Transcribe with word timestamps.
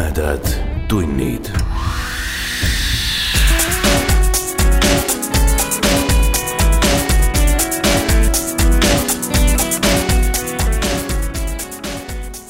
tumedad 0.00 0.46
tunnid. 0.88 1.44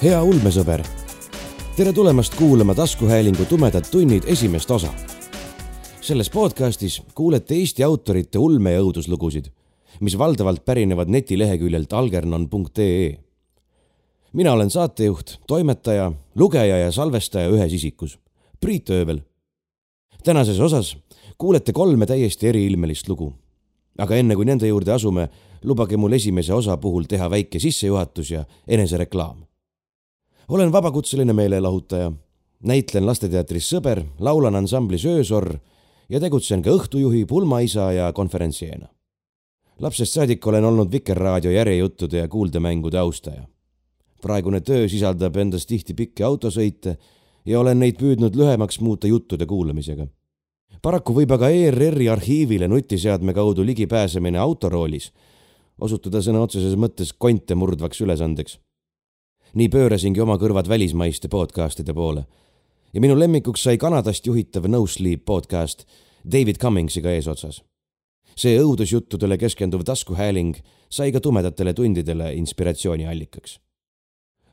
hea 0.01 0.23
ulmesõber, 0.23 0.85
tere 1.75 1.93
tulemast 1.93 2.35
kuulama 2.39 2.75
taskuhäälingu 2.75 3.45
Tumedad 3.45 3.85
tunnid 3.91 4.23
esimest 4.27 4.71
osa. 4.71 4.89
selles 6.01 6.31
podcastis 6.31 7.03
kuulete 7.15 7.55
Eesti 7.55 7.83
autorite 7.83 8.39
ulme- 8.39 8.73
ja 8.73 8.81
õuduslugusid, 8.81 9.51
mis 10.01 10.19
valdavalt 10.19 10.65
pärinevad 10.65 11.09
netileheküljelt 11.09 11.93
algernon.ee 11.93 13.30
mina 14.33 14.53
olen 14.53 14.71
saatejuht, 14.71 15.37
toimetaja, 15.47 16.13
lugeja 16.35 16.79
ja 16.79 16.93
salvestaja 16.93 17.51
ühes 17.51 17.73
isikus, 17.73 18.19
Priit 18.61 18.91
Öövel. 18.91 19.21
tänases 20.25 20.61
osas 20.61 20.97
kuulete 21.39 21.73
kolme 21.73 22.07
täiesti 22.07 22.47
eriilmelist 22.47 23.09
lugu. 23.09 23.33
aga 23.99 24.17
enne 24.17 24.35
kui 24.35 24.45
nende 24.45 24.67
juurde 24.67 24.93
asume, 24.93 25.29
lubage 25.65 25.97
mul 25.97 26.13
esimese 26.13 26.55
osa 26.55 26.77
puhul 26.77 27.05
teha 27.05 27.31
väike 27.31 27.59
sissejuhatus 27.59 28.31
ja 28.31 28.45
enesereklaam. 28.69 29.45
olen 30.49 30.73
vabakutseline 30.73 31.33
meelelahutaja, 31.33 32.13
näitlen 32.63 33.07
lasteteatris 33.07 33.75
Sõber, 33.75 34.05
laulan 34.19 34.55
ansamblis 34.55 35.05
Öösorr 35.05 35.59
ja 36.09 36.21
tegutsen 36.21 36.63
ka 36.63 36.71
õhtujuhi, 36.71 37.27
pulmaisa 37.27 37.93
ja 37.93 38.13
konverentsieena 38.13 38.89
lapsest 39.81 40.13
saadik 40.13 40.47
olen 40.47 40.65
olnud 40.65 40.93
Vikerraadio 40.93 41.51
järjejuttude 41.51 42.19
ja 42.19 42.29
kuuldemängude 42.29 42.99
austaja 42.99 43.43
praegune 44.21 44.61
töö 44.61 44.89
sisaldab 44.89 45.37
endas 45.37 45.67
tihti 45.67 45.95
pikki 45.95 46.23
autosõite 46.23 46.97
ja 47.47 47.61
olen 47.61 47.79
neid 47.79 47.99
püüdnud 48.01 48.37
lühemaks 48.37 48.81
muuta 48.81 49.07
juttude 49.07 49.47
kuulamisega. 49.47 50.07
paraku 50.83 51.15
võib 51.15 51.33
aga 51.33 51.51
ERR-i 51.51 52.09
arhiivile 52.09 52.69
nutiseadme 52.69 53.35
kaudu 53.35 53.67
ligipääsemine 53.67 54.39
autoroolis 54.39 55.13
osutuda 55.81 56.21
sõna 56.25 56.43
otseses 56.45 56.77
mõttes 56.77 57.13
konte 57.19 57.55
murdvaks 57.55 58.01
ülesandeks. 58.01 58.59
nii 59.55 59.69
pöörasingi 59.69 60.21
oma 60.21 60.37
kõrvad 60.39 60.69
välismaiste 60.69 61.29
podcastide 61.29 61.95
poole 61.95 62.27
ja 62.95 63.01
minu 63.01 63.19
lemmikuks 63.19 63.63
sai 63.63 63.79
Kanadast 63.79 64.27
juhitav 64.27 64.69
No 64.69 64.87
Sleep 64.87 65.25
podcast 65.25 65.85
David 66.33 66.57
Cummingsiga 66.57 67.11
eesotsas. 67.11 67.63
see 68.37 68.61
õudusjuttudele 68.61 69.39
keskenduv 69.39 69.83
taskuhääling 69.85 70.57
sai 70.91 71.13
ka 71.13 71.21
tumedatele 71.21 71.75
tundidele 71.75 72.35
inspiratsiooniallikaks 72.35 73.61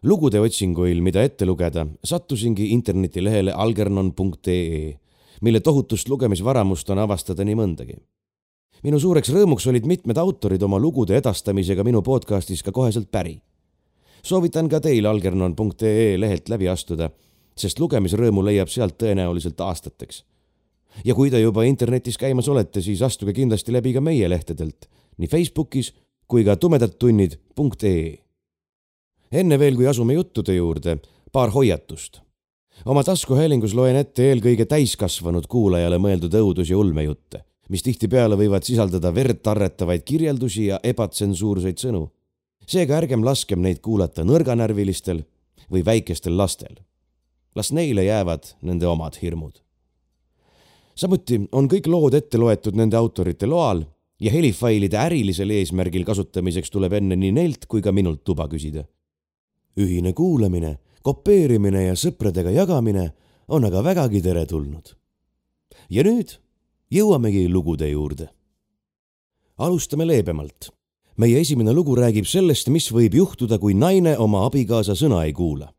lugude 0.08 0.39
otsinguil, 0.39 1.02
mida 1.03 1.23
ette 1.25 1.45
lugeda, 1.45 1.83
sattusingi 2.03 2.69
internetilehele 2.75 3.52
algernon.ee, 3.52 4.94
mille 5.41 5.59
tohutust 5.59 6.09
lugemisvaramust 6.09 6.89
on 6.94 7.02
avastada 7.03 7.45
nii 7.45 7.58
mõndagi. 7.59 7.97
minu 8.83 8.99
suureks 9.02 9.31
rõõmuks 9.33 9.66
olid 9.67 9.88
mitmed 9.89 10.17
autorid 10.22 10.64
oma 10.64 10.77
lugude 10.80 11.17
edastamisega 11.17 11.83
minu 11.83 12.02
podcastis 12.02 12.64
ka 12.64 12.72
koheselt 12.72 13.11
päri. 13.11 13.41
soovitan 14.23 14.69
ka 14.69 14.80
teil 14.80 15.05
algernon.ee 15.05 16.19
lehelt 16.19 16.49
läbi 16.49 16.67
astuda, 16.67 17.09
sest 17.55 17.80
lugemisrõõmu 17.80 18.45
leiab 18.45 18.69
sealt 18.69 18.97
tõenäoliselt 18.97 19.59
aastateks. 19.59 20.23
ja 21.05 21.16
kui 21.16 21.30
te 21.30 21.39
juba 21.39 21.64
internetis 21.64 22.17
käimas 22.17 22.47
olete, 22.47 22.81
siis 22.81 23.02
astuge 23.02 23.33
kindlasti 23.33 23.71
läbi 23.71 23.94
ka 23.94 24.02
meie 24.02 24.30
lehtedelt, 24.30 24.88
nii 25.17 25.27
Facebookis 25.27 25.94
kui 26.27 26.45
ka 26.45 26.55
tumedadtunnid.ee 26.55 28.27
enne 29.32 29.60
veel, 29.60 29.76
kui 29.76 29.88
asume 29.88 30.15
juttude 30.17 30.55
juurde, 30.55 30.98
paar 31.32 31.52
hoiatust. 31.52 32.21
oma 32.86 33.04
taskuhäälingus 33.04 33.73
loen 33.73 33.95
ette 33.98 34.27
eelkõige 34.30 34.67
täiskasvanud 34.70 35.48
kuulajale 35.49 35.98
mõeldud 35.98 36.33
õudus- 36.38 36.70
ja 36.70 36.77
ulmejutte, 36.77 37.43
mis 37.70 37.83
tihtipeale 37.83 38.38
võivad 38.38 38.64
sisaldada 38.64 39.14
verd 39.14 39.42
tarretavaid 39.43 40.04
kirjeldusi 40.04 40.65
ja 40.65 40.80
ebatsensuurseid 40.83 41.77
sõnu. 41.77 42.10
seega 42.67 42.98
ärgem 42.98 43.23
laskem 43.23 43.61
neid 43.61 43.80
kuulata 43.80 44.23
nõrganärvilistel 44.23 45.23
või 45.71 45.86
väikestel 45.86 46.38
lastel. 46.38 46.77
las 47.55 47.71
neile 47.71 48.04
jäävad 48.04 48.55
nende 48.61 48.88
omad 48.88 49.17
hirmud. 49.21 49.61
samuti 50.95 51.49
on 51.52 51.67
kõik 51.67 51.88
lood 51.88 52.14
ette 52.14 52.38
loetud 52.38 52.76
nende 52.76 52.98
autorite 52.98 53.45
loal 53.45 53.86
ja 54.20 54.32
helifailide 54.32 54.98
ärilisel 54.98 55.49
eesmärgil 55.49 56.05
kasutamiseks 56.05 56.70
tuleb 56.70 56.94
enne 56.94 57.15
nii 57.15 57.32
neilt 57.32 57.65
kui 57.65 57.82
ka 57.82 57.92
minult 57.92 58.27
luba 58.27 58.48
küsida 58.48 58.86
ühine 59.77 60.14
kuulamine, 60.14 60.77
kopeerimine 61.05 61.88
ja 61.88 61.95
sõpradega 61.95 62.52
jagamine 62.52 63.11
on 63.48 63.65
aga 63.65 63.83
vägagi 63.83 64.21
teretulnud. 64.21 64.95
ja 65.89 66.04
nüüd 66.04 66.36
jõuamegi 66.92 67.48
lugude 67.49 67.89
juurde. 67.89 68.27
alustame 69.58 70.08
leebemalt. 70.08 70.71
meie 71.17 71.39
esimene 71.39 71.73
lugu 71.73 71.95
räägib 71.95 72.26
sellest, 72.26 72.67
mis 72.70 72.92
võib 72.92 73.14
juhtuda, 73.14 73.58
kui 73.60 73.73
naine 73.73 74.17
oma 74.17 74.45
abikaasa 74.45 74.95
sõna 74.95 75.23
ei 75.26 75.33
kuula. 75.33 75.73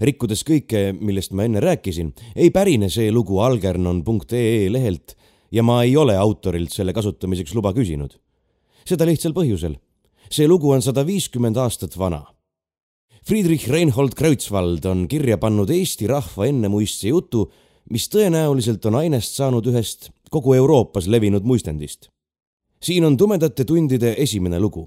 rikkudes 0.00 0.44
kõike, 0.44 0.92
millest 1.00 1.32
ma 1.32 1.44
enne 1.44 1.60
rääkisin, 1.60 2.12
ei 2.36 2.50
pärine 2.50 2.90
see 2.90 3.10
lugu 3.12 3.38
algernon.ee 3.38 4.72
lehelt 4.72 5.16
ja 5.52 5.62
ma 5.62 5.82
ei 5.82 5.96
ole 5.96 6.16
autorilt 6.16 6.72
selle 6.72 6.92
kasutamiseks 6.92 7.54
luba 7.54 7.72
küsinud. 7.72 8.18
seda 8.84 9.06
lihtsal 9.06 9.32
põhjusel. 9.32 9.78
see 10.30 10.48
lugu 10.48 10.70
on 10.70 10.82
sada 10.82 11.06
viiskümmend 11.06 11.56
aastat 11.56 11.98
vana 11.98 12.35
Friedrich 13.26 13.66
Reinhold 13.68 14.14
Kreutzwald 14.14 14.84
on 14.86 15.08
kirja 15.10 15.34
pannud 15.42 15.70
Eesti 15.74 16.06
rahva 16.06 16.46
ennemuistse 16.46 17.08
jutu, 17.10 17.40
mis 17.90 18.04
tõenäoliselt 18.06 18.86
on 18.86 19.00
ainest 19.00 19.34
saanud 19.34 19.66
ühest 19.66 20.12
kogu 20.30 20.54
Euroopas 20.54 21.08
levinud 21.10 21.42
muistendist. 21.42 22.06
siin 22.78 23.04
on 23.04 23.16
tumedate 23.16 23.64
tundide 23.64 24.14
esimene 24.18 24.60
lugu. 24.60 24.86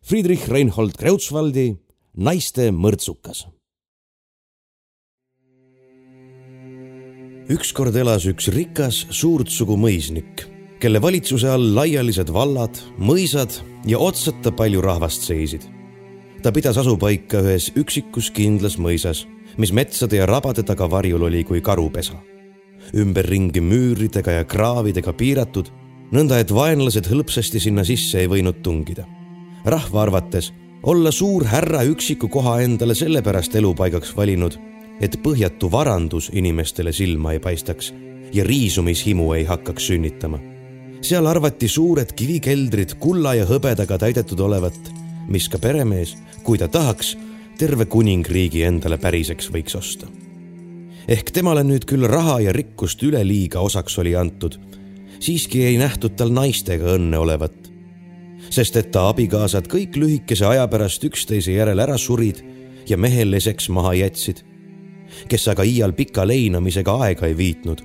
Friedrich 0.00 0.48
Reinhold 0.48 0.96
Kreutzwaldi 0.96 1.76
Naiste 2.16 2.70
mõrtsukas. 2.72 3.44
ükskord 7.52 7.94
elas 7.96 8.24
üks 8.24 8.48
rikas 8.48 9.04
suurtsugu 9.10 9.76
mõisnik, 9.76 10.48
kelle 10.80 11.02
valitsuse 11.02 11.48
all 11.48 11.74
laialised 11.76 12.32
vallad, 12.32 12.80
mõisad 12.98 13.60
ja 13.84 13.98
otsata 13.98 14.50
palju 14.50 14.80
rahvast 14.80 15.28
seisid 15.28 15.75
ta 16.46 16.52
pidas 16.54 16.76
asupaika 16.78 17.40
ühes 17.42 17.72
üksikus 17.74 18.28
kindlas 18.30 18.76
mõisas, 18.78 19.24
mis 19.58 19.72
metsade 19.74 20.20
ja 20.20 20.28
rabade 20.30 20.62
taga 20.62 20.86
varjul 20.86 21.24
oli 21.26 21.40
kui 21.44 21.58
karupesa. 21.60 22.20
ümberringi 22.94 23.58
müüridega 23.60 24.30
ja 24.30 24.44
kraavidega 24.44 25.10
piiratud, 25.12 25.72
nõnda 26.14 26.38
et 26.38 26.52
vaenlased 26.54 27.08
hõlpsasti 27.10 27.58
sinna 27.58 27.82
sisse 27.84 28.20
ei 28.20 28.28
võinud 28.30 28.60
tungida. 28.62 29.04
rahva 29.64 30.02
arvates 30.02 30.52
olla 30.82 31.10
suur 31.10 31.44
härra 31.44 31.82
üksiku 31.82 32.28
koha 32.28 32.60
endale 32.62 32.94
sellepärast 32.94 33.54
elupaigaks 33.54 34.14
valinud, 34.16 34.54
et 35.00 35.18
põhjatu 35.22 35.72
varandus 35.72 36.30
inimestele 36.32 36.92
silma 36.92 37.32
ei 37.32 37.40
paistaks 37.40 37.92
ja 38.32 38.44
riisumishimu 38.44 39.32
ei 39.32 39.44
hakkaks 39.44 39.86
sünnitama. 39.86 40.38
seal 41.00 41.26
arvati 41.26 41.68
suured 41.68 42.12
kivikeldrid 42.12 42.94
kulla 43.00 43.34
ja 43.34 43.44
hõbedaga 43.46 43.98
täidetud 43.98 44.40
olevat, 44.40 45.05
mis 45.28 45.48
ka 45.48 45.58
peremees 45.58 46.16
kui 46.46 46.58
ta 46.58 46.68
tahaks, 46.68 47.16
terve 47.58 47.86
kuningriigi 47.90 48.62
endale 48.66 48.98
päriseks 49.02 49.50
võiks 49.52 49.76
osta. 49.78 50.06
ehk 51.08 51.30
temale 51.30 51.62
nüüd 51.64 51.84
küll 51.86 52.06
raha 52.10 52.40
ja 52.40 52.52
rikkust 52.52 53.02
üleliiga 53.02 53.60
osaks 53.60 53.98
oli 53.98 54.16
antud, 54.16 54.58
siiski 55.20 55.64
ei 55.64 55.78
nähtud 55.78 56.16
tal 56.16 56.30
naistega 56.30 56.96
õnne 56.96 57.18
olevat. 57.18 57.70
sest 58.50 58.76
et 58.76 58.90
ta 58.90 59.08
abikaasad 59.08 59.66
kõik 59.68 59.96
lühikese 59.96 60.46
aja 60.46 60.68
pärast 60.68 61.04
üksteise 61.04 61.52
järel 61.52 61.80
ära 61.80 61.98
surid 61.98 62.44
ja 62.88 62.96
mehe 62.96 63.24
leseks 63.24 63.68
maha 63.68 63.94
jätsid, 63.94 64.44
kes 65.28 65.48
aga 65.48 65.62
iial 65.62 65.92
pika 65.92 66.26
leinamisega 66.26 66.94
aega 67.02 67.26
ei 67.26 67.36
viitnud, 67.36 67.82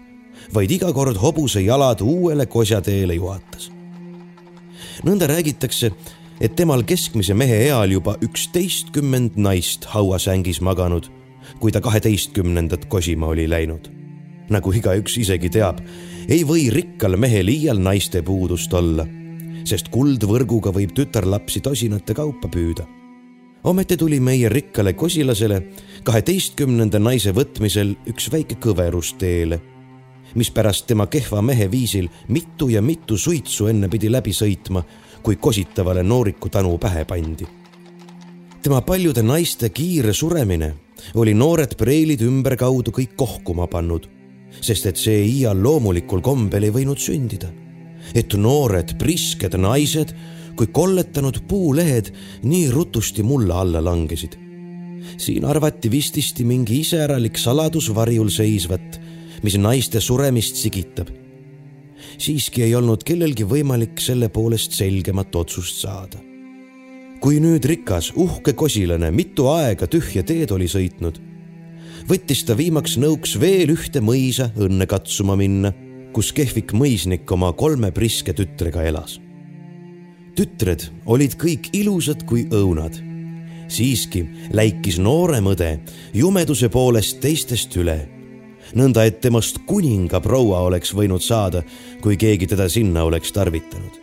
vaid 0.53 0.71
iga 0.71 0.93
kord 0.93 1.17
hobuse 1.17 1.61
jalad 1.61 2.01
uuele 2.01 2.45
kosjateele 2.45 3.15
juhatas 3.15 3.71
nõnda 5.05 5.27
räägitakse, 5.29 5.91
et 6.41 6.55
temal 6.57 6.81
keskmise 6.87 7.35
mehe 7.37 7.57
eal 7.67 7.93
juba 7.93 8.15
üksteistkümmend 8.25 9.37
naist 9.37 9.85
hauasängis 9.93 10.61
maganud, 10.65 11.07
kui 11.61 11.71
ta 11.71 11.81
kaheteistkümnendat 11.81 12.85
kosima 12.85 13.27
oli 13.27 13.49
läinud. 13.49 13.91
nagu 14.51 14.71
igaüks 14.75 15.13
isegi 15.17 15.47
teab, 15.49 15.77
ei 16.27 16.41
või 16.43 16.65
rikkal 16.73 17.15
mehel 17.15 17.47
iial 17.47 17.77
naiste 17.79 18.19
puudust 18.21 18.73
olla, 18.73 19.05
sest 19.63 19.87
kuldvõrguga 19.93 20.73
võib 20.75 20.91
tütarlapsi 20.97 21.61
tosinate 21.61 22.13
kaupa 22.13 22.47
püüda. 22.47 22.87
ometi 23.63 23.97
tuli 23.97 24.19
meie 24.19 24.49
rikkale 24.49 24.93
kosilasele 24.93 25.61
kaheteistkümnenda 26.03 26.99
naise 26.99 27.31
võtmisel 27.31 27.95
üks 28.07 28.31
väike 28.31 28.55
kõverus 28.55 29.13
teele 29.17 29.61
mis 30.35 30.51
pärast 30.51 30.87
tema 30.87 31.07
kehva 31.07 31.41
mehe 31.41 31.71
viisil 31.71 32.09
mitu 32.27 32.69
ja 32.69 32.81
mitu 32.81 33.17
suitsu 33.17 33.67
enne 33.67 33.89
pidi 33.89 34.11
läbi 34.11 34.33
sõitma 34.33 34.83
kui 35.23 35.35
kositavale 35.35 36.03
nooriku 36.03 36.49
tanu 36.49 36.77
pähe 36.77 37.05
pandi. 37.05 37.47
tema 38.61 38.81
paljude 38.81 39.23
naiste 39.23 39.69
kiire 39.69 40.13
suremine 40.13 40.73
oli 41.15 41.33
noored 41.33 41.75
preilid 41.77 42.21
ümberkaudu 42.21 42.91
kõik 42.91 43.15
kohkuma 43.15 43.67
pannud, 43.67 44.07
sest 44.61 44.85
et 44.85 44.97
see 44.97 45.23
iial 45.25 45.63
loomulikul 45.63 46.21
kombel 46.21 46.63
ei 46.63 46.71
võinud 46.71 46.99
sündida. 46.99 47.49
et 48.15 48.33
noored 48.33 48.97
prisked 48.97 49.55
naised 49.57 50.13
kui 50.55 50.67
kolletanud 50.67 51.41
puulehed 51.47 52.11
nii 52.43 52.69
rutusti 52.71 53.23
mulla 53.23 53.61
alla 53.61 53.83
langesid. 53.83 54.37
siin 55.17 55.45
arvati 55.45 55.91
vististi 55.91 56.43
mingi 56.43 56.79
iseäralik 56.79 57.37
saladus 57.37 57.89
varjul 57.95 58.29
seisvat, 58.29 58.99
mis 59.43 59.57
naiste 59.57 59.99
suremist 59.99 60.55
sigitab. 60.55 61.20
Siiski 62.21 62.67
ei 62.67 62.75
olnud 62.77 63.03
kellelgi 63.07 63.47
võimalik 63.49 64.01
selle 64.03 64.29
poolest 64.29 64.77
selgemat 64.77 65.35
otsust 65.35 65.81
saada 65.81 66.21
kui 67.21 67.37
nüüd 67.37 67.65
rikas 67.69 68.09
uhke 68.17 68.55
kosilane 68.57 69.11
mitu 69.13 69.45
aega 69.51 69.85
tühja 69.89 70.23
teed 70.25 70.51
oli 70.55 70.65
sõitnud, 70.69 71.19
võttis 72.09 72.41
ta 72.47 72.55
viimaks 72.57 72.97
nõuks 73.01 73.35
veel 73.41 73.75
ühte 73.75 74.01
mõisa 74.01 74.49
õnne 74.57 74.87
katsuma 74.89 75.37
minna, 75.37 75.69
kus 76.15 76.31
kehvik 76.35 76.73
mõisnik 76.73 77.29
oma 77.31 77.51
kolme 77.53 77.91
priske 77.93 78.33
tütrega 78.33 78.87
elas. 78.89 79.19
tütred 80.35 80.87
olid 81.05 81.37
kõik 81.37 81.69
ilusad 81.77 82.25
kui 82.25 82.47
õunad. 82.49 82.97
siiski 83.67 84.25
läikis 84.51 84.97
noorem 84.97 85.45
õde 85.53 85.79
jumeduse 86.13 86.69
poolest 86.69 87.21
teistest 87.21 87.77
üle 87.77 87.99
nõnda 88.75 89.05
et 89.05 89.21
temast 89.21 89.63
kuningaproua 89.65 90.61
oleks 90.67 90.93
võinud 90.95 91.23
saada, 91.23 91.63
kui 92.01 92.17
keegi 92.17 92.47
teda 92.47 92.69
sinna 92.69 93.03
oleks 93.03 93.31
tarvitanud 93.31 94.01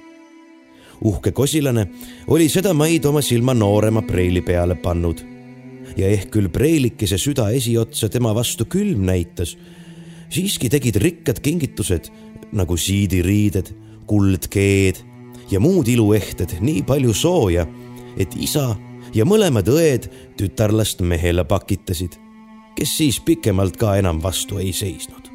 uhke 1.05 1.33
kosilane 1.33 1.87
oli 2.27 2.49
sedamaid 2.49 3.05
oma 3.07 3.23
silma 3.23 3.55
noorema 3.55 4.03
preili 4.03 4.41
peale 4.43 4.75
pannud. 4.75 5.25
ja 5.97 6.07
ehk 6.07 6.29
küll 6.31 6.47
preilikese 6.53 7.17
süda 7.19 7.49
esiotsa 7.51 8.09
tema 8.09 8.31
vastu 8.35 8.69
külm 8.71 9.03
näitas, 9.09 9.57
siiski 10.31 10.69
tegid 10.71 10.97
rikkad 11.01 11.41
kingitused 11.43 12.11
nagu 12.53 12.77
siidiriided, 12.77 13.73
kuldkeed 14.07 15.01
ja 15.51 15.61
muud 15.61 15.89
iluehted 15.89 16.59
nii 16.61 16.85
palju 16.87 17.15
sooja, 17.15 17.67
et 18.17 18.37
isa 18.37 18.77
ja 19.15 19.25
mõlemad 19.25 19.67
õed 19.73 20.07
tütarlast 20.39 21.01
mehele 21.01 21.45
pakitasid, 21.49 22.15
kes 22.79 22.97
siis 22.99 23.19
pikemalt 23.21 23.77
ka 23.77 23.97
enam 23.99 24.23
vastu 24.23 24.59
ei 24.63 24.73
seisnud. 24.73 25.29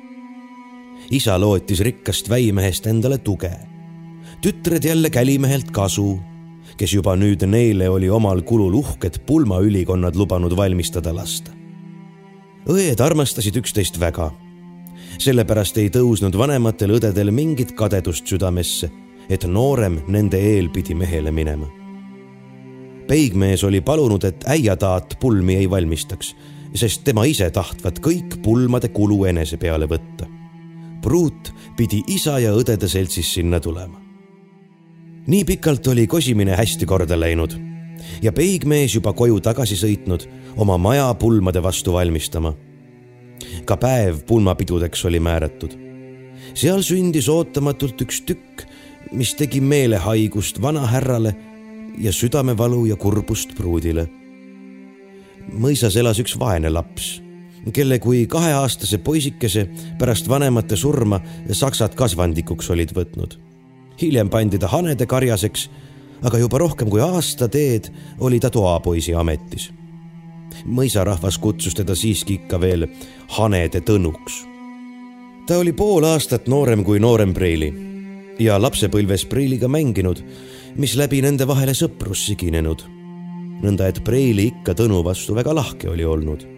isa 1.12 1.40
lootis 1.40 1.80
rikkast 1.80 2.30
väimehest 2.30 2.88
endale 2.88 3.18
tuge 3.18 3.52
tütred 4.44 4.84
jälle 4.84 5.10
kälimehelt 5.10 5.72
kasu, 5.72 6.20
kes 6.78 6.94
juba 6.94 7.16
nüüd 7.16 7.46
neile 7.48 7.90
oli 7.90 8.10
omal 8.10 8.42
kulul 8.42 8.74
uhked 8.76 9.22
pulmaülikonnad 9.26 10.16
lubanud 10.16 10.56
valmistada 10.58 11.16
lasta. 11.16 11.52
õed 12.68 13.00
armastasid 13.00 13.56
üksteist 13.56 14.00
väga. 14.00 14.32
sellepärast 15.18 15.78
ei 15.78 15.90
tõusnud 15.90 16.38
vanematel 16.38 16.92
õdedel 16.98 17.32
mingit 17.32 17.72
kadedust 17.72 18.28
südamesse, 18.28 18.92
et 19.30 19.46
noorem 19.46 20.02
nende 20.08 20.38
eel 20.38 20.70
pidi 20.70 20.94
mehele 20.94 21.32
minema. 21.32 21.68
peigmees 23.08 23.64
oli 23.64 23.82
palunud, 23.82 24.24
et 24.24 24.44
äiataat 24.48 25.18
pulmi 25.20 25.56
ei 25.56 25.70
valmistaks, 25.70 26.36
sest 26.76 27.04
tema 27.04 27.26
ise 27.26 27.50
tahtvat 27.52 28.00
kõik 28.00 28.40
pulmade 28.44 28.90
kulu 28.90 29.26
enese 29.26 29.58
peale 29.58 29.86
võtta. 29.86 30.28
pruut 31.02 31.54
pidi 31.78 32.04
isa 32.08 32.40
ja 32.40 32.54
õdede 32.54 32.88
seltsis 32.88 33.34
sinna 33.34 33.60
tulema 33.60 34.04
nii 35.28 35.44
pikalt 35.46 35.88
oli 35.88 36.08
kosimine 36.08 36.56
hästi 36.56 36.86
korda 36.86 37.20
läinud 37.20 37.54
ja 38.22 38.32
peigmees 38.32 38.96
juba 38.96 39.14
koju 39.14 39.40
tagasi 39.44 39.78
sõitnud 39.80 40.26
oma 40.58 40.78
maja 40.78 41.14
pulmade 41.14 41.64
vastu 41.64 41.94
valmistama. 41.94 42.54
ka 43.66 43.78
päev 43.78 44.24
pulmapidudeks 44.28 45.06
oli 45.06 45.20
määratud. 45.20 45.72
seal 46.54 46.82
sündis 46.82 47.30
ootamatult 47.30 48.02
üks 48.02 48.22
tükk, 48.22 48.66
mis 49.12 49.34
tegi 49.36 49.62
meelehaigust 49.62 50.62
vanahärrale 50.62 51.36
ja 51.98 52.12
südamevalu 52.12 52.86
ja 52.86 52.96
kurbust 52.96 53.56
pruudile. 53.56 54.08
Mõisas 55.52 55.98
elas 56.00 56.20
üks 56.20 56.38
vaene 56.40 56.70
laps, 56.70 57.22
kelle 57.74 58.00
kui 58.00 58.26
kaheaastase 58.28 58.98
poisikese 58.98 59.68
pärast 60.00 60.30
vanemate 60.30 60.76
surma 60.76 61.22
saksad 61.52 61.96
kasvandikuks 61.96 62.70
olid 62.70 62.96
võtnud 62.96 63.40
hiljem 64.02 64.30
pandi 64.30 64.60
ta 64.60 64.68
hanede 64.68 65.06
karjaseks, 65.06 65.68
aga 66.24 66.40
juba 66.42 66.62
rohkem 66.62 66.90
kui 66.90 67.02
aasta 67.04 67.48
teed 67.52 67.90
oli 68.20 68.40
ta 68.40 68.50
toapoisi 68.50 69.16
ametis. 69.16 69.72
mõisarahvas 70.66 71.40
kutsus 71.42 71.74
teda 71.74 71.96
siiski 71.96 72.36
ikka 72.40 72.60
veel 72.62 72.88
hanede 73.38 73.82
tõnuks. 73.82 74.44
ta 75.48 75.58
oli 75.58 75.74
pool 75.74 76.04
aastat 76.04 76.48
noorem 76.48 76.84
kui 76.84 77.00
noorem 77.00 77.34
Preili 77.34 77.74
ja 78.40 78.62
lapsepõlves 78.62 79.26
Preiliga 79.26 79.68
mänginud, 79.68 80.24
mis 80.76 80.96
läbi 80.96 81.22
nende 81.22 81.48
vahele 81.48 81.74
sõprus 81.74 82.26
siginenud. 82.26 82.84
Nõnda 83.62 83.88
et 83.88 84.02
Preili 84.04 84.50
ikka 84.54 84.74
Tõnu 84.74 85.04
vastu 85.06 85.36
väga 85.36 85.54
lahke 85.56 85.90
oli 85.90 86.06
olnud 86.06 86.54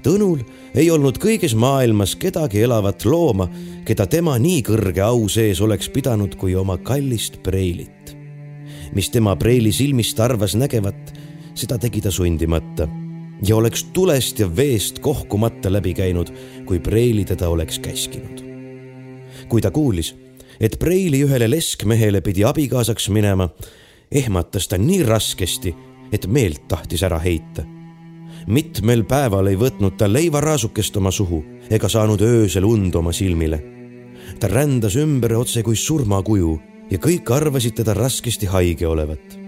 Tõnul 0.00 0.40
ei 0.72 0.86
olnud 0.88 1.18
kõiges 1.20 1.52
maailmas 1.58 2.14
kedagi 2.16 2.62
elavat 2.64 3.04
looma, 3.04 3.50
keda 3.84 4.06
tema 4.08 4.38
nii 4.40 4.62
kõrge 4.64 5.02
au 5.04 5.26
sees 5.28 5.60
oleks 5.60 5.90
pidanud 5.92 6.38
kui 6.40 6.54
oma 6.56 6.78
kallist 6.78 7.42
Preilit. 7.44 8.16
mis 8.94 9.10
tema 9.10 9.36
Preili 9.36 9.72
silmist 9.72 10.20
arvas 10.20 10.54
nägevat, 10.54 11.12
seda 11.54 11.78
tegi 11.78 12.00
ta 12.00 12.10
sundimata 12.10 12.88
ja 13.46 13.56
oleks 13.56 13.84
tulest 13.92 14.38
ja 14.38 14.48
veest 14.56 14.98
kohkumata 14.98 15.72
läbi 15.72 15.94
käinud, 15.94 16.32
kui 16.64 16.78
Preili 16.78 17.24
teda 17.24 17.48
oleks 17.48 17.78
käskinud. 17.78 18.40
kui 19.48 19.60
ta 19.60 19.70
kuulis, 19.70 20.14
et 20.60 20.78
Preili 20.78 21.24
ühele 21.24 21.50
leskmehele 21.50 22.20
pidi 22.20 22.44
abikaasaks 22.44 23.08
minema, 23.08 23.48
ehmatas 24.10 24.68
ta 24.68 24.78
nii 24.78 25.02
raskesti, 25.02 25.74
et 26.12 26.26
meelt 26.26 26.66
tahtis 26.68 27.02
ära 27.06 27.18
heita 27.18 27.66
mitmel 28.46 29.04
päeval 29.08 29.50
ei 29.50 29.58
võtnud 29.58 29.96
ta 29.98 30.08
leivaraasukest 30.08 30.96
oma 31.00 31.12
suhu 31.12 31.42
ega 31.70 31.88
saanud 31.88 32.22
öösel 32.24 32.64
und 32.64 32.94
oma 32.94 33.12
silmile. 33.12 33.62
ta 34.40 34.48
rändas 34.48 34.96
ümber 34.96 35.34
otse 35.36 35.62
kui 35.62 35.76
surmakuju 35.76 36.60
ja 36.90 36.98
kõik 36.98 37.30
arvasid 37.30 37.74
teda 37.74 37.94
raskesti 37.94 38.46
haige 38.46 38.86
olevat. 38.86 39.38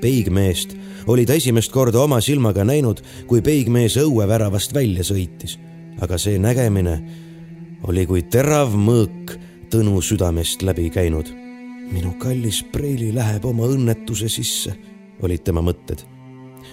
peigmeest 0.00 0.76
oli 1.06 1.26
ta 1.26 1.34
esimest 1.34 1.72
korda 1.72 2.00
oma 2.00 2.20
silmaga 2.20 2.64
näinud, 2.64 3.02
kui 3.26 3.42
peigmees 3.42 3.96
õueväravast 3.96 4.74
välja 4.74 5.02
sõitis, 5.02 5.58
aga 6.00 6.18
see 6.18 6.38
nägemine 6.38 7.02
oli 7.82 8.06
kui 8.06 8.22
terav 8.22 8.74
mõõk 8.74 9.38
Tõnu 9.72 10.02
südamest 10.04 10.62
läbi 10.62 10.90
käinud. 10.90 11.32
minu 11.92 12.12
kallis 12.18 12.62
Preili 12.72 13.14
läheb 13.14 13.44
oma 13.44 13.64
õnnetuse 13.64 14.28
sisse, 14.28 14.74
olid 15.22 15.40
tema 15.44 15.62
mõtted 15.62 16.11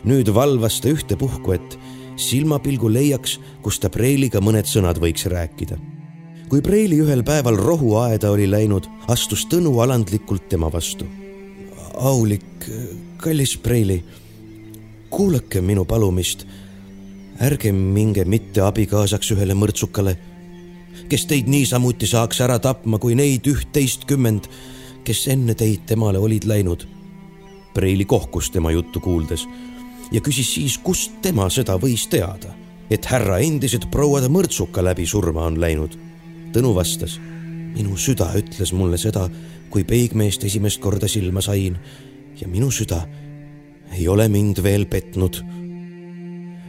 nüüd 0.03 0.33
valvas 0.33 0.79
ta 0.81 0.89
ühtepuhku, 0.89 1.53
et 1.53 1.79
silmapilgu 2.19 2.91
leiaks, 2.91 3.39
kus 3.63 3.79
ta 3.79 3.89
Preiliga 3.89 4.41
mõned 4.43 4.67
sõnad 4.67 4.99
võiks 4.99 5.25
rääkida. 5.31 5.77
kui 6.49 6.61
Preili 6.61 6.97
ühel 6.97 7.23
päeval 7.23 7.57
rohuaeda 7.57 8.31
oli 8.31 8.47
läinud, 8.49 8.87
astus 9.07 9.45
Tõnu 9.45 9.79
alandlikult 9.79 10.49
tema 10.49 10.71
vastu. 10.71 11.05
aulik, 11.93 12.65
kallis 13.17 13.57
Preili, 13.57 14.03
kuulake 15.09 15.61
minu 15.61 15.85
palumist. 15.85 16.45
ärge 17.41 17.71
minge 17.71 18.25
mitte 18.25 18.61
abikaasaks 18.61 19.31
ühele 19.31 19.53
mõrtsukale, 19.53 20.17
kes 21.09 21.25
teid 21.25 21.47
niisamuti 21.47 22.07
saaks 22.07 22.41
ära 22.41 22.59
tapma 22.59 22.99
kui 22.99 23.15
neid 23.15 23.47
üht-teistkümmend, 23.47 24.49
kes 25.03 25.27
enne 25.27 25.55
teid 25.55 25.85
temale 25.85 26.19
olid 26.19 26.43
läinud. 26.43 26.87
Preili 27.73 28.05
kohkus 28.05 28.49
tema 28.49 28.71
juttu 28.71 28.99
kuuldes 28.99 29.47
ja 30.11 30.21
küsis 30.21 30.53
siis, 30.55 30.77
kust 30.77 31.19
tema 31.21 31.49
seda 31.53 31.77
võis 31.81 32.07
teada, 32.09 32.53
et 32.89 33.05
härra 33.05 33.39
endised 33.45 33.89
prouad 33.93 34.25
mõrtsuka 34.31 34.83
läbi 34.83 35.05
surma 35.07 35.45
on 35.49 35.59
läinud. 35.61 35.97
Tõnu 36.53 36.73
vastas. 36.75 37.19
minu 37.69 37.95
süda 37.97 38.25
ütles 38.35 38.73
mulle 38.73 38.97
seda, 38.97 39.29
kui 39.69 39.83
peigmeest 39.83 40.43
esimest 40.43 40.81
korda 40.81 41.07
silma 41.07 41.41
sain 41.41 41.77
ja 42.41 42.47
minu 42.47 42.71
süda 42.71 43.03
ei 43.93 44.07
ole 44.07 44.27
mind 44.27 44.63
veel 44.63 44.85
petnud. 44.85 45.43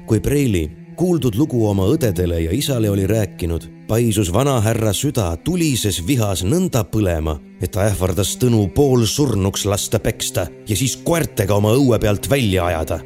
kui 0.07 0.21
Preili 0.21 0.71
kuuldud 0.97 1.35
lugu 1.35 1.67
oma 1.67 1.87
õdedele 1.87 2.43
ja 2.45 2.53
isale 2.53 2.91
oli 2.91 3.07
rääkinud, 3.07 3.87
paisus 3.89 4.33
vanahärra 4.33 4.93
süda 4.93 5.37
tulises 5.37 6.07
vihas 6.07 6.43
nõnda 6.45 6.85
põlema, 6.85 7.39
et 7.63 7.71
ta 7.71 7.87
ähvardas 7.89 8.37
Tõnu 8.37 8.69
poolsurnuks 8.75 9.65
lasta 9.65 9.99
peksta 9.99 10.47
ja 10.69 10.77
siis 10.77 10.97
koertega 10.97 11.55
oma 11.55 11.73
õue 11.73 11.99
pealt 11.99 12.29
välja 12.31 12.67
ajada 12.67 13.01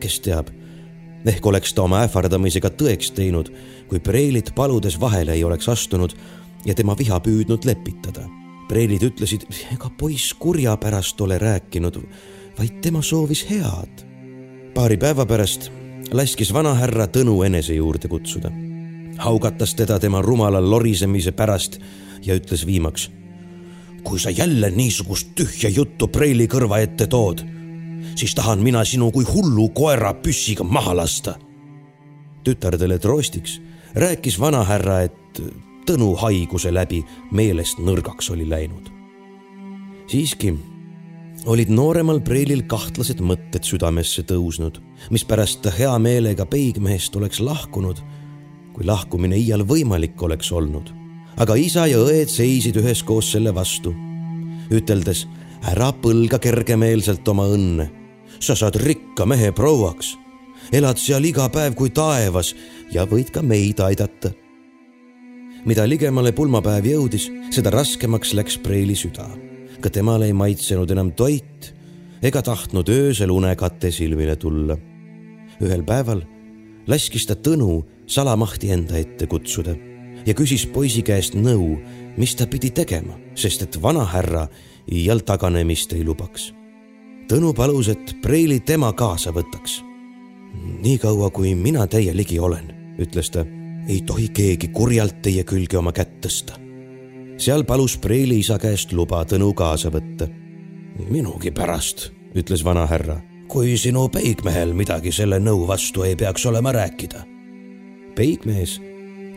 kes 0.00 0.20
teab, 0.20 0.50
ehk 1.26 1.46
oleks 1.46 1.74
ta 1.74 1.82
oma 1.82 2.02
ähvardamisega 2.06 2.70
tõeks 2.78 3.12
teinud, 3.16 3.50
kui 3.88 4.00
Preilit 4.00 4.52
paludes 4.54 5.00
vahele 5.00 5.34
ei 5.34 5.44
oleks 5.44 5.68
astunud 5.68 6.14
ja 6.66 6.74
tema 6.74 6.96
viha 6.98 7.20
püüdnud 7.20 7.64
lepitada. 7.66 8.26
Preilid 8.68 9.04
ütlesid, 9.06 9.46
ega 9.74 9.90
poiss 9.98 10.34
kurja 10.34 10.74
pärast 10.76 11.20
ole 11.22 11.38
rääkinud, 11.38 12.00
vaid 12.58 12.80
tema 12.82 13.02
soovis 13.02 13.44
head. 13.50 14.04
paari 14.74 14.96
päeva 14.96 15.26
pärast 15.26 15.70
laskis 16.12 16.52
vanahärra 16.52 17.06
Tõnu 17.06 17.42
enese 17.46 17.74
juurde 17.74 18.08
kutsuda. 18.08 18.50
haugatas 19.18 19.74
teda 19.74 19.98
tema 19.98 20.22
rumala 20.22 20.60
lorisemise 20.70 21.32
pärast 21.32 21.78
ja 22.22 22.34
ütles 22.34 22.66
viimaks. 22.66 23.10
kui 24.02 24.18
sa 24.18 24.30
jälle 24.30 24.70
niisugust 24.70 25.28
tühja 25.34 25.68
juttu 25.68 26.08
preili 26.08 26.46
kõrva 26.46 26.78
ette 26.78 27.06
tood, 27.06 27.40
siis 28.16 28.34
tahan 28.34 28.64
mina 28.64 28.84
sinu 28.84 29.10
kui 29.12 29.24
hullu 29.24 29.68
koera 29.68 30.14
püssiga 30.14 30.64
maha 30.64 30.96
lasta. 30.96 31.38
tütardele 32.44 32.98
troostiks 32.98 33.60
rääkis 33.94 34.40
vanahärra, 34.40 35.00
et 35.00 35.42
Tõnu 35.86 36.16
haiguse 36.18 36.72
läbi 36.74 37.04
meelest 37.30 37.78
nõrgaks 37.78 38.32
oli 38.34 38.48
läinud. 38.48 38.88
siiski 40.10 40.50
olid 41.46 41.70
nooremal 41.70 42.18
preilil 42.26 42.64
kahtlased 42.66 43.20
mõtted 43.22 43.62
südamesse 43.62 44.24
tõusnud, 44.26 44.80
mispärast 45.14 45.60
ta 45.62 45.70
hea 45.70 45.92
meelega 46.02 46.46
peigmehest 46.46 47.16
oleks 47.16 47.38
lahkunud, 47.40 48.00
kui 48.74 48.86
lahkumine 48.86 49.38
iial 49.38 49.62
võimalik 49.62 50.22
oleks 50.22 50.50
olnud. 50.52 50.90
aga 51.36 51.54
isa 51.54 51.86
ja 51.86 51.98
õed 52.02 52.34
seisid 52.34 52.76
üheskoos 52.82 53.30
selle 53.32 53.54
vastu, 53.54 53.94
üteldes 54.70 55.26
ära 55.62 55.92
põlga 55.92 56.38
kergemeelselt 56.38 57.28
oma 57.28 57.46
õnne. 57.46 57.90
Sa 58.40 58.54
saad 58.54 58.76
rikka 58.76 59.26
mehe 59.26 59.52
prouaks, 59.52 60.16
elad 60.72 60.98
seal 60.98 61.24
iga 61.24 61.48
päev 61.48 61.74
kui 61.74 61.90
taevas 61.90 62.54
ja 62.92 63.06
võid 63.06 63.30
ka 63.30 63.42
meid 63.42 63.80
aidata. 63.80 64.32
mida 65.66 65.88
ligemale 65.88 66.32
pulmapäev 66.32 66.86
jõudis, 66.86 67.30
seda 67.50 67.70
raskemaks 67.70 68.34
läks 68.34 68.58
preili 68.58 68.94
süda 68.94 69.26
ka 69.80 69.90
temal 69.90 70.24
ei 70.24 70.32
maitsenud 70.32 70.90
enam 70.90 71.12
toit 71.16 71.72
ega 72.24 72.42
tahtnud 72.42 72.88
öösel 72.88 73.30
unekate 73.30 73.90
silmile 73.92 74.36
tulla. 74.36 74.76
ühel 75.60 75.84
päeval 75.84 76.22
laskis 76.86 77.26
ta 77.26 77.34
Tõnu 77.34 77.84
salamahti 78.06 78.70
enda 78.72 78.98
ette 78.98 79.26
kutsuda 79.26 79.76
ja 80.26 80.34
küsis 80.34 80.66
poisi 80.66 81.02
käest 81.02 81.34
nõu, 81.34 81.76
mis 82.16 82.34
ta 82.34 82.46
pidi 82.46 82.70
tegema, 82.70 83.14
sest 83.34 83.62
et 83.62 83.82
vanahärra 83.82 84.48
iial 84.90 85.20
taganemist 85.20 85.92
ei 85.92 86.04
lubaks. 86.04 86.52
Tõnu 87.26 87.52
palus, 87.54 87.88
et 87.88 88.16
preili 88.22 88.60
tema 88.60 88.92
kaasa 88.92 89.32
võtaks. 89.32 89.82
niikaua, 90.82 91.30
kui 91.30 91.54
mina 91.54 91.86
teie 91.86 92.16
ligi 92.16 92.38
olen, 92.38 92.70
ütles 92.98 93.30
ta, 93.30 93.44
ei 93.88 94.00
tohi 94.00 94.28
keegi 94.28 94.68
kurjalt 94.68 95.22
teie 95.22 95.44
külge 95.44 95.78
oma 95.78 95.92
kätt 95.92 96.20
tõsta 96.20 96.66
seal 97.36 97.64
palus 97.68 97.96
preili 98.00 98.40
isa 98.40 98.58
käest 98.58 98.92
luba 98.96 99.24
Tõnu 99.24 99.52
kaasa 99.54 99.90
võtta. 99.92 100.28
minugi 101.10 101.50
pärast, 101.50 102.10
ütles 102.34 102.64
vanahärra, 102.64 103.20
kui 103.48 103.76
sinu 103.76 104.08
peigmehel 104.08 104.72
midagi 104.72 105.12
selle 105.12 105.38
nõu 105.38 105.66
vastu 105.68 106.02
ei 106.02 106.16
peaks 106.16 106.46
olema 106.46 106.72
rääkida. 106.72 107.24
peigmees 108.14 108.80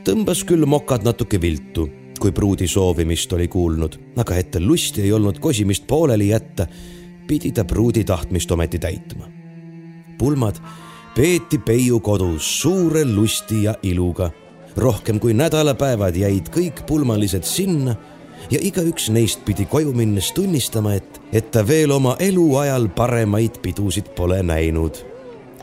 tõmbas 0.03 0.45
küll 0.45 0.65
mokad 0.65 1.03
natuke 1.03 1.41
viltu, 1.41 1.89
kui 2.19 2.31
pruudi 2.31 2.67
soovimist 2.67 3.33
oli 3.33 3.47
kuulnud, 3.47 3.99
aga 4.17 4.35
et 4.35 4.51
tal 4.51 4.67
lusti 4.67 5.01
ei 5.01 5.11
olnud 5.11 5.39
kosimist 5.39 5.87
pooleli 5.87 6.29
jätta, 6.29 6.67
pidi 7.29 7.51
ta 7.53 7.65
pruudi 7.65 8.03
tahtmist 8.03 8.51
ometi 8.51 8.79
täitma. 8.79 9.29
pulmad 10.17 10.55
peeti 11.15 11.57
Peiu 11.57 11.99
kodus 11.99 12.61
suure 12.61 13.05
lusti 13.05 13.63
ja 13.63 13.75
iluga 13.83 14.31
rohkem 14.77 15.19
kui 15.19 15.33
nädalapäevad 15.33 16.15
jäid 16.15 16.49
kõik 16.53 16.85
pulmalised 16.87 17.43
sinna 17.43 17.95
ja 18.51 18.59
igaüks 18.61 19.09
neist 19.13 19.43
pidi 19.45 19.65
koju 19.65 19.93
minnes 19.93 20.31
tunnistama, 20.31 20.95
et, 20.95 21.21
et 21.33 21.51
ta 21.51 21.65
veel 21.67 21.91
oma 21.91 22.15
eluajal 22.19 22.87
paremaid 22.95 23.59
pidusid 23.61 24.13
pole 24.15 24.43
näinud. 24.43 25.05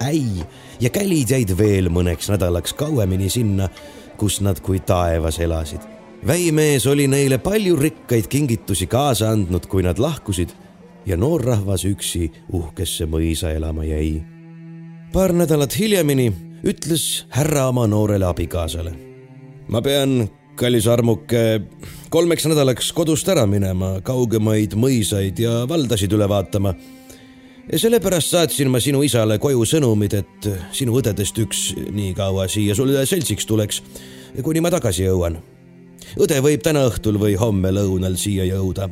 äi 0.00 0.44
ja 0.80 0.90
kälid 0.90 1.30
jäid 1.30 1.56
veel 1.58 1.88
mõneks 1.88 2.30
nädalaks 2.30 2.72
kauemini 2.72 3.30
sinna, 3.30 3.68
kus 4.16 4.40
nad 4.40 4.60
kui 4.60 4.80
taevas 4.80 5.38
elasid. 5.38 5.80
väimees 6.26 6.86
oli 6.86 7.08
neile 7.08 7.38
palju 7.38 7.76
rikkaid 7.76 8.26
kingitusi 8.26 8.86
kaasa 8.86 9.30
andnud, 9.30 9.66
kui 9.66 9.82
nad 9.82 9.98
lahkusid 9.98 10.65
ja 11.06 11.16
noorrahvas 11.16 11.84
üksi 11.84 12.30
uhkesse 12.52 13.06
mõisa 13.06 13.52
elama 13.54 13.84
jäi. 13.84 14.22
paar 15.12 15.32
nädalat 15.32 15.78
hiljemini 15.78 16.32
ütles 16.64 17.26
härra 17.30 17.68
oma 17.68 17.86
noorele 17.86 18.26
abikaasale. 18.26 18.92
ma 19.68 19.82
pean, 19.82 20.28
kallis 20.56 20.86
armuke, 20.86 21.60
kolmeks 22.10 22.46
nädalaks 22.46 22.92
kodust 22.92 23.28
ära 23.28 23.46
minema, 23.46 24.00
kaugemaid 24.02 24.74
mõisaid 24.74 25.38
ja 25.38 25.64
valdasid 25.68 26.12
üle 26.12 26.28
vaatama. 26.28 26.74
ja 27.72 27.78
sellepärast 27.78 28.30
saatsin 28.30 28.70
ma 28.70 28.80
sinu 28.80 29.02
isale 29.02 29.38
koju 29.38 29.64
sõnumid, 29.64 30.14
et 30.14 30.50
sinu 30.72 30.98
õdedest 31.00 31.38
üks 31.38 31.74
nii 31.76 32.14
kaua 32.14 32.48
siia 32.48 32.74
sulle 32.74 33.06
seltsiks 33.06 33.46
tuleks, 33.46 33.82
kuni 34.42 34.60
ma 34.60 34.70
tagasi 34.70 35.06
jõuan. 35.06 35.38
õde 36.18 36.42
võib 36.42 36.62
täna 36.62 36.86
õhtul 36.90 37.18
või 37.18 37.36
homme 37.38 37.70
lõunal 37.70 38.16
siia 38.16 38.44
jõuda. 38.44 38.90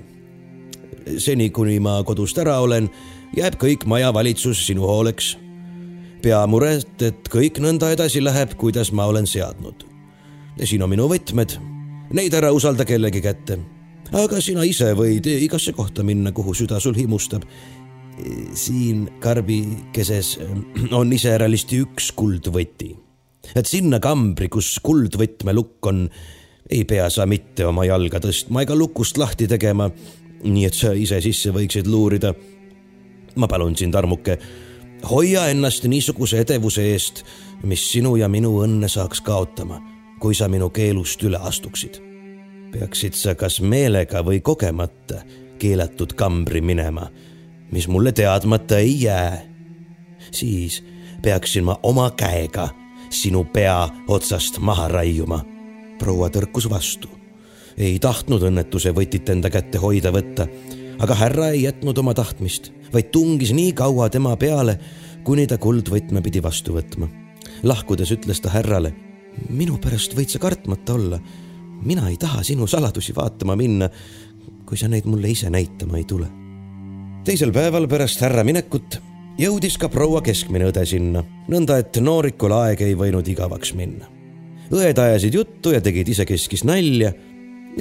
Seni, 1.18 1.50
kuni 1.50 1.78
ma 1.80 1.98
kodust 2.06 2.38
ära 2.38 2.58
olen, 2.64 2.90
jääb 3.36 3.58
kõik 3.60 3.86
majavalitsus 3.90 4.66
sinu 4.66 4.86
hooleks 4.88 5.34
peamuret, 6.24 6.96
et 7.04 7.28
kõik 7.32 7.60
nõnda 7.60 7.90
edasi 7.92 8.22
läheb, 8.24 8.54
kuidas 8.60 8.92
ma 8.96 9.06
olen 9.10 9.26
seadnud. 9.28 9.84
siin 10.64 10.82
on 10.82 10.90
minu 10.90 11.08
võtmed. 11.10 11.56
Neid 12.14 12.34
ära 12.34 12.52
usalda 12.52 12.84
kellegi 12.88 13.20
kätte. 13.20 13.58
aga 14.12 14.40
sina 14.40 14.64
ise 14.64 14.92
võid 14.94 15.26
igasse 15.26 15.72
kohta 15.72 16.02
minna, 16.02 16.32
kuhu 16.32 16.54
süda 16.54 16.80
sul 16.80 16.94
himustab. 16.94 17.42
siin 18.54 19.08
karbikeses 19.20 20.38
on 21.00 21.12
iseäralisti 21.12 21.82
üks 21.82 22.12
kuldvõti. 22.12 22.96
et 23.54 23.66
sinna 23.66 24.00
kambri, 24.00 24.48
kus 24.48 24.78
kuldvõtme 24.82 25.52
lukk 25.52 25.86
on, 25.86 26.08
ei 26.70 26.84
pea 26.84 27.10
sa 27.10 27.26
mitte 27.26 27.66
oma 27.66 27.84
jalga 27.84 28.20
tõstma 28.20 28.62
ega 28.62 28.74
lukust 28.74 29.18
lahti 29.18 29.46
tegema. 29.46 29.90
Nii 30.44 30.64
et 30.68 30.74
sa 30.74 30.92
ise 30.92 31.20
sisse 31.24 31.50
võiksid 31.50 31.86
luurida. 31.86 32.34
ma 33.36 33.48
palun 33.48 33.76
sind, 33.76 33.94
armuke 33.94 34.38
hoia 35.10 35.48
ennast 35.48 35.84
niisuguse 35.84 36.40
edevuse 36.40 36.84
eest, 36.92 37.24
mis 37.62 37.82
sinu 37.92 38.16
ja 38.16 38.28
minu 38.28 38.56
õnne 38.64 38.88
saaks 38.88 39.20
kaotama, 39.24 39.80
kui 40.20 40.34
sa 40.34 40.48
minu 40.48 40.70
keelust 40.70 41.22
üle 41.22 41.38
astuksid. 41.40 42.00
peaksid 42.72 43.14
sa 43.14 43.34
kas 43.34 43.60
meelega 43.60 44.22
või 44.26 44.40
kogemata 44.40 45.22
keelatud 45.58 46.12
kambri 46.18 46.60
minema, 46.60 47.08
mis 47.70 47.88
mulle 47.88 48.12
teadmata 48.12 48.78
ei 48.78 49.02
jää, 49.02 49.44
siis 50.30 50.82
peaksin 51.22 51.64
ma 51.64 51.78
oma 51.82 52.10
käega 52.10 52.68
sinu 53.10 53.44
pea 53.44 53.88
otsast 54.08 54.58
maha 54.58 54.88
raiuma. 54.88 55.44
proua 55.98 56.28
tõrkus 56.28 56.70
vastu. 56.70 57.08
Ei 57.76 57.98
tahtnud 57.98 58.42
õnnetuse 58.50 58.94
võtit 58.94 59.28
enda 59.30 59.50
kätte 59.50 59.78
hoida 59.78 60.12
võtta, 60.14 60.48
aga 60.98 61.14
härra 61.14 61.50
ei 61.54 61.64
jätnud 61.64 61.98
oma 61.98 62.14
tahtmist 62.14 62.72
vaid 62.94 63.10
tungis 63.10 63.52
nii 63.54 63.72
kaua 63.76 64.08
tema 64.12 64.36
peale, 64.40 64.78
kuni 65.26 65.46
ta 65.50 65.58
kuldvõtme 65.58 66.22
pidi 66.22 66.42
vastu 66.42 66.76
võtma. 66.76 67.08
lahkudes 67.62 68.12
ütles 68.12 68.40
ta 68.40 68.50
härrale. 68.50 68.94
minu 69.48 69.78
pärast 69.78 70.14
võid 70.14 70.28
sa 70.28 70.38
kartmata 70.38 70.94
olla. 70.94 71.20
mina 71.82 72.08
ei 72.08 72.16
taha 72.16 72.42
sinu 72.42 72.66
saladusi 72.66 73.14
vaatama 73.14 73.56
minna, 73.56 73.90
kui 74.66 74.76
sa 74.76 74.88
neid 74.88 75.04
mulle 75.04 75.28
ise 75.28 75.50
näitama 75.50 75.98
ei 75.98 76.04
tule. 76.04 76.28
teisel 77.24 77.52
päeval 77.52 77.88
pärast 77.88 78.20
härra 78.20 78.44
minekut 78.44 79.00
jõudis 79.38 79.78
ka 79.78 79.88
proua 79.88 80.22
keskmine 80.22 80.70
õde 80.70 80.86
sinna, 80.86 81.24
nõnda 81.48 81.78
et 81.78 81.96
noorikul 82.00 82.52
aeg 82.52 82.80
ei 82.80 82.94
võinud 82.94 83.28
igavaks 83.28 83.74
minna. 83.74 84.06
õed 84.70 84.98
ajasid 84.98 85.34
juttu 85.34 85.72
ja 85.72 85.80
tegid 85.80 86.08
isekeskis 86.08 86.64
nalja 86.64 87.12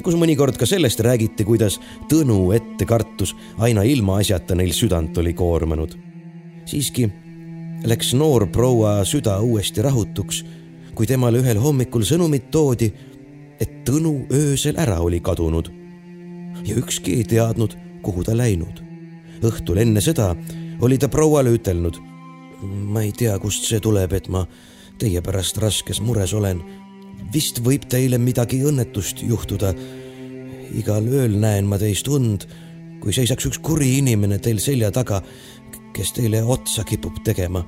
kus 0.02 0.16
mõnikord 0.18 0.56
ka 0.58 0.66
sellest 0.66 1.00
räägiti, 1.04 1.44
kuidas 1.44 1.78
Tõnu 2.10 2.52
ettekartus 2.56 3.34
aina 3.58 3.82
ilmaasjata 3.82 4.54
neil 4.54 4.72
südant 4.72 5.18
oli 5.18 5.32
koormanud. 5.32 5.94
siiski 6.64 7.10
läks 7.84 8.14
noor 8.14 8.46
proua 8.46 9.04
süda 9.04 9.38
uuesti 9.40 9.82
rahutuks, 9.82 10.44
kui 10.94 11.06
temale 11.06 11.38
ühel 11.38 11.58
hommikul 11.58 12.02
sõnumit 12.02 12.50
toodi, 12.50 12.92
et 13.60 13.84
Tõnu 13.84 14.26
öösel 14.32 14.76
ära 14.76 14.98
oli 15.00 15.20
kadunud 15.20 15.70
ja 16.64 16.76
ükski 16.76 17.18
ei 17.18 17.24
teadnud, 17.24 17.76
kuhu 18.02 18.24
ta 18.24 18.36
läinud. 18.36 18.82
õhtul 19.44 19.78
enne 19.78 20.00
seda 20.00 20.34
oli 20.80 20.98
ta 20.98 21.08
prouale 21.08 21.50
ütelnud. 21.50 21.98
ma 22.64 23.02
ei 23.02 23.12
tea, 23.12 23.38
kust 23.38 23.64
see 23.68 23.80
tuleb, 23.80 24.12
et 24.12 24.28
ma 24.28 24.46
teie 24.98 25.20
pärast 25.22 25.58
raskes 25.58 26.00
mures 26.00 26.32
olen 26.34 26.62
vist 27.34 27.58
võib 27.64 27.88
teile 27.90 28.18
midagi 28.18 28.62
õnnetust 28.62 29.22
juhtuda. 29.22 29.74
igal 30.74 31.06
ööl 31.06 31.36
näen 31.38 31.66
ma 31.66 31.78
teist 31.78 32.08
und, 32.08 32.46
kui 33.00 33.12
seisaks 33.12 33.46
üks 33.46 33.58
kuri 33.58 33.98
inimene 33.98 34.38
teil 34.38 34.58
selja 34.58 34.90
taga, 34.90 35.22
kes 35.94 36.12
teile 36.12 36.42
otsa 36.42 36.84
kipub 36.84 37.22
tegema. 37.24 37.64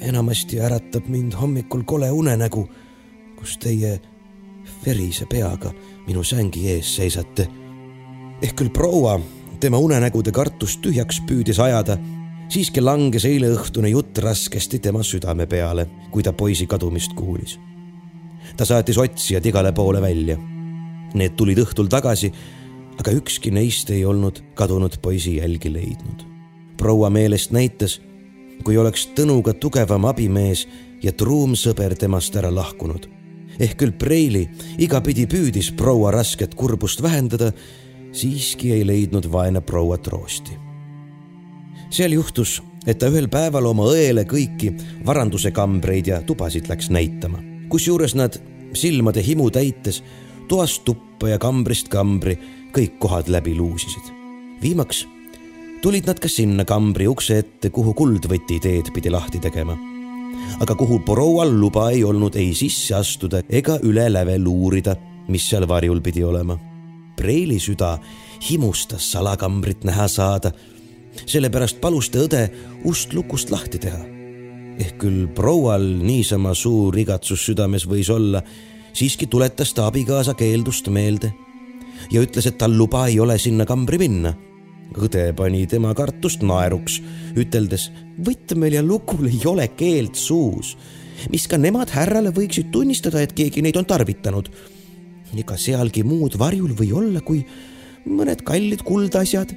enamasti 0.00 0.60
äratab 0.60 1.08
mind 1.08 1.34
hommikul 1.34 1.82
kole 1.84 2.10
unenägu, 2.10 2.68
kus 3.36 3.58
teie 3.58 4.00
verise 4.86 5.26
peaga 5.26 5.72
minu 6.06 6.24
sängi 6.24 6.68
ees 6.70 6.96
seisate. 6.96 7.48
ehk 8.42 8.56
küll 8.56 8.70
proua 8.70 9.20
tema 9.60 9.78
unenägude 9.78 10.32
kartust 10.32 10.80
tühjaks 10.80 11.20
püüdis 11.26 11.58
ajada, 11.58 11.98
siiski 12.48 12.80
langes 12.80 13.24
eileõhtune 13.24 13.88
jutt 13.88 14.18
raskesti 14.18 14.78
tema 14.78 15.02
südame 15.02 15.46
peale, 15.46 15.86
kui 16.10 16.22
ta 16.22 16.32
poisi 16.32 16.66
kadumist 16.66 17.14
kuulis. 17.16 17.58
Ta 18.56 18.64
saatis 18.64 18.98
otsijad 18.98 19.46
igale 19.46 19.72
poole 19.72 20.00
välja. 20.02 20.36
Need 21.14 21.36
tulid 21.36 21.58
õhtul 21.62 21.88
tagasi, 21.92 22.32
aga 23.00 23.12
ükski 23.12 23.52
neist 23.54 23.90
ei 23.90 24.04
olnud 24.04 24.42
kadunud 24.54 24.98
poisi 25.02 25.36
jälgi 25.36 25.72
leidnud. 25.72 26.24
proua 26.76 27.10
meelest 27.10 27.50
näitas, 27.50 28.00
kui 28.64 28.76
oleks 28.76 29.08
Tõnuga 29.16 29.54
tugevam 29.54 30.04
abimees 30.04 30.66
ja 31.02 31.12
truum 31.12 31.54
sõber 31.54 31.96
temast 31.96 32.36
ära 32.36 32.54
lahkunud. 32.54 33.08
ehk 33.58 33.76
küll 33.76 33.92
Preili 33.92 34.48
igapidi 34.78 35.26
püüdis 35.26 35.72
proua 35.76 36.10
rasket 36.10 36.54
kurbust 36.54 37.02
vähendada, 37.02 37.52
siiski 38.12 38.72
ei 38.72 38.86
leidnud 38.86 39.32
vaene 39.32 39.60
proua 39.60 39.98
troosti 39.98 40.66
seal 41.90 42.12
juhtus, 42.12 42.62
et 42.86 42.98
ta 42.98 43.10
ühel 43.10 43.28
päeval 43.32 43.66
oma 43.70 43.86
õele 43.90 44.26
kõiki 44.28 44.72
varanduse 45.06 45.52
kambreid 45.54 46.10
ja 46.10 46.22
tubasid 46.26 46.68
läks 46.70 46.90
näitama. 46.90 47.55
Kusjuures 47.68 48.14
nad 48.14 48.36
silmade 48.74 49.22
himu 49.22 49.50
täites 49.50 50.02
toast 50.48 50.84
tuppa 50.84 51.28
ja 51.32 51.38
kambrist 51.38 51.88
kambri 51.88 52.36
kõik 52.76 52.98
kohad 53.02 53.28
läbi 53.32 53.54
luusisid. 53.56 54.12
viimaks 54.62 55.06
tulid 55.82 56.06
nad 56.06 56.20
ka 56.20 56.28
sinna 56.28 56.64
kambri 56.64 57.06
ukse 57.08 57.38
ette, 57.38 57.70
kuhu 57.70 57.94
kuldvõti 57.94 58.60
teed 58.60 58.92
pidi 58.94 59.10
lahti 59.10 59.38
tegema. 59.38 59.76
aga 60.60 60.74
kuhu 60.74 60.98
proual 60.98 61.60
luba 61.60 61.90
ei 61.90 62.04
olnud 62.04 62.36
ei 62.36 62.54
sisse 62.54 62.94
astuda 62.94 63.42
ega 63.48 63.78
üle 63.82 64.08
läve 64.12 64.38
luurida, 64.38 64.96
mis 65.28 65.48
seal 65.50 65.68
varjul 65.68 66.00
pidi 66.00 66.24
olema. 66.24 66.58
Preili 67.16 67.58
süda 67.58 67.98
himustas 68.50 69.12
salakambrit 69.12 69.84
näha 69.84 70.08
saada 70.08 70.52
sellepärast 71.24 71.80
palus 71.80 72.10
ta 72.10 72.26
õde 72.26 72.42
ust 72.84 73.14
lukust 73.16 73.50
lahti 73.50 73.78
teha. 73.78 74.15
Ehk 74.78 74.98
küll 75.00 75.26
proual 75.34 75.84
niisama 76.04 76.54
suur 76.54 76.96
igatsus 76.98 77.46
südames 77.48 77.86
võis 77.88 78.10
olla, 78.12 78.42
siiski 78.96 79.28
tuletas 79.30 79.72
ta 79.76 79.86
abikaasa 79.90 80.34
keeldust 80.36 80.88
meelde 80.92 81.32
ja 82.12 82.22
ütles, 82.22 82.46
et 82.46 82.58
tal 82.60 82.76
luba 82.76 83.06
ei 83.10 83.20
ole 83.20 83.38
sinna 83.38 83.66
kambri 83.66 83.98
minna. 83.98 84.34
õde 84.96 85.32
pani 85.36 85.66
tema 85.66 85.92
kartust 85.94 86.44
naeruks, 86.46 87.00
üteldes 87.36 87.90
võtmel 88.22 88.78
ja 88.78 88.82
lukul 88.82 89.26
ei 89.26 89.40
ole 89.44 89.66
keeld 89.76 90.14
suus, 90.14 90.76
mis 91.30 91.46
ka 91.48 91.58
nemad 91.58 91.90
härrale 91.90 92.30
võiksid 92.30 92.70
tunnistada, 92.70 93.20
et 93.20 93.32
keegi 93.32 93.62
neid 93.62 93.76
on 93.76 93.84
tarvitanud. 93.84 94.48
ega 95.36 95.56
sealgi 95.56 96.02
muud 96.02 96.38
varjul 96.38 96.72
või 96.72 96.92
olla, 96.92 97.20
kui 97.20 97.44
mõned 98.06 98.42
kallid 98.42 98.82
kuldasjad, 98.82 99.52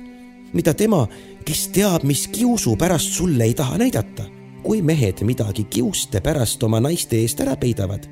mida 0.54 0.74
tema 0.74 1.08
kes 1.46 1.70
teab, 1.74 2.04
mis 2.06 2.28
kiusu 2.30 2.76
pärast 2.78 3.16
sulle 3.18 3.44
ei 3.44 3.54
taha 3.58 3.78
näidata. 3.82 4.39
Kui 4.64 4.82
mehed 4.86 5.24
midagi 5.28 5.66
kiuste 5.72 6.22
pärast 6.22 6.64
oma 6.64 6.82
naiste 6.84 7.20
eest 7.20 7.40
ära 7.44 7.56
peidavad, 7.60 8.06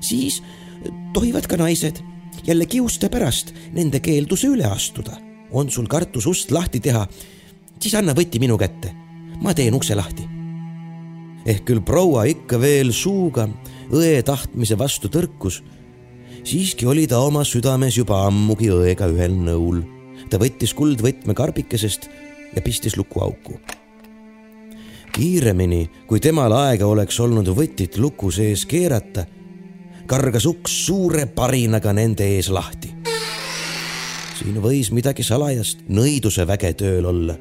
siis 0.00 0.40
tohivad 1.14 1.46
ka 1.50 1.58
naised 1.60 2.00
jälle 2.46 2.66
kiuste 2.66 3.10
pärast 3.12 3.54
nende 3.74 4.00
keelduse 4.00 4.48
üle 4.48 4.66
astuda. 4.70 5.18
on 5.52 5.70
sul 5.70 5.86
kartus 5.86 6.26
ust 6.26 6.50
lahti 6.50 6.80
teha, 6.80 7.06
siis 7.80 7.94
anna 7.94 8.12
võti 8.14 8.38
minu 8.38 8.58
kätte, 8.58 8.92
ma 9.42 9.54
teen 9.54 9.74
ukse 9.74 9.94
lahti. 9.94 10.28
ehk 11.46 11.64
küll 11.64 11.80
proua 11.80 12.24
ikka 12.24 12.60
veel 12.60 12.92
suuga 12.92 13.48
õe 13.90 14.22
tahtmise 14.22 14.78
vastu 14.78 15.08
tõrkus, 15.08 15.62
siiski 16.44 16.86
oli 16.86 17.06
ta 17.06 17.18
oma 17.18 17.44
südames 17.44 17.96
juba 17.96 18.26
ammugi 18.26 18.70
õega 18.70 19.10
ühel 19.10 19.34
nõul 19.34 19.82
ta 20.30 20.38
võttis 20.40 20.74
kuldvõtme 20.76 21.34
karbikesest 21.34 22.08
ja 22.54 22.62
pistis 22.62 22.96
lukuauku. 22.98 23.58
Kiiremini, 25.12 25.90
kui 26.06 26.20
temal 26.20 26.52
aega 26.52 26.86
oleks 26.86 27.20
olnud 27.20 27.48
võtit 27.56 27.98
luku 27.98 28.30
sees 28.30 28.64
keerata, 28.66 29.26
kargas 30.10 30.46
uks 30.46 30.74
suure 30.86 31.26
parinaga 31.26 31.92
nende 31.92 32.26
ees 32.36 32.50
lahti. 32.50 32.94
siin 34.40 34.56
võis 34.62 34.88
midagi 34.92 35.22
salajast 35.22 35.84
nõiduse 35.88 36.46
väge 36.46 36.72
tööl 36.72 37.06
olla. 37.06 37.36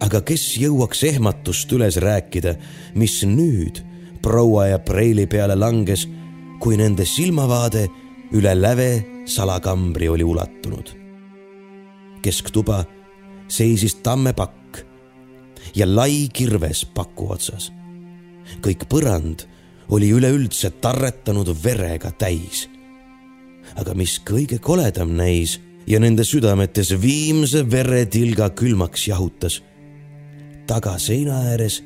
aga 0.00 0.20
kes 0.20 0.56
jõuaks 0.56 1.04
ehmatust 1.04 1.72
üles 1.72 1.96
rääkida, 1.96 2.54
mis 2.94 3.22
nüüd 3.24 3.82
proua 4.22 4.66
ja 4.66 4.78
preili 4.78 5.26
peale 5.26 5.56
langes, 5.56 6.08
kui 6.60 6.76
nende 6.76 7.04
silmavaade 7.04 7.88
üle 8.32 8.54
läve 8.60 9.04
salakambri 9.26 10.08
oli 10.08 10.24
ulatunud 10.24 11.00
kesktuba 12.22 12.84
seisis 13.48 13.94
tammepakk 13.94 14.59
ja 15.74 15.86
lai 15.86 16.28
kirves 16.32 16.84
paku 16.84 17.32
otsas. 17.32 17.72
kõik 18.60 18.86
põrand 18.90 19.46
oli 19.88 20.10
üleüldse 20.10 20.70
tarretanud 20.82 21.50
verega 21.64 22.10
täis. 22.10 22.68
aga 23.76 23.94
mis 23.94 24.20
kõige 24.24 24.58
koledam 24.58 25.16
näis 25.16 25.60
ja 25.86 26.00
nende 26.00 26.24
südametes 26.24 26.92
viimse 27.00 27.70
veretilga 27.70 28.50
külmaks 28.50 29.08
jahutas. 29.08 29.62
taga 30.66 30.98
seina 30.98 31.42
ääres 31.50 31.82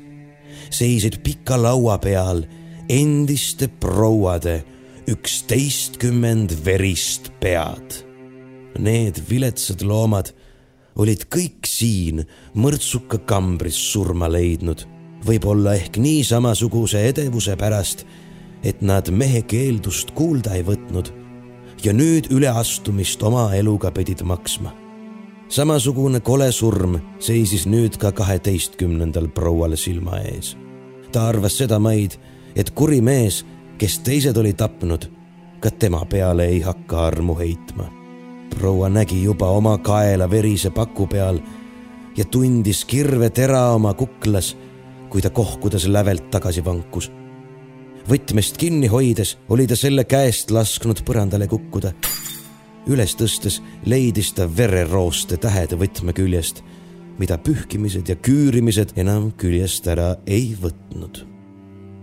seisid 0.69 1.21
pika 1.23 1.57
laua 1.61 1.97
peal 1.97 2.45
endiste 2.89 3.67
prouade 3.67 4.63
üksteistkümmend 5.07 6.53
verist 6.65 7.31
pead 7.39 8.05
Need 8.75 9.21
viletsad 9.29 9.81
loomad 9.81 10.33
olid 10.95 11.25
kõik 11.31 11.67
siin 11.67 12.23
mõrtsuka 12.55 13.19
kambris 13.27 13.77
surma 13.91 14.29
leidnud, 14.31 14.85
võib-olla 15.25 15.75
ehk 15.79 15.99
nii 15.99 16.23
samasuguse 16.27 17.01
edevuse 17.09 17.55
pärast, 17.59 18.05
et 18.63 18.81
nad 18.81 19.09
mehe 19.11 19.43
keeldust 19.45 20.15
kuulda 20.15 20.55
ei 20.55 20.63
võtnud 20.65 21.11
ja 21.83 21.93
nüüd 21.93 22.31
üleastumist 22.33 23.23
oma 23.23 23.49
eluga 23.55 23.91
pidid 23.91 24.23
maksma. 24.23 24.73
samasugune 25.49 26.19
kole 26.19 26.51
surm 26.51 26.97
seisis 27.19 27.65
nüüd 27.65 27.97
ka 27.97 28.11
kaheteistkümnendal 28.11 29.27
prouale 29.27 29.77
silma 29.77 30.19
ees. 30.19 30.55
ta 31.11 31.27
arvas 31.27 31.57
sedamaid, 31.57 32.17
et 32.55 32.71
kuri 32.71 33.01
mees, 33.01 33.45
kes 33.77 33.99
teised 33.99 34.37
oli 34.37 34.53
tapnud, 34.53 35.11
ka 35.59 35.71
tema 35.71 36.05
peale 36.05 36.47
ei 36.47 36.61
hakka 36.61 37.05
armu 37.07 37.35
heitma 37.35 38.04
proua 38.55 38.89
nägi 38.89 39.23
juba 39.23 39.49
oma 39.51 39.77
kaela 39.77 40.29
verise 40.31 40.69
paku 40.71 41.07
peal 41.07 41.39
ja 42.17 42.25
tundis 42.25 42.85
kirve 42.85 43.29
tera 43.29 43.71
oma 43.75 43.93
kuklas, 43.93 44.55
kui 45.09 45.21
ta 45.21 45.29
kohkudes 45.29 45.87
lävelt 45.87 46.29
tagasi 46.31 46.65
vankus. 46.65 47.11
võtmest 48.09 48.57
kinni 48.61 48.87
hoides 48.87 49.37
oli 49.49 49.65
ta 49.67 49.75
selle 49.75 50.03
käest 50.03 50.51
lasknud 50.51 51.01
põrandale 51.05 51.47
kukkuda. 51.47 51.93
üles 52.87 53.15
tõstes 53.15 53.61
leidis 53.85 54.33
ta 54.33 54.47
vererooste 54.57 55.37
tähed 55.37 55.73
võtme 55.73 56.13
küljest, 56.13 56.63
mida 57.19 57.37
pühkimised 57.37 58.09
ja 58.09 58.15
küürimised 58.15 58.93
enam 58.95 59.31
küljest 59.31 59.87
ära 59.87 60.15
ei 60.25 60.55
võtnud. 60.61 61.25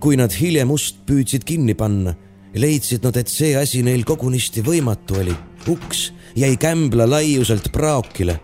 kui 0.00 0.16
nad 0.16 0.32
hiljem 0.32 0.70
ust 0.70 1.06
püüdsid 1.06 1.44
kinni 1.44 1.74
panna, 1.74 2.14
leidsid 2.54 3.04
nad, 3.04 3.16
et 3.16 3.28
see 3.28 3.56
asi 3.56 3.82
neil 3.82 4.04
kogunisti 4.04 4.62
võimatu 4.62 5.20
oli. 5.20 5.36
uks 5.68 6.12
jäi 6.36 6.56
kämbla 6.56 7.10
laiuselt 7.10 7.68
praokile, 7.72 8.40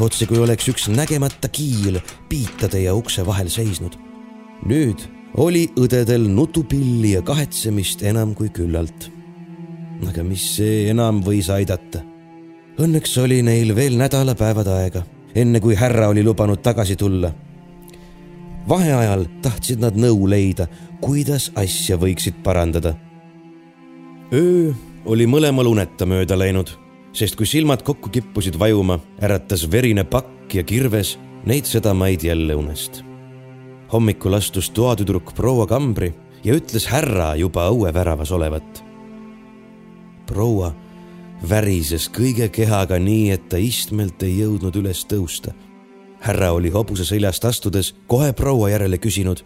otse 0.00 0.26
kui 0.26 0.38
oleks 0.38 0.68
üks 0.68 0.88
nägemata 0.92 1.48
kiil 1.48 2.00
piitade 2.28 2.80
ja 2.80 2.94
ukse 2.94 3.26
vahel 3.26 3.48
seisnud. 3.48 3.96
nüüd 4.66 5.02
oli 5.36 5.66
õdedel 5.76 6.28
nutupilli 6.32 7.12
ja 7.12 7.22
kahetsemist 7.22 8.02
enam 8.02 8.34
kui 8.34 8.48
küllalt. 8.48 9.10
aga 10.08 10.24
mis 10.24 10.44
see 10.56 10.88
enam 10.90 11.22
võis 11.24 11.50
aidata? 11.52 12.00
Õnneks 12.76 13.16
oli 13.18 13.42
neil 13.42 13.74
veel 13.76 13.96
nädalapäevad 13.96 14.68
aega, 14.68 15.02
enne 15.34 15.60
kui 15.60 15.74
härra 15.74 16.08
oli 16.08 16.24
lubanud 16.24 16.62
tagasi 16.62 16.96
tulla. 16.96 17.32
vaheajal 18.68 19.26
tahtsid 19.42 19.80
nad 19.80 19.96
nõu 19.96 20.28
leida, 20.28 20.68
kuidas 21.00 21.50
asja 21.54 21.96
võiksid 21.96 22.42
parandada. 22.42 22.94
öö 24.32 24.72
oli 25.04 25.26
mõlemal 25.26 25.66
uneta 25.66 26.06
mööda 26.06 26.38
läinud 26.38 26.85
sest 27.16 27.36
kui 27.36 27.48
silmad 27.48 27.80
kokku 27.82 28.10
kippusid 28.12 28.58
vajuma, 28.60 28.98
äratas 29.24 29.64
verine 29.72 30.04
pakk 30.04 30.54
ja 30.54 30.64
kirves 30.64 31.16
neid 31.48 31.64
sedamaid 31.64 32.24
jälle 32.24 32.54
unest. 32.54 33.02
hommikul 33.92 34.34
astus 34.34 34.70
toatüdruk 34.70 35.32
proua 35.34 35.66
kambri 35.66 36.14
ja 36.44 36.54
ütles 36.54 36.88
härra 36.90 37.34
juba 37.34 37.68
õueväravas 37.70 38.32
olevat. 38.32 38.84
proua 40.26 40.74
värises 41.48 42.10
kõige 42.10 42.48
kehaga 42.48 42.98
nii, 42.98 43.30
et 43.30 43.48
ta 43.48 43.56
istmelt 43.56 44.22
ei 44.22 44.38
jõudnud 44.38 44.76
üles 44.76 45.06
tõusta. 45.06 45.54
härra 46.20 46.52
oli 46.52 46.70
hobuse 46.70 47.04
seljast 47.04 47.44
astudes 47.44 47.94
kohe 48.06 48.32
proua 48.32 48.70
järele 48.70 48.98
küsinud 48.98 49.42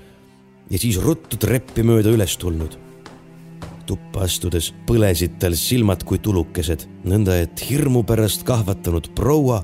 ja 0.70 0.78
siis 0.78 0.98
ruttu 0.98 1.36
treppi 1.36 1.82
mööda 1.82 2.10
üles 2.10 2.36
tulnud 2.36 2.89
tuppa 3.90 4.24
astudes 4.26 4.70
põlesid 4.86 5.38
tal 5.42 5.56
silmad 5.58 6.04
kui 6.06 6.20
tulukesed, 6.22 6.86
nõnda 7.10 7.40
et 7.42 7.62
hirmu 7.66 8.04
pärast 8.06 8.44
kahvatanud 8.46 9.10
proua 9.18 9.60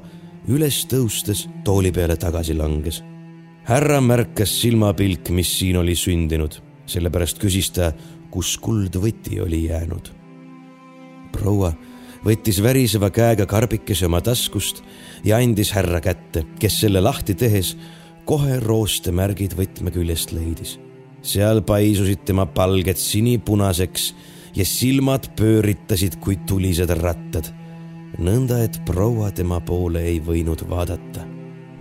üles 0.51 0.83
tõustes 0.91 1.47
tooli 1.67 1.93
peale 1.95 2.17
tagasi 2.19 2.55
langes. 2.55 3.03
härra 3.67 4.01
märkas 4.01 4.53
silmapilk, 4.61 5.31
mis 5.31 5.51
siin 5.59 5.77
oli 5.77 5.97
sündinud, 5.99 6.61
sellepärast 6.87 7.39
küsis 7.43 7.71
ta, 7.75 7.93
kus 8.31 8.57
kuldvõti 8.59 9.41
oli 9.43 9.67
jäänud. 9.67 10.11
proua 11.33 11.73
võttis 12.25 12.63
väriseva 12.63 13.11
käega 13.11 13.47
karbikese 13.47 14.07
oma 14.07 14.21
taskust 14.21 14.83
ja 15.25 15.37
andis 15.37 15.73
härra 15.73 16.01
kätte, 16.01 16.47
kes 16.59 16.81
selle 16.81 17.01
lahti 17.01 17.35
tehes 17.35 17.77
kohe 18.25 18.59
roostemärgid 18.61 19.55
võtme 19.55 19.91
küljest 19.95 20.33
leidis. 20.33 20.79
Seal 21.27 21.63
paisusid 21.67 22.23
tema 22.27 22.47
palged 22.47 22.99
sinipunaseks 23.01 24.15
ja 24.57 24.65
silmad 24.65 25.29
pööritasid 25.37 26.21
kui 26.23 26.37
tulised 26.37 26.91
rattad. 27.03 27.53
nõnda, 28.19 28.63
et 28.65 28.79
proua 28.87 29.31
tema 29.31 29.61
poole 29.61 30.01
ei 30.01 30.21
võinud 30.21 30.63
vaadata. 30.69 31.27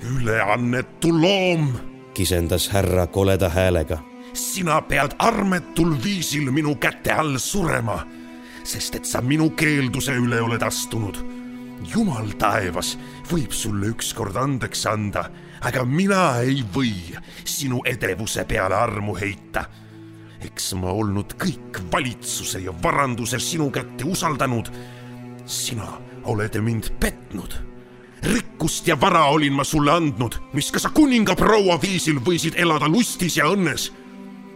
üleannetu 0.02 1.14
loom, 1.22 1.70
kisendas 2.14 2.70
härra 2.70 3.08
koleda 3.08 3.50
häälega. 3.50 4.00
sina 4.34 4.82
pead 4.82 5.16
armetul 5.20 5.96
viisil 6.04 6.52
minu 6.52 6.76
käte 6.76 7.12
all 7.12 7.38
surema, 7.38 8.06
sest 8.64 8.96
et 8.96 9.06
sa 9.06 9.22
minu 9.22 9.50
keelduse 9.50 10.12
üle 10.12 10.42
oled 10.42 10.62
astunud. 10.62 11.18
jumal 11.96 12.34
taevas 12.38 12.98
võib 13.32 13.52
sulle 13.52 13.88
ükskord 13.88 14.36
andeks 14.36 14.86
anda, 14.86 15.30
aga 15.66 15.86
mina 15.86 16.40
ei 16.46 16.62
või 16.76 16.94
sinu 17.44 17.82
edevuse 17.86 18.46
peale 18.46 18.78
armu 18.78 19.16
heita 19.18 19.66
eks 20.46 20.74
ma 20.80 20.94
olnud 20.94 21.36
kõik 21.42 21.80
valitsuse 21.92 22.62
ja 22.66 22.74
varanduse 22.84 23.40
sinu 23.42 23.70
kätte 23.74 24.06
usaldanud. 24.06 24.70
sina 25.46 25.86
oled 26.24 26.58
mind 26.62 26.90
petnud. 27.00 27.54
rikkust 28.24 28.88
ja 28.88 28.96
vara 29.02 29.26
olin 29.26 29.54
ma 29.54 29.64
sulle 29.64 29.92
andnud, 29.92 30.36
mis 30.54 30.72
ka 30.72 30.80
sa 30.80 30.90
kuningaproua 30.90 31.78
viisil 31.82 32.20
võisid 32.20 32.58
elada 32.58 32.88
lustis 32.88 33.38
ja 33.38 33.46
õnnes. 33.46 33.92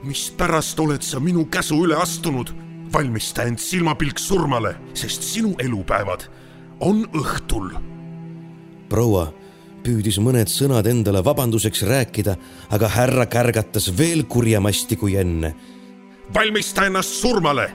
mispärast 0.04 0.80
oled 0.80 1.02
sa 1.02 1.20
minu 1.20 1.46
käsu 1.46 1.84
üle 1.86 1.96
astunud? 1.96 2.54
valmista 2.94 3.44
end 3.44 3.60
silmapilk 3.60 4.20
surmale, 4.20 4.76
sest 4.94 5.24
sinu 5.24 5.56
elupäevad 5.60 6.26
on 6.80 7.06
õhtul. 7.14 7.74
proua 8.90 9.34
püüdis 9.90 10.22
mõned 10.22 10.54
sõnad 10.54 10.86
endale 10.88 11.26
vabanduseks 11.26 11.84
rääkida, 11.90 12.38
aga 12.70 12.94
härra 12.94 13.26
kärgatas 13.26 13.90
veel 13.98 14.24
kurjemasti 14.30 15.02
kui 15.02 15.18
enne 15.18 15.56
valmista 16.34 16.86
ennast 16.86 17.20
surmale, 17.22 17.68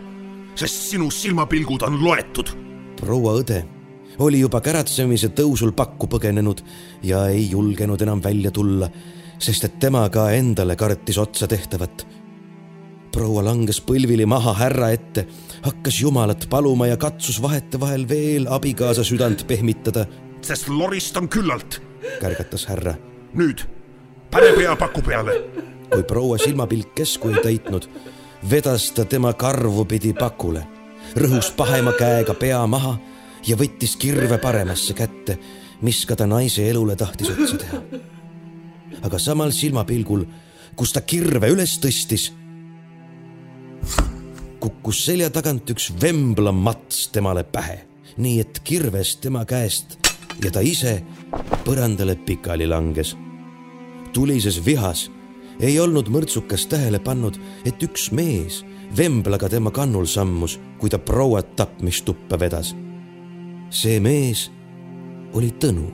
sest 0.55 0.90
sinu 0.90 1.11
silmapilgud 1.11 1.83
on 1.87 1.98
loetud. 2.03 2.50
proua 3.00 3.35
õde 3.40 3.64
oli 4.22 4.40
juba 4.40 4.61
käratsemise 4.62 5.33
tõusul 5.35 5.72
pakku 5.74 6.07
põgenenud 6.07 6.62
ja 7.03 7.27
ei 7.29 7.48
julgenud 7.50 8.00
enam 8.03 8.22
välja 8.22 8.50
tulla, 8.55 8.88
sest 9.38 9.64
et 9.64 9.79
tema 9.83 10.07
ka 10.09 10.31
endale 10.33 10.77
kartis 10.77 11.18
otsa 11.18 11.46
tehtavat. 11.50 12.07
proua 13.12 13.44
langes 13.44 13.81
põlvili 13.81 14.27
maha 14.27 14.55
härra 14.55 14.90
ette, 14.90 15.27
hakkas 15.62 16.00
Jumalat 16.00 16.46
paluma 16.50 16.87
ja 16.87 16.96
katsus 16.96 17.42
vahetevahel 17.42 18.09
veel 18.09 18.46
abikaasa 18.46 19.05
südant 19.05 19.46
pehmitada. 19.46 20.07
sest 20.42 20.68
lorist 20.68 21.16
on 21.16 21.29
küllalt, 21.29 21.83
kärgatas 22.21 22.67
härra. 22.67 22.95
nüüd 23.35 23.64
pane 24.31 24.53
pea 24.57 24.77
paku 24.77 25.03
peale. 25.03 25.40
kui 25.90 26.03
proua 26.03 26.38
silmapilk 26.38 26.95
kesku 26.95 27.29
ei 27.29 27.43
täitnud 27.43 27.88
vedas 28.51 28.90
ta 28.93 29.05
tema 29.05 29.33
karvu 29.33 29.85
pidi 29.85 30.12
pakule, 30.12 30.64
rõhus 31.17 31.51
pahema 31.57 31.93
käega 31.99 32.35
pea 32.35 32.61
maha 32.67 32.97
ja 33.47 33.57
võttis 33.57 33.97
kirve 34.01 34.38
paremasse 34.38 34.95
kätte, 34.97 35.38
mis 35.83 36.05
ka 36.07 36.17
ta 36.17 36.27
naise 36.27 36.67
elule 36.69 36.97
tahtis 36.97 37.33
otsa 37.33 37.59
teha. 37.61 37.83
aga 39.03 39.19
samal 39.19 39.53
silmapilgul, 39.53 40.25
kus 40.77 40.93
ta 40.93 41.01
kirve 41.01 41.51
üles 41.53 41.79
tõstis, 41.81 42.31
kukkus 44.61 45.05
selja 45.07 45.31
tagant 45.31 45.71
üks 45.71 45.90
vembla 46.01 46.53
mats 46.53 47.09
temale 47.12 47.45
pähe, 47.45 47.85
nii 48.17 48.40
et 48.40 48.61
kirves 48.64 49.17
tema 49.21 49.45
käest 49.45 50.04
ja 50.42 50.51
ta 50.51 50.61
ise 50.61 51.03
põrandale 51.64 52.16
pikali 52.16 52.66
langes. 52.66 53.16
tulises 54.12 54.61
vihas 54.66 55.11
ei 55.61 55.79
olnud 55.81 56.09
mõrtsukas 56.11 56.66
tähele 56.70 56.99
pannud, 56.99 57.38
et 57.64 57.83
üks 57.83 58.11
mees 58.12 58.64
vemblaga 58.97 59.49
tema 59.49 59.70
kannul 59.70 60.07
sammus, 60.07 60.59
kui 60.79 60.90
ta 60.90 60.99
prouat 60.99 61.57
tapmistuppa 61.57 62.38
vedas. 62.40 62.75
see 63.70 64.01
mees 64.01 64.51
oli 65.33 65.51
Tõnu. 65.51 65.90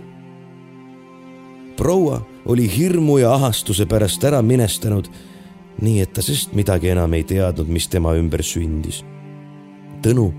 proua 1.76 2.26
oli 2.44 2.68
hirmu 2.76 3.18
ja 3.18 3.34
ahastuse 3.34 3.86
pärast 3.86 4.24
ära 4.24 4.42
minestanud, 4.42 5.08
nii 5.80 6.00
et 6.00 6.12
ta 6.12 6.22
sest 6.22 6.52
midagi 6.52 6.88
enam 6.88 7.14
ei 7.14 7.24
teadnud, 7.24 7.68
mis 7.68 7.88
tema 7.88 8.14
ümber 8.14 8.42
sündis. 8.42 9.04
Tõnu 10.02 10.32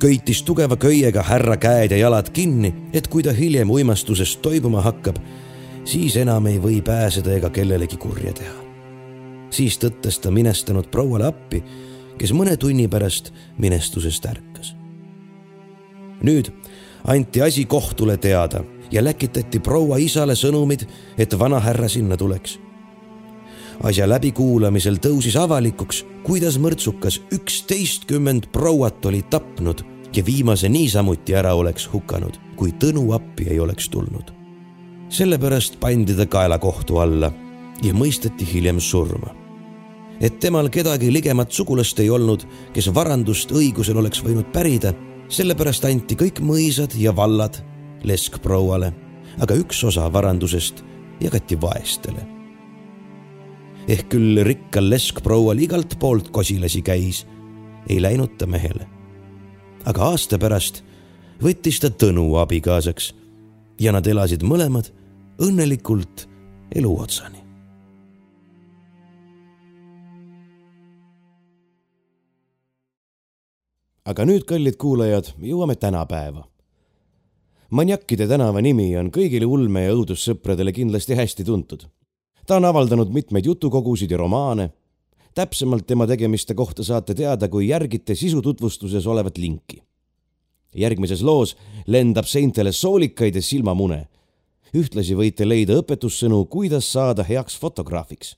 köitis 0.00 0.42
tugeva 0.42 0.76
köiega 0.80 1.22
härra 1.22 1.56
käed 1.60 1.92
ja 1.92 1.98
jalad 2.00 2.30
kinni, 2.32 2.72
et 2.92 3.08
kui 3.08 3.22
ta 3.22 3.32
hiljem 3.36 3.70
uimastusest 3.70 4.40
toibuma 4.42 4.80
hakkab, 4.80 5.18
siis 5.84 6.16
enam 6.16 6.46
ei 6.48 6.56
või 6.62 6.80
pääseda 6.84 7.34
ega 7.36 7.50
kellelegi 7.50 7.96
kurja 8.00 8.32
teha. 8.32 8.58
siis 9.50 9.78
tõttas 9.82 10.20
ta 10.22 10.30
minestanud 10.30 10.86
prouale 10.90 11.26
appi, 11.26 11.62
kes 12.18 12.32
mõne 12.32 12.56
tunni 12.56 12.88
pärast 12.88 13.32
minestusest 13.58 14.26
ärkas. 14.26 14.74
nüüd 16.22 16.52
anti 17.04 17.42
asi 17.42 17.64
kohtule 17.64 18.16
teada 18.16 18.64
ja 18.90 19.04
läkitati 19.04 19.60
proua 19.60 19.96
isale 19.98 20.34
sõnumid, 20.34 20.86
et 21.18 21.38
vanahärra 21.38 21.88
sinna 21.88 22.16
tuleks. 22.16 22.58
asja 23.82 24.08
läbikuulamisel 24.08 24.96
tõusis 24.96 25.36
avalikuks, 25.36 26.06
kuidas 26.22 26.58
mõrtsukas 26.58 27.20
üksteistkümmend 27.32 28.52
prouat 28.52 29.06
oli 29.06 29.22
tapnud 29.22 29.89
ja 30.16 30.26
viimase 30.26 30.68
niisamuti 30.68 31.34
ära 31.34 31.54
oleks 31.54 31.88
hukanud, 31.92 32.36
kui 32.56 32.72
Tõnu 32.72 33.12
appi 33.14 33.48
ei 33.50 33.60
oleks 33.60 33.88
tulnud 33.88 34.40
sellepärast 35.10 35.80
pandi 35.80 36.14
ta 36.14 36.26
kaelakohtu 36.26 36.98
alla 37.02 37.32
ja 37.82 37.94
mõisteti 37.94 38.46
hiljem 38.46 38.80
surma. 38.80 39.34
et 40.20 40.38
temal 40.38 40.68
kedagi 40.68 41.12
ligemat 41.12 41.52
sugulast 41.52 41.98
ei 42.00 42.10
olnud, 42.10 42.44
kes 42.72 42.90
varandust 42.94 43.52
õigusel 43.56 43.96
oleks 43.96 44.20
võinud 44.22 44.50
pärida, 44.52 44.92
sellepärast 45.28 45.84
anti 45.84 46.14
kõik 46.14 46.42
mõisad 46.44 46.92
ja 46.94 47.16
vallad 47.16 47.56
leskprouale, 48.04 48.92
aga 49.40 49.54
üks 49.54 49.80
osa 49.84 50.12
varandusest 50.12 50.84
jagati 51.20 51.60
vaestele. 51.60 52.26
ehk 53.88 54.08
küll 54.08 54.44
rikkal 54.44 54.90
leskproual 54.90 55.58
igalt 55.58 55.98
poolt 55.98 56.30
kosilasi 56.30 56.82
käis, 56.82 57.26
ei 57.88 58.02
läinud 58.02 58.38
ta 58.38 58.46
mehele. 58.46 58.86
Aga 59.84 60.10
aasta 60.12 60.38
pärast 60.38 60.82
võttis 61.42 61.80
ta 61.80 61.90
Tõnu 61.90 62.34
abikaasaks 62.42 63.12
ja 63.80 63.92
nad 63.92 64.06
elasid 64.06 64.42
mõlemad 64.44 64.90
õnnelikult 65.40 66.26
elu 66.76 66.96
otsani. 67.00 67.40
aga 74.10 74.24
nüüd, 74.26 74.42
kallid 74.48 74.74
kuulajad, 74.80 75.34
jõuame 75.38 75.76
tänapäeva. 75.78 76.42
Maniakkide 77.70 78.26
tänava 78.26 78.62
nimi 78.64 78.88
on 78.98 79.10
kõigile 79.14 79.46
ulme- 79.46 79.84
ja 79.84 79.94
õudussõpradele 79.94 80.72
kindlasti 80.72 81.14
hästi 81.14 81.44
tuntud. 81.44 81.86
ta 82.46 82.56
on 82.56 82.64
avaldanud 82.64 83.12
mitmeid 83.12 83.46
jutukogusid 83.46 84.10
ja 84.10 84.16
romaane. 84.16 84.70
Täpsemalt 85.34 85.86
tema 85.86 86.06
tegemiste 86.06 86.54
kohta 86.54 86.84
saate 86.84 87.14
teada, 87.14 87.48
kui 87.48 87.68
järgite 87.68 88.14
sisututvustuses 88.14 89.06
olevat 89.06 89.38
linki. 89.38 89.82
järgmises 90.74 91.22
loos 91.22 91.56
lendab 91.86 92.24
seintele 92.30 92.72
soolikaid 92.72 93.34
ja 93.34 93.42
silmamune 93.42 94.08
ühtlasi 94.74 95.16
võite 95.18 95.48
leida 95.48 95.74
õpetussõnu, 95.80 96.44
kuidas 96.46 96.92
saada 96.92 97.24
heaks 97.26 97.58
fotograafiks. 97.58 98.36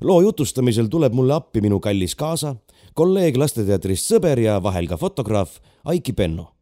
loo 0.00 0.20
jutustamisel 0.20 0.86
tuleb 0.86 1.12
mulle 1.12 1.34
appi 1.34 1.60
minu 1.60 1.80
kallis 1.80 2.14
kaasa, 2.14 2.56
kolleeg 2.94 3.36
Lasteteatrist 3.36 4.10
sõber 4.10 4.38
ja 4.38 4.62
vahel 4.62 4.88
ka 4.88 4.96
fotograaf 4.96 5.60
Aiki 5.84 6.12
Penno. 6.12 6.52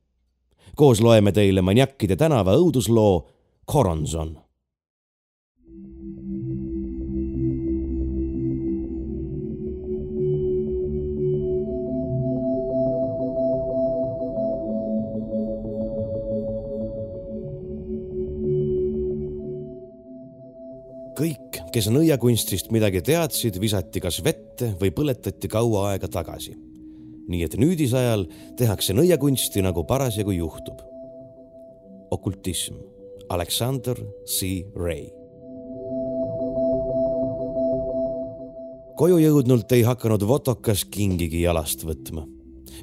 koos 0.76 1.00
loeme 1.00 1.33
teile 1.33 1.62
Maniakkide 1.62 2.16
tänava 2.16 2.54
õudusloo 2.56 3.26
Coronson 3.72 4.38
kõik, 21.20 21.61
kes 21.74 21.90
nõiakunstist 21.92 22.72
midagi 22.74 23.02
teadsid, 23.04 23.61
visati 23.61 24.00
kas 24.02 24.22
vette 24.24 24.72
või 24.80 24.92
põletati 24.96 25.48
kaua 25.52 25.90
aega 25.92 26.09
tagasi. 26.09 26.56
nii 27.30 27.44
et 27.46 27.54
nüüdisajal 27.54 28.24
tehakse 28.59 28.96
nõiakunsti 28.96 29.62
nagu 29.62 29.85
parasjagu 29.85 30.33
juhtub. 30.33 30.80
okultism, 32.11 32.74
Alexander 33.30 33.96
C 34.26 34.64
Ray 34.74 35.20
koju 39.00 39.16
jõudnult 39.16 39.72
ei 39.72 39.80
hakanud 39.80 40.26
Votokas 40.28 40.83
kingigi 40.85 41.40
jalast 41.46 41.87
võtma. 41.88 42.26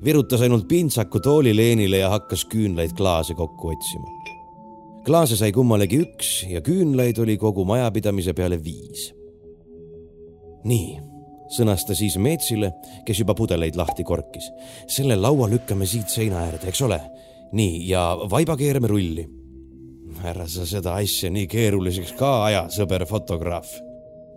virutas 0.04 0.42
ainult 0.42 0.68
pintsaku 0.68 1.20
toolileenile 1.20 1.98
ja 2.02 2.10
hakkas 2.10 2.46
küünlaid 2.50 2.96
klaase 2.98 3.34
kokku 3.38 3.70
otsima. 3.70 4.17
Klaase 5.08 5.38
sai 5.40 5.54
kummalegi 5.56 6.02
üks 6.04 6.30
ja 6.52 6.60
küünlaid 6.62 7.20
oli 7.24 7.38
kogu 7.40 7.64
majapidamise 7.68 8.34
peale 8.36 8.58
viis. 8.60 9.14
nii, 10.68 10.98
sõnas 11.56 11.86
ta 11.88 11.96
siis 11.96 12.18
Meetsile, 12.20 12.74
kes 13.08 13.22
juba 13.24 13.36
pudeleid 13.36 13.78
lahti 13.80 14.04
korkis. 14.04 14.50
selle 14.88 15.16
laua 15.16 15.48
lükkame 15.50 15.86
siit 15.86 16.10
seina 16.12 16.44
äärde, 16.50 16.68
eks 16.68 16.82
ole? 16.82 17.00
nii, 17.54 17.88
ja 17.88 18.18
vaiba 18.30 18.58
keerame 18.58 18.88
rulli. 18.88 19.28
ära 20.24 20.48
sa 20.48 20.66
seda 20.66 20.98
asja 21.00 21.32
nii 21.32 21.48
keeruliseks 21.48 22.12
ka 22.20 22.44
aja, 22.50 22.66
sõber 22.68 23.06
fotograaf 23.08 23.72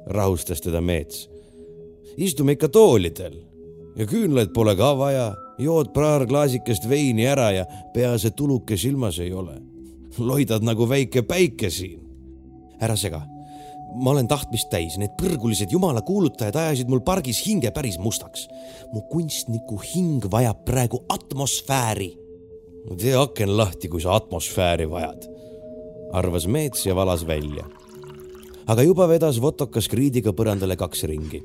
rahustas 0.06 0.60
teda 0.60 0.80
Meets. 0.80 1.28
istume 2.16 2.52
ikka 2.52 2.68
toolidel 2.68 3.34
ja 3.96 4.06
küünlaid 4.06 4.54
pole 4.54 4.76
ka 4.76 4.94
vaja, 4.98 5.34
jood 5.58 5.90
paar 5.94 6.26
klaasikest 6.26 6.88
veini 6.88 7.26
ära 7.26 7.50
ja 7.50 7.66
peaasi, 7.94 8.30
et 8.30 8.36
tuluke 8.36 8.76
silmas 8.76 9.18
ei 9.18 9.32
ole. 9.32 9.58
Loidad 10.18 10.64
nagu 10.66 10.88
väike 10.88 11.22
päike 11.22 11.70
siin. 11.70 12.00
ära 12.80 12.96
sega, 12.96 13.20
ma 14.00 14.10
olen 14.10 14.28
tahtmist 14.28 14.70
täis, 14.70 14.96
need 14.98 15.12
põrgulised 15.20 15.72
jumala 15.72 16.00
kuulutajad 16.00 16.56
ajasid 16.56 16.88
mul 16.88 17.02
pargis 17.04 17.42
hinge 17.46 17.70
päris 17.70 17.98
mustaks. 17.98 18.48
mu 18.92 19.02
kunstniku 19.10 19.80
hing 19.94 20.24
vajab 20.30 20.64
praegu 20.64 21.04
atmosfääri. 21.08 22.16
tee 22.96 23.14
aken 23.16 23.56
lahti, 23.56 23.88
kui 23.88 24.00
sa 24.00 24.14
atmosfääri 24.14 24.90
vajad, 24.90 25.28
arvas 26.12 26.46
Meets 26.46 26.86
ja 26.86 26.94
valas 26.94 27.26
välja 27.26 27.68
aga 28.70 28.84
juba 28.86 29.08
vedas 29.10 29.40
Votokas 29.42 29.88
kriidiga 29.90 30.32
põrandale 30.36 30.76
kaks 30.78 31.04
ringi. 31.10 31.42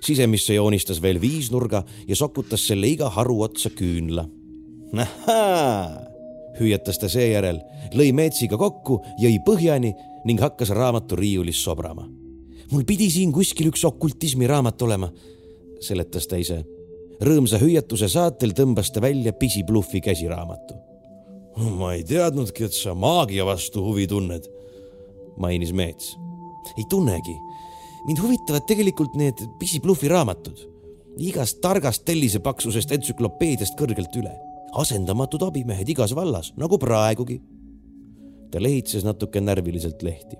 sisemisse 0.00 0.54
joonistas 0.54 1.00
veel 1.02 1.18
viisnurga 1.20 1.82
ja 2.06 2.16
sokutas 2.16 2.66
selle 2.68 2.86
iga 2.86 3.08
haru 3.10 3.40
otsa 3.42 3.70
küünla. 3.70 4.28
ahhaa, 4.92 6.11
hüüatas 6.62 6.98
ta 6.98 7.10
seejärel, 7.12 7.60
lõi 7.98 8.12
meetsiga 8.16 8.58
kokku, 8.60 9.00
jõi 9.20 9.36
põhjani 9.46 9.92
ning 10.24 10.40
hakkas 10.40 10.70
raamatu 10.70 11.16
riiulis 11.18 11.62
sobrama. 11.64 12.08
mul 12.70 12.84
pidi 12.88 13.10
siin 13.10 13.32
kuskil 13.32 13.68
üks 13.68 13.84
okultismi 13.84 14.46
raamat 14.46 14.82
olema, 14.82 15.12
seletas 15.80 16.26
ta 16.26 16.36
ise. 16.36 16.64
rõõmsa 17.20 17.58
hüüatuse 17.60 18.08
saatel 18.08 18.52
tõmbas 18.52 18.92
ta 18.92 19.00
välja 19.00 19.32
pisibluffi 19.32 20.00
käsiraamatu. 20.00 20.74
ma 21.78 21.94
ei 21.94 22.04
teadnudki, 22.04 22.64
et 22.64 22.72
sa 22.72 22.94
maagia 22.94 23.44
vastu 23.44 23.84
huvi 23.84 24.06
tunned, 24.06 24.48
mainis 25.36 25.72
Meets 25.72 26.16
ei 26.78 26.84
tunnegi. 26.88 27.36
mind 28.06 28.18
huvitavad 28.18 28.66
tegelikult 28.66 29.14
need 29.14 29.34
pisibluffi 29.58 30.08
raamatud. 30.08 30.68
igast 31.18 31.60
targast 31.60 32.04
tellisepaksusest 32.04 32.92
entsüklopeediast 32.92 33.76
kõrgelt 33.78 34.16
üle. 34.16 34.32
Asendamatud 34.72 35.42
abimehed 35.42 35.88
igas 35.88 36.14
vallas, 36.14 36.52
nagu 36.56 36.78
praegugi. 36.78 37.40
ta 38.50 38.60
lehitses 38.60 39.04
natuke 39.04 39.40
närviliselt 39.40 40.02
lehti. 40.02 40.36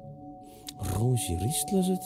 roosiristlased, 0.95 2.05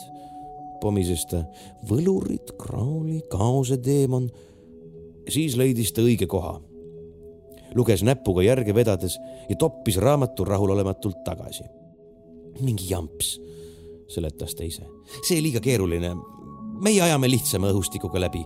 pomises 0.81 1.25
ta, 1.25 1.43
võlurid, 1.89 2.55
krauli, 2.57 3.21
kaoseteemon. 3.29 4.29
siis 5.29 5.55
leidis 5.57 5.91
ta 5.91 6.01
õige 6.01 6.27
koha 6.27 6.59
luges 7.75 8.03
näpuga 8.03 8.41
järge 8.45 8.73
vedades 8.75 9.17
ja 9.49 9.55
toppis 9.55 9.97
raamatu 9.97 10.45
rahulolematult 10.45 11.23
tagasi. 11.25 11.63
mingi 12.61 12.89
jamps 12.89 13.37
seletas 14.07 14.55
ta 14.55 14.63
ise. 14.63 14.83
see 15.23 15.41
liiga 15.41 15.59
keeruline. 15.59 16.15
meie 16.81 17.01
ajame 17.01 17.29
lihtsama 17.29 17.71
õhustikuga 17.71 18.19
läbi. 18.19 18.45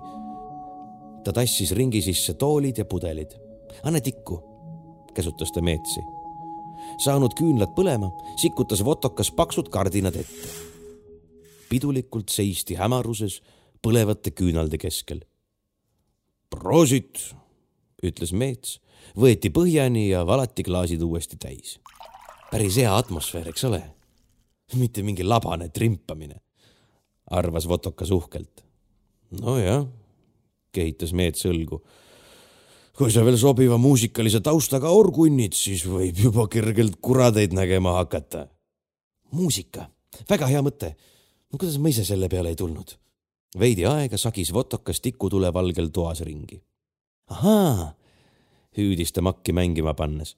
ta 1.24 1.34
tassis 1.34 1.72
ringi 1.72 2.02
sisse 2.02 2.34
toolid 2.34 2.78
ja 2.78 2.86
pudelid. 2.86 3.32
Anna 3.84 4.01
tikku, 4.01 4.39
käsutas 5.13 5.51
ta 5.51 5.62
Meetsi. 5.62 6.01
saanud 6.99 7.34
küünlad 7.38 7.73
põlema, 7.75 8.12
sikutas 8.38 8.84
Votokas 8.86 9.31
paksud 9.31 9.69
kardinad 9.69 10.15
ette. 10.15 10.49
pidulikult 11.69 12.29
seisti 12.29 12.75
hämaruses 12.75 13.41
põlevate 13.81 14.31
küünalde 14.31 14.77
keskel. 14.77 15.21
Prosit, 16.49 17.36
ütles 18.03 18.34
Meets, 18.34 18.79
võeti 19.15 19.49
põhjani 19.49 20.10
ja 20.10 20.25
valati 20.27 20.63
klaasid 20.63 21.01
uuesti 21.01 21.38
täis. 21.38 21.79
päris 22.51 22.75
hea 22.75 22.97
atmosfäär, 22.97 23.47
eks 23.47 23.63
ole 23.63 23.84
mitte 24.79 25.03
mingi 25.03 25.23
labane 25.23 25.69
trimpamine, 25.69 26.39
arvas 27.31 27.67
Votokas 27.67 28.12
uhkelt. 28.12 28.63
nojah, 29.41 29.86
kehitas 30.71 31.13
Meets 31.13 31.45
õlgu. 31.47 31.81
Kui 32.97 33.12
sa 33.12 33.23
veel 33.25 33.38
sobiva 33.39 33.77
muusikalise 33.82 34.41
taustaga 34.43 34.91
orgunnid, 34.91 35.56
siis 35.58 35.86
võib 35.88 36.19
juba 36.19 36.47
kergelt 36.51 36.99
kuradeid 37.01 37.54
nägema 37.54 37.95
hakata. 37.99 38.47
muusika, 39.32 39.89
väga 40.30 40.47
hea 40.47 40.62
mõte. 40.62 40.95
no 41.51 41.58
kuidas 41.58 41.77
ma 41.77 41.89
ise 41.89 42.06
selle 42.06 42.30
peale 42.30 42.49
ei 42.49 42.56
tulnud? 42.56 42.97
veidi 43.60 43.86
aega 43.86 44.17
sagis 44.17 44.54
Votokas 44.54 45.01
tikutule 45.01 45.54
valgel 45.54 45.89
toas 45.89 46.21
ringi. 46.21 46.62
ahaa, 47.27 47.93
hüüdis 48.77 49.12
ta 49.12 49.21
makki 49.21 49.54
mängima 49.54 49.93
pannes 49.93 50.36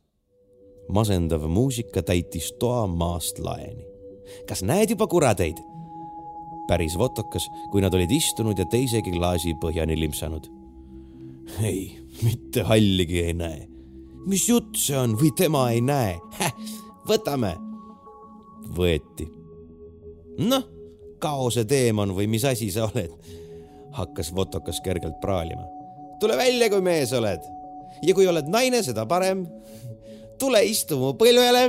masendav 0.89 1.47
muusika 1.47 2.03
täitis 2.03 2.51
toa 2.59 2.87
maast 2.87 3.39
laeni 3.39 3.85
kas 4.47 4.63
näed 4.63 4.93
juba 4.95 5.07
kuradeid? 5.07 5.61
päris 6.67 6.95
votokas, 6.97 7.49
kui 7.71 7.81
nad 7.83 7.93
olid 7.93 8.11
istunud 8.15 8.55
ja 8.59 8.65
teisegi 8.71 9.11
klaasi 9.11 9.51
põhjani 9.59 9.97
limpsanud. 9.99 10.47
ei, 11.59 11.99
mitte 12.23 12.63
halligi 12.67 13.21
ei 13.21 13.33
näe. 13.33 13.67
mis 14.25 14.47
jutt 14.49 14.77
see 14.79 14.97
on 14.97 15.15
või 15.19 15.31
tema 15.35 15.69
ei 15.71 15.81
näe? 15.81 16.17
võtame. 17.09 17.53
võeti. 18.77 19.27
noh, 20.39 20.67
kaose 21.19 21.65
teemon 21.65 22.15
või 22.15 22.27
mis 22.31 22.45
asi 22.45 22.71
sa 22.71 22.89
oled? 22.89 23.11
hakkas 23.93 24.33
votokas 24.35 24.81
kergelt 24.81 25.19
praalima. 25.21 25.65
tule 26.19 26.37
välja, 26.37 26.69
kui 26.69 26.81
mees 26.81 27.13
oled. 27.13 27.41
ja 28.01 28.13
kui 28.13 28.27
oled 28.27 28.47
naine, 28.47 28.83
seda 28.83 29.05
parem. 29.05 29.45
tule 30.39 30.63
istu 30.65 30.99
mu 30.99 31.13
põlvele 31.19 31.67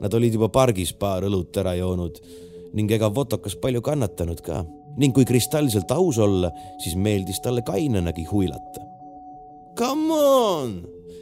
Nad 0.00 0.14
olid 0.16 0.32
juba 0.32 0.48
pargis 0.48 0.94
paar 0.96 1.26
õlut 1.28 1.56
ära 1.60 1.74
joonud 1.76 2.20
ning 2.72 2.92
ega 2.94 3.10
Votokas 3.12 3.56
palju 3.60 3.82
kannatanud 3.84 4.38
ka 4.40 4.62
ning 5.00 5.14
kui 5.14 5.26
kristallselt 5.28 5.90
aus 5.94 6.18
olla, 6.18 6.50
siis 6.82 6.96
meeldis 6.96 7.40
talle 7.44 7.62
kainenagi 7.66 8.24
huilata. 8.30 8.89
Come 9.78 10.16
on, 10.16 10.74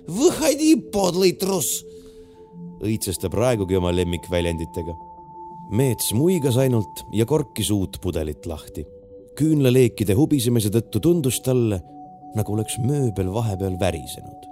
võhadi 0.09 0.73
podlõi 0.93 1.35
truss, 1.39 1.83
õitses 2.85 3.21
ta 3.21 3.31
praegugi 3.33 3.77
oma 3.79 3.93
lemmikväljenditega. 3.95 4.97
Meets 5.79 6.15
muigas 6.17 6.57
ainult 6.57 7.05
ja 7.13 7.27
korkis 7.29 7.71
uut 7.71 8.01
pudelit 8.03 8.47
lahti. 8.47 8.87
küünlaleekide 9.39 10.17
hubisemise 10.19 10.71
tõttu 10.75 10.99
tundus 10.99 11.39
talle, 11.41 11.79
nagu 12.35 12.53
oleks 12.53 12.79
mööbel 12.83 13.31
vahepeal 13.33 13.79
värisenud. 13.81 14.47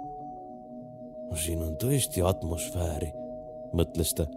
siin 1.37 1.61
on 1.61 1.75
tõesti 1.77 2.23
atmosfääri 2.23 3.11
mõtles 3.73 4.13
ta. 4.15 4.27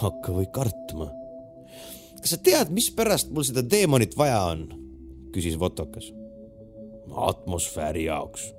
hakka 0.00 0.32
või 0.32 0.46
kartma. 0.52 1.10
kas 2.20 2.34
sa 2.34 2.38
tead, 2.38 2.70
mispärast 2.70 3.30
mul 3.30 3.44
seda 3.44 3.62
teemonit 3.62 4.16
vaja 4.16 4.40
on? 4.52 4.66
küsis 5.32 5.58
Votokas. 5.58 6.12
atmosfääri 7.12 8.04
jaoks, 8.04 8.52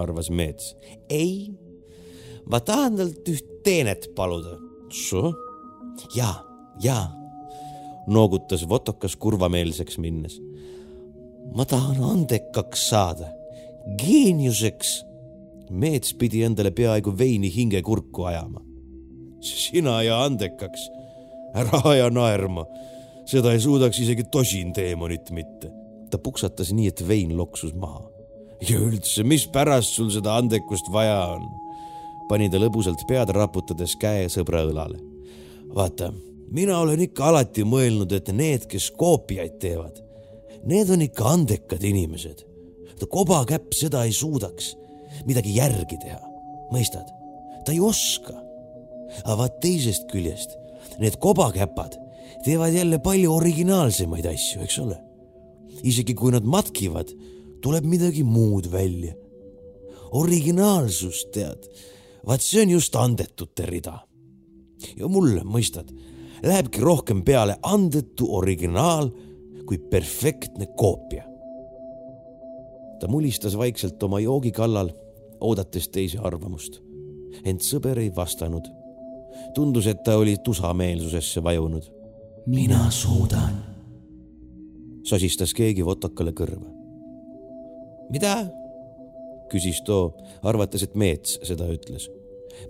arvas 0.00 0.30
Meets. 0.30 0.76
ei, 1.10 1.50
ma 2.50 2.60
tahan 2.60 2.96
talt 2.96 3.28
üht 3.28 3.48
teenet 3.64 4.10
paluda. 4.16 4.58
ja, 6.14 6.34
ja, 6.82 7.10
noogutas 8.06 8.68
Votokas 8.68 9.16
kurvameelseks 9.16 9.98
minnes. 9.98 10.40
ma 11.54 11.64
tahan 11.64 12.02
andekaks 12.04 12.88
saada, 12.88 13.32
geeniuseks 13.98 15.04
Meets 15.70 16.14
pidi 16.14 16.42
endale 16.42 16.70
peaaegu 16.70 17.12
veini 17.18 17.50
hinge 17.52 17.82
kurku 17.82 18.24
ajama 18.24 18.68
sina 19.40 20.02
ja 20.02 20.22
andekaks, 20.24 20.88
ära 21.56 21.82
aja 21.92 22.10
naerma, 22.10 22.66
seda 23.28 23.52
ei 23.54 23.60
suudaks 23.62 24.00
isegi 24.02 24.26
tosin 24.32 24.72
teemonit 24.72 25.30
mitte. 25.30 25.72
ta 26.08 26.16
puksatas 26.18 26.70
nii, 26.72 26.88
et 26.88 27.02
vein 27.08 27.34
loksus 27.36 27.74
maha. 27.76 28.07
Ja 28.64 28.78
üldse, 28.80 29.24
mispärast 29.26 29.96
sul 29.98 30.10
seda 30.14 30.38
andekust 30.38 30.90
vaja 30.92 31.20
on? 31.36 31.46
pani 32.28 32.50
ta 32.52 32.60
lõbusalt 32.60 33.06
pead 33.08 33.30
raputades 33.32 33.94
käe 34.00 34.26
sõbra 34.32 34.64
õlale. 34.68 34.98
vaata, 35.74 36.12
mina 36.50 36.78
olen 36.78 37.06
ikka 37.08 37.30
alati 37.30 37.64
mõelnud, 37.64 38.12
et 38.12 38.32
need, 38.32 38.66
kes 38.68 38.90
koopiaid 38.98 39.58
teevad, 39.62 40.02
need 40.68 40.90
on 40.90 41.04
ikka 41.06 41.32
andekad 41.36 41.84
inimesed. 41.84 42.44
kobakäpp 43.08 43.72
seda 43.72 44.04
ei 44.04 44.12
suudaks 44.12 44.74
midagi 45.26 45.56
järgi 45.56 45.98
teha, 46.02 46.20
mõistad? 46.72 47.06
ta 47.64 47.72
ei 47.72 47.80
oska 47.80 48.48
aga 49.24 49.36
vaat 49.42 49.60
teisest 49.62 50.08
küljest 50.12 50.54
need 51.00 51.16
kobakäpad 51.22 51.96
teevad 52.44 52.74
jälle 52.74 52.98
palju 53.02 53.32
originaalsemaid 53.34 54.26
asju, 54.30 54.62
eks 54.62 54.78
ole. 54.82 54.96
isegi 55.82 56.14
kui 56.14 56.32
nad 56.32 56.46
matkivad, 56.46 57.10
tuleb 57.60 57.84
midagi 57.84 58.24
muud 58.24 58.70
välja. 58.72 59.14
originaalsus, 60.12 61.26
tead, 61.32 61.66
vaat 62.26 62.40
see 62.40 62.62
on 62.62 62.70
just 62.70 62.94
andetute 62.96 63.66
rida. 63.66 63.98
ja 64.96 65.08
mulle, 65.08 65.42
mõistad, 65.44 65.90
lähebki 66.42 66.80
rohkem 66.80 67.22
peale 67.24 67.58
andetu 67.62 68.30
originaal 68.36 69.10
kui 69.66 69.78
perfektne 69.78 70.66
koopia. 70.76 71.24
ta 73.00 73.08
mulistas 73.08 73.58
vaikselt 73.58 74.02
oma 74.02 74.20
joogi 74.20 74.52
kallal, 74.52 74.90
oodates 75.40 75.88
teise 75.88 76.18
arvamust. 76.18 76.80
ent 77.44 77.62
sõber 77.62 77.98
ei 77.98 78.14
vastanud. 78.16 78.64
tundus, 79.54 79.86
et 79.86 80.02
ta 80.02 80.16
oli 80.16 80.36
tusameelsusesse 80.44 81.42
vajunud. 81.42 81.90
mina 82.46 82.90
suudan 82.90 83.68
sosistas 85.08 85.54
keegi 85.56 85.84
Votokale 85.84 86.34
kõrva. 86.36 86.77
Mida? 88.12 88.36
küsis 89.48 89.80
too, 89.80 90.12
arvates, 90.44 90.82
et 90.84 90.96
Meets 90.98 91.38
seda 91.48 91.70
ütles. 91.72 92.08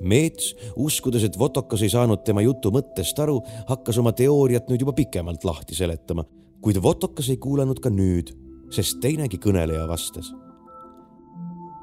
Meets, 0.05 0.53
uskudes, 0.79 1.25
et 1.27 1.39
Votokas 1.39 1.83
ei 1.83 1.91
saanud 1.91 2.23
tema 2.23 2.45
jutu 2.45 2.71
mõttest 2.71 3.19
aru, 3.19 3.41
hakkas 3.67 3.99
oma 3.99 4.13
teooriat 4.15 4.69
nüüd 4.71 4.85
juba 4.85 4.95
pikemalt 4.95 5.47
lahti 5.49 5.75
seletama, 5.75 6.23
kuid 6.63 6.79
Votokas 6.83 7.33
ei 7.33 7.41
kuulanud 7.43 7.81
ka 7.83 7.91
nüüd, 7.91 8.31
sest 8.75 9.01
teinegi 9.03 9.41
kõneleja 9.43 9.89
vastas. 9.91 10.31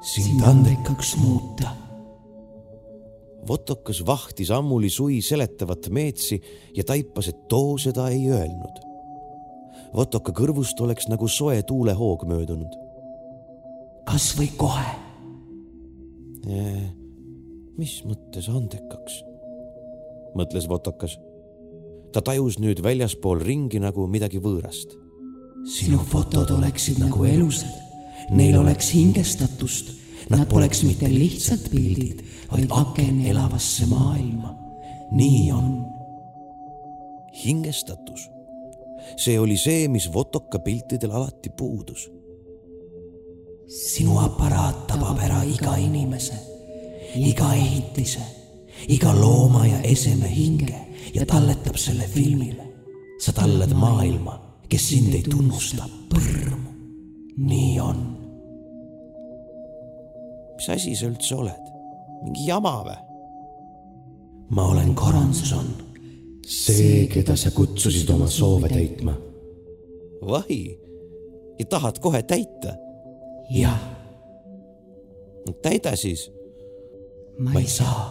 sind 0.06 0.40
andekaks 0.46 1.16
muuta 1.18 1.72
Votokas 3.48 4.00
vahtis 4.06 4.50
ammuli 4.50 4.90
sui 4.90 5.20
seletavat 5.22 5.88
Meetsi 5.90 6.40
ja 6.74 6.84
taipas, 6.84 7.28
et 7.28 7.46
too 7.48 7.76
seda 7.78 8.08
ei 8.10 8.26
öelnud. 8.30 8.80
Votoka 9.94 10.32
kõrvust 10.34 10.80
oleks 10.82 11.06
nagu 11.08 11.28
soe 11.30 11.62
tuulehoog 11.62 12.24
möödunud. 12.26 12.85
Kas 14.06 14.32
või 14.38 14.50
kohe? 14.58 14.92
mis 17.76 17.98
mõttes 18.06 18.46
andekaks? 18.48 19.22
mõtles 20.36 20.68
Votokas. 20.68 21.16
ta 22.12 22.22
tajus 22.22 22.60
nüüd 22.62 22.82
väljaspool 22.84 23.42
ringi 23.42 23.80
nagu 23.82 24.06
midagi 24.06 24.38
võõrast. 24.42 24.94
sinu 25.66 25.98
fotod 25.98 26.50
oleksid 26.50 27.00
nagu 27.02 27.24
elusad, 27.24 27.74
neil 28.30 28.58
oleks 28.60 28.92
hingestatust, 28.94 29.90
nad 30.30 30.46
poleks 30.48 30.84
mitte 30.86 31.10
lihtsalt 31.10 31.70
pildid, 31.70 32.22
vaid 32.52 32.70
aken 32.70 33.20
elavasse 33.26 33.86
maailma. 33.90 34.54
nii 35.12 35.50
on. 35.52 35.84
hingestatus 37.44 38.30
see 39.16 39.38
oli 39.38 39.56
see, 39.56 39.88
mis 39.88 40.08
Votoka 40.12 40.58
piltidel 40.58 41.12
alati 41.14 41.50
puudus. 41.50 42.08
Sinu 43.66 44.18
aparaat 44.22 44.86
tabab 44.86 45.18
ära 45.22 45.42
iga 45.44 45.74
inimese, 45.78 46.38
iga 47.18 47.50
ehitise, 47.54 48.22
iga 48.88 49.12
looma 49.14 49.66
ja 49.66 49.80
eseme 49.82 50.30
hinge 50.30 50.78
ja 51.14 51.26
talletab 51.26 51.76
selle 51.76 52.06
filmile. 52.08 52.62
sa 53.20 53.32
tallad 53.32 53.72
maailma, 53.72 54.34
kes 54.68 54.88
sind 54.88 55.14
ei 55.14 55.22
tunnusta, 55.22 55.86
põrmu. 56.12 56.70
nii 57.36 57.80
on. 57.80 58.00
mis 60.56 60.68
asi 60.68 60.94
sa 60.96 61.06
üldse 61.08 61.34
oled? 61.34 61.72
mingi 62.24 62.46
jama 62.46 62.76
või? 62.84 62.98
ma 64.50 64.68
olen 64.68 64.94
Koranson 64.94 65.74
see, 66.46 67.06
keda 67.10 67.36
sa 67.36 67.50
kutsusid 67.50 68.10
oma 68.10 68.28
soove 68.30 68.68
täitma. 68.68 69.16
vahi, 70.22 70.78
ja 71.58 71.64
tahad 71.66 71.98
kohe 71.98 72.22
täita? 72.22 72.85
Jah. 73.50 73.80
täida 75.62 75.96
siis. 75.96 76.30
ma 77.38 77.60
ei 77.60 77.66
saa. 77.66 78.10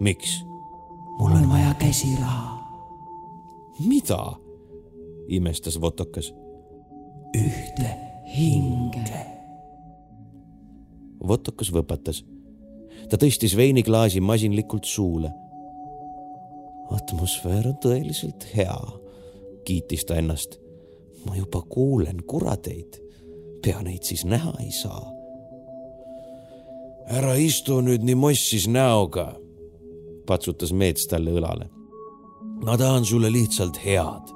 miks? 0.00 0.44
mul 1.18 1.32
on 1.32 1.50
vaja 1.50 1.74
käsiraha. 1.74 2.60
mida? 3.86 4.36
imestas 5.28 5.80
Votokas. 5.80 6.34
ühte 7.36 7.96
hinge. 8.36 9.26
Votokas 11.28 11.72
võpatas. 11.72 12.24
ta 13.08 13.16
tõstis 13.16 13.56
veiniklaasi 13.56 14.20
masinlikult 14.20 14.84
suule 14.84 15.30
atmosfäär 16.94 17.68
on 17.70 17.78
tõeliselt 17.82 18.46
hea, 18.54 18.76
kiitis 19.64 20.04
ta 20.06 20.18
ennast. 20.20 20.58
ma 21.28 21.36
juba 21.36 21.60
kuulen 21.68 22.22
kurateid, 22.24 22.96
pea 23.62 23.80
neid 23.84 24.06
siis 24.06 24.24
näha 24.24 24.52
ei 24.60 24.72
saa. 24.72 25.04
ära 27.10 27.34
istu 27.34 27.80
nüüd 27.82 28.04
nii 28.06 28.14
mossis 28.14 28.68
näoga, 28.70 29.32
patsutas 30.26 30.70
Meets 30.72 31.08
talle 31.10 31.34
õlale. 31.34 31.66
ma 32.64 32.76
tahan 32.78 33.04
sulle 33.04 33.32
lihtsalt 33.32 33.80
head. 33.84 34.30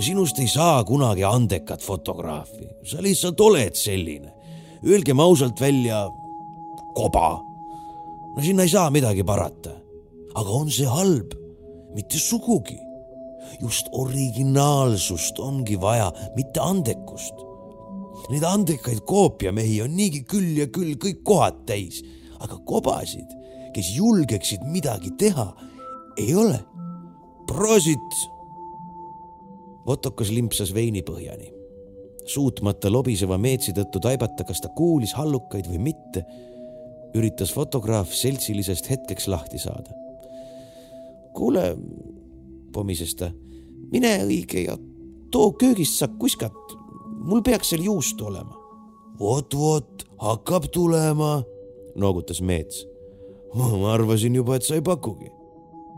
sinust 0.00 0.38
ei 0.38 0.48
saa 0.48 0.84
kunagi 0.84 1.24
andekat 1.24 1.82
fotograafi, 1.82 2.68
sa 2.84 3.02
lihtsalt 3.02 3.40
oled 3.40 3.74
selline. 3.74 4.32
Öelgem 4.84 5.20
ausalt 5.20 5.60
välja, 5.60 6.08
koba. 6.94 7.40
no 8.36 8.42
sinna 8.42 8.62
ei 8.62 8.68
saa 8.68 8.90
midagi 8.90 9.24
parata. 9.24 9.70
aga 10.34 10.50
on 10.50 10.70
see 10.70 10.86
halb? 10.86 11.34
mitte 11.94 12.18
sugugi. 12.18 12.78
just 13.62 13.86
originaalsust 13.92 15.38
ongi 15.38 15.80
vaja, 15.80 16.12
mitte 16.36 16.60
andekust. 16.60 17.43
Neid 18.32 18.44
andekaid 18.48 19.02
koopiamehi 19.06 19.82
on 19.84 19.96
niigi 19.96 20.22
küll 20.28 20.56
ja 20.56 20.68
küll 20.72 20.96
kõik 21.00 21.20
kohad 21.26 21.64
täis, 21.68 22.00
aga 22.40 22.56
kobasid, 22.66 23.34
kes 23.74 23.90
julgeksid 23.96 24.64
midagi 24.68 25.12
teha, 25.20 25.50
ei 26.20 26.34
ole. 26.34 26.60
Prosit! 27.48 28.22
Votokas 29.86 30.30
limpsas 30.32 30.72
veinipõhjani. 30.74 31.52
suutmata 32.24 32.88
lobiseva 32.88 33.36
meetsi 33.36 33.74
tõttu 33.76 34.00
taibata, 34.00 34.46
kas 34.48 34.62
ta 34.64 34.70
kuulis 34.72 35.12
hallukaid 35.12 35.66
või 35.68 35.82
mitte, 35.90 36.22
üritas 37.14 37.52
fotograaf 37.52 38.14
seltsilisest 38.16 38.88
hetkeks 38.88 39.28
lahti 39.28 39.60
saada 39.60 39.92
kuule, 41.34 41.76
pomises 42.72 43.14
ta, 43.18 43.30
mine 43.92 44.14
õige 44.24 44.64
ja 44.64 44.76
too 45.34 45.52
köögist 45.58 45.98
sa 45.98 46.08
kuskat. 46.08 46.56
Mul 47.04 47.42
peaks 47.42 47.70
seal 47.70 47.84
juustu 47.84 48.26
olema. 48.26 48.56
vot-vot, 49.18 50.04
hakkab 50.18 50.64
tulema, 50.72 51.42
noogutas 51.96 52.40
Meets. 52.40 52.86
ma 53.54 53.92
arvasin 53.92 54.34
juba, 54.34 54.56
et 54.56 54.62
sa 54.62 54.74
ei 54.74 54.82
pakugi. 54.82 55.30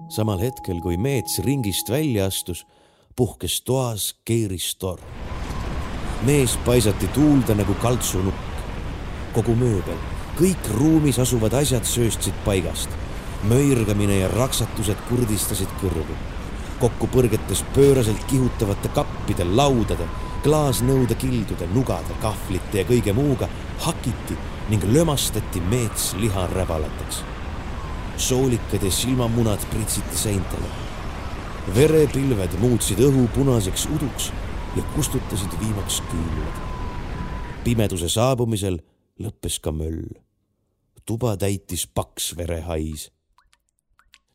samal 0.08 0.38
hetkel, 0.38 0.80
kui 0.80 0.96
Meets 0.96 1.38
ringist 1.38 1.90
välja 1.90 2.26
astus, 2.26 2.66
puhkes 3.16 3.62
toas 3.62 4.14
keeristorm. 4.24 5.02
mees 6.26 6.58
paisati 6.64 7.08
tuulde 7.08 7.54
nagu 7.54 7.74
kaltsunukk. 7.74 8.54
kogu 9.34 9.54
mööbel, 9.54 9.98
kõik 10.38 10.70
ruumis 10.78 11.18
asuvad 11.18 11.52
asjad 11.52 11.84
sööstsid 11.84 12.34
paigast 12.44 12.90
möirgamine 13.48 14.18
ja 14.20 14.28
raksatused 14.32 14.98
kurdistasid 15.08 15.70
kõrvu. 15.80 16.16
kokkupõrgetes 16.76 17.62
pööraselt 17.72 18.20
kihutavate 18.28 18.88
kappide, 18.92 19.44
laudade, 19.44 20.04
klaasnõude 20.46 21.16
kildude, 21.18 21.66
nugade, 21.74 22.14
kahvlite 22.22 22.78
ja 22.78 22.86
kõige 22.86 23.10
muuga 23.16 23.48
hakiti 23.82 24.36
ning 24.70 24.84
lömastati 24.94 25.60
meets 25.60 26.12
liharäbalateks. 26.14 27.24
soolikad 28.16 28.82
ja 28.82 28.90
silmamunad 28.90 29.66
pritsiti 29.70 30.16
seintele. 30.16 30.68
verepilved 31.74 32.58
muutsid 32.60 32.98
õhu 32.98 33.28
punaseks 33.34 33.86
uduks 33.86 34.30
ja 34.76 34.82
kustutasid 34.94 35.58
viimaks 35.60 36.02
küünlad. 36.10 36.56
pimeduse 37.64 38.08
saabumisel 38.08 38.78
lõppes 39.20 39.60
ka 39.60 39.72
möll 39.72 40.14
tuba 41.06 41.36
täitis 41.36 41.86
paks 41.86 42.36
verehais 42.36 43.10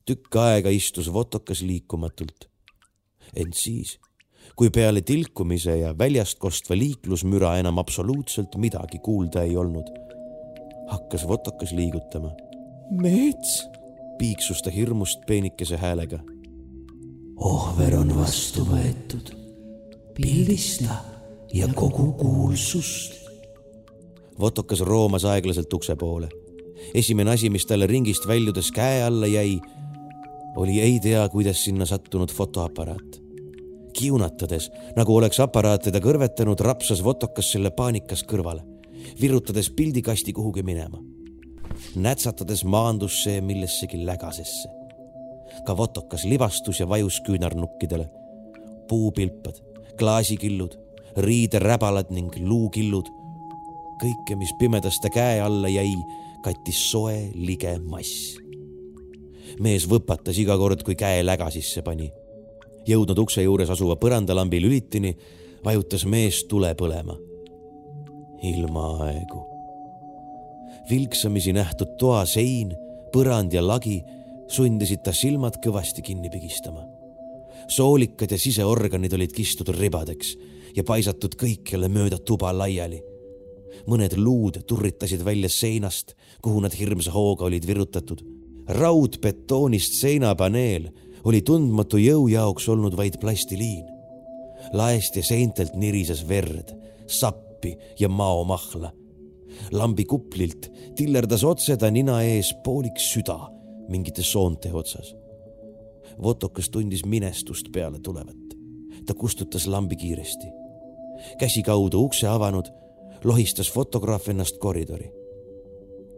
tükk 0.05 0.35
aega 0.35 0.69
istus 0.69 1.13
Votokas 1.13 1.61
liikumatult. 1.61 2.49
ent 3.35 3.53
siis, 3.53 3.99
kui 4.55 4.69
peale 4.69 5.01
tilkumise 5.01 5.77
ja 5.77 5.93
väljast 5.97 6.39
kostva 6.39 6.75
liiklusmüra 6.77 7.55
enam 7.59 7.79
absoluutselt 7.81 8.55
midagi 8.55 8.99
kuulda 8.99 9.43
ei 9.43 9.57
olnud, 9.57 9.87
hakkas 10.91 11.27
Votokas 11.27 11.71
liigutama. 11.71 12.31
Meets, 12.91 13.67
piiksus 14.17 14.61
ta 14.61 14.69
hirmust 14.69 15.25
peenikese 15.27 15.77
häälega. 15.77 16.19
ohver 17.37 17.95
on 17.95 18.15
vastu 18.15 18.65
võetud. 18.67 19.33
pildista 20.13 20.95
ja 21.53 21.67
kogu 21.67 22.11
kuulsust. 22.13 23.13
Votokas 24.39 24.81
roomas 24.81 25.25
aeglaselt 25.25 25.73
ukse 25.73 25.95
poole. 25.95 26.29
esimene 26.93 27.31
asi, 27.31 27.49
mis 27.49 27.65
talle 27.65 27.87
ringist 27.87 28.27
väljudes 28.27 28.71
käe 28.71 29.03
alla 29.03 29.27
jäi, 29.27 29.59
oli 30.55 30.81
ei 30.81 30.99
tea, 30.99 31.29
kuidas 31.29 31.63
sinna 31.63 31.85
sattunud 31.85 32.31
fotoaparaat. 32.31 33.20
Kiunatades, 33.93 34.69
nagu 34.95 35.15
oleks 35.15 35.39
aparaat 35.43 35.87
teda 35.87 36.01
kõrvetanud, 36.03 36.59
rapsas 36.63 37.03
Votokas 37.03 37.51
selle 37.53 37.71
paanikas 37.75 38.23
kõrvale, 38.27 38.63
virutades 39.21 39.69
pildikasti 39.69 40.33
kuhugi 40.33 40.63
minema. 40.63 40.99
nätsatades 41.95 42.63
maandus 42.63 43.23
see 43.23 43.41
millessegi 43.41 44.05
lägasesse. 44.05 44.69
ka 45.65 45.77
Votokas 45.77 46.23
libastus 46.23 46.79
ja 46.79 46.89
vajus 46.89 47.21
küünarnukkidele. 47.21 48.09
puupilpad, 48.87 49.61
klaasikillud, 49.97 50.77
riideräbalad 51.17 52.09
ning 52.09 52.35
luukillud. 52.39 53.05
kõike, 54.01 54.35
mis 54.35 54.53
pimedas 54.59 54.99
ta 55.01 55.09
käe 55.09 55.41
alla 55.41 55.67
jäi, 55.67 55.95
kattis 56.43 56.91
soe 56.91 57.31
lige 57.33 57.79
mass 57.79 58.41
mees 59.59 59.87
võpatas 59.89 60.37
iga 60.41 60.57
kord, 60.57 60.83
kui 60.85 60.95
käe 60.95 61.23
lägasisse 61.25 61.83
pani. 61.85 62.09
Jõudnud 62.87 63.19
ukse 63.23 63.43
juures 63.43 63.69
asuva 63.69 63.97
põrandalambi 63.99 64.61
lülitini, 64.61 65.13
vajutas 65.63 66.05
mees 66.05 66.43
tule 66.49 66.73
põlema. 66.75 67.17
ilmaaegu. 68.43 69.47
vilksamisi 70.89 71.53
nähtud 71.53 71.97
toa 71.97 72.25
sein, 72.25 72.73
põrand 73.13 73.53
ja 73.53 73.61
lagi 73.61 74.01
sundisid 74.49 75.03
ta 75.03 75.13
silmad 75.13 75.59
kõvasti 75.63 76.01
kinni 76.01 76.29
pigistama. 76.29 76.87
soolikad 77.67 78.31
ja 78.31 78.37
siseorganid 78.37 79.13
olid 79.13 79.31
kistud 79.31 79.69
ribadeks 79.69 80.35
ja 80.75 80.83
paisatud 80.83 81.35
kõikjale 81.35 81.89
mööda 81.89 82.17
tuba 82.17 82.51
laiali 82.53 83.01
mõned 83.87 84.17
luud 84.17 84.61
turritasid 84.67 85.23
välja 85.25 85.49
seinast, 85.49 86.15
kuhu 86.41 86.61
nad 86.61 86.73
hirmsa 86.75 87.11
hooga 87.11 87.45
olid 87.45 87.65
virutatud 87.67 88.21
raudbetoonist 88.67 89.97
seinapaneel 89.99 90.89
oli 91.23 91.41
tundmatu 91.41 91.99
jõu 92.01 92.27
jaoks 92.31 92.69
olnud 92.69 92.97
vaid 92.97 93.19
plastiliin. 93.21 93.85
laest 94.73 95.15
ja 95.15 95.23
seintelt 95.23 95.75
nirises 95.75 96.27
verd, 96.27 96.75
sappi 97.07 97.77
ja 97.99 98.09
maomahla. 98.09 98.91
lambi 99.71 100.05
kuplilt 100.05 100.71
tillerdas 100.95 101.43
otse 101.43 101.77
ta 101.77 101.91
nina 101.91 102.21
ees 102.23 102.53
poolik 102.63 102.99
süda 102.99 103.51
mingite 103.91 104.23
soonte 104.23 104.73
otsas. 104.73 105.15
Votokas 106.23 106.69
tundis 106.69 107.05
minestust 107.05 107.71
peale 107.71 107.99
tulevat. 107.99 108.37
ta 109.05 109.13
kustutas 109.13 109.67
lambi 109.67 109.95
kiiresti. 109.95 110.47
käsi 111.39 111.63
kaudu 111.63 112.01
ukse 112.01 112.27
avanud, 112.27 112.65
lohistas 113.23 113.71
fotograaf 113.71 114.29
ennast 114.29 114.57
koridori. 114.57 115.11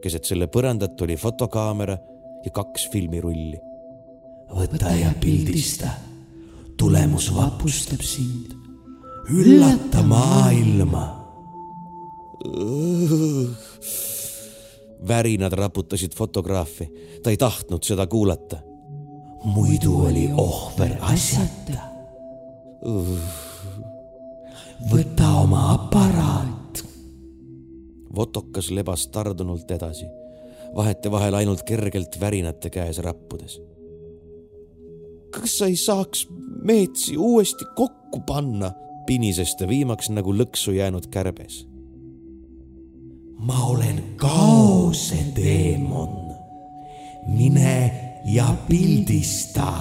keset 0.01 0.26
selle 0.26 0.47
põrandat 0.47 1.01
oli 1.01 1.16
fotokaamera 1.16 1.97
ja 2.45 2.51
kaks 2.51 2.89
filmirulli. 2.89 3.72
Võta 4.54 4.93
ja 4.95 5.14
pildista. 5.20 5.89
tulemus 6.78 7.36
vapustab 7.36 8.01
sind. 8.01 8.54
üllata 9.30 10.04
maailma. 10.04 11.24
värinad 15.08 15.54
raputasid 15.54 16.16
fotograafi, 16.16 16.89
ta 17.24 17.30
ei 17.30 17.38
tahtnud 17.38 17.84
seda 17.84 18.08
kuulata. 18.08 18.58
muidu 19.43 20.06
oli 20.06 20.30
ohver 20.38 20.97
asjata. 21.01 21.80
võta 24.91 25.30
oma 25.43 25.74
aparaat. 25.74 26.84
Votokas 28.16 28.70
lebas 28.72 29.08
tardunult 29.08 29.72
edasi 29.72 30.06
vahetevahel 30.76 31.34
ainult 31.34 31.64
kergelt 31.64 32.20
värinate 32.20 32.70
käes 32.70 32.97
rappudes. 32.97 33.60
Kas 35.34 35.57
sa 35.57 35.67
ei 35.69 35.77
saaks 35.79 36.27
meetsi 36.63 37.17
uuesti 37.17 37.65
kokku 37.75 38.21
panna, 38.27 38.71
pinises 39.05 39.55
ta 39.59 39.67
viimaks 39.67 40.09
nagu 40.13 40.34
lõksu 40.34 40.75
jäänud 40.77 41.09
kärbes. 41.11 41.65
ma 43.38 43.65
olen 43.65 44.03
kaose 44.15 45.17
teemon. 45.36 46.34
mine 47.27 47.91
ja 48.25 48.55
pildista. 48.67 49.73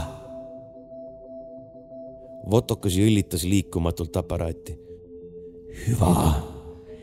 Votokas 2.51 2.97
jõllitas 2.97 3.45
liikumatult 3.45 4.17
aparaati. 4.17 4.79
hüva, 5.87 6.43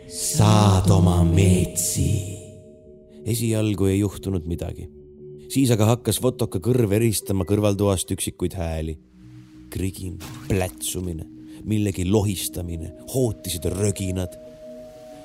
saad 0.07 0.89
oma 0.89 1.23
meetsi 1.23 2.39
esialgu 3.25 3.85
ei 3.85 3.99
juhtunud 3.99 4.45
midagi. 4.45 4.89
Siis 5.49 5.71
aga 5.73 5.87
hakkas 5.93 6.21
Votoka 6.21 6.61
kõrv 6.63 6.93
eristama 6.99 7.45
kõrvaltoast 7.49 8.11
üksikuid 8.15 8.55
hääli. 8.57 8.97
krigin, 9.69 10.17
plätsumine, 10.47 11.25
millegi 11.63 12.05
lohistamine, 12.09 12.93
hootisid 13.13 13.65
röginad. 13.65 14.33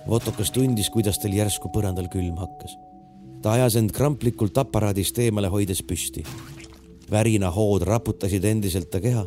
Votokas 0.08 0.50
tundis, 0.52 0.90
kuidas 0.90 1.18
tal 1.18 1.32
järsku 1.32 1.68
põrandal 1.72 2.08
külm 2.12 2.36
hakkas. 2.36 2.76
ta 3.42 3.52
ajas 3.52 3.76
end 3.76 3.92
kramplikult 3.92 4.58
aparaadist 4.58 5.18
eemale 5.18 5.48
hoides 5.48 5.82
püsti. 5.82 6.24
värinahood 7.10 7.82
raputasid 7.82 8.44
endiselt 8.44 8.90
ta 8.90 9.00
keha. 9.00 9.26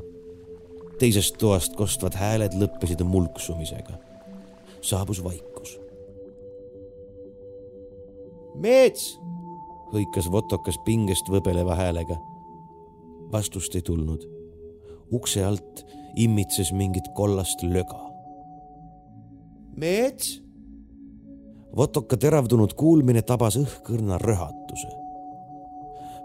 teisest 0.99 1.37
toast 1.37 1.75
kostvad 1.75 2.13
hääled 2.13 2.53
lõppesid 2.53 3.03
mulksumisega. 3.03 3.97
saabus 4.81 5.23
vaikus 5.23 5.47
meets, 8.57 9.19
hõikas 9.93 10.31
Votokas 10.31 10.77
pingest 10.85 11.29
võbeleva 11.31 11.75
häälega. 11.75 12.17
vastust 13.31 13.75
ei 13.75 13.81
tulnud. 13.81 14.23
ukse 15.13 15.43
alt 15.43 15.85
immitses 16.15 16.71
mingit 16.71 17.07
kollast 17.15 17.63
löga. 17.63 18.01
meets? 19.75 20.41
Votoka 21.75 22.17
teravdunud 22.17 22.73
kuulmine 22.73 23.21
tabas 23.21 23.57
õhkõrna 23.57 24.17
röhatuse. 24.17 24.88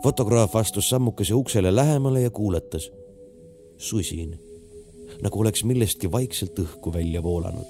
fotograaf 0.03 0.57
astus 0.57 0.89
sammukese 0.89 1.35
uksele 1.35 1.75
lähemale 1.75 2.21
ja 2.21 2.31
kuuletas. 2.31 2.91
susin, 3.77 4.39
nagu 5.23 5.41
oleks 5.41 5.65
millestki 5.65 6.13
vaikselt 6.13 6.59
õhku 6.59 6.93
välja 6.93 7.23
voolanud. 7.23 7.67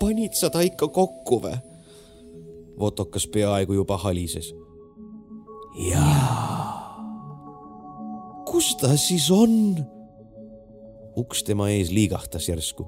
panid 0.00 0.32
sa 0.32 0.50
ta 0.50 0.60
ikka 0.60 0.88
kokku 0.88 1.40
või? 1.42 1.75
Votokas 2.80 3.26
peaaegu 3.26 3.72
juba 3.72 3.96
halises. 3.96 4.54
jaa. 5.90 6.92
kus 8.44 8.76
ta 8.76 8.96
siis 8.96 9.30
on? 9.30 9.76
uks 11.16 11.42
tema 11.44 11.68
ees 11.68 11.90
liigahtas 11.90 12.48
järsku. 12.48 12.86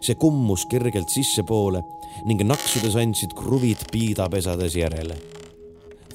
see 0.00 0.14
kummus 0.14 0.66
kergelt 0.70 1.08
sissepoole 1.10 1.82
ning 2.26 2.44
naksudes 2.46 2.94
andsid 2.96 3.34
kruvid 3.34 3.82
piidapesades 3.92 4.76
järele. 4.76 5.18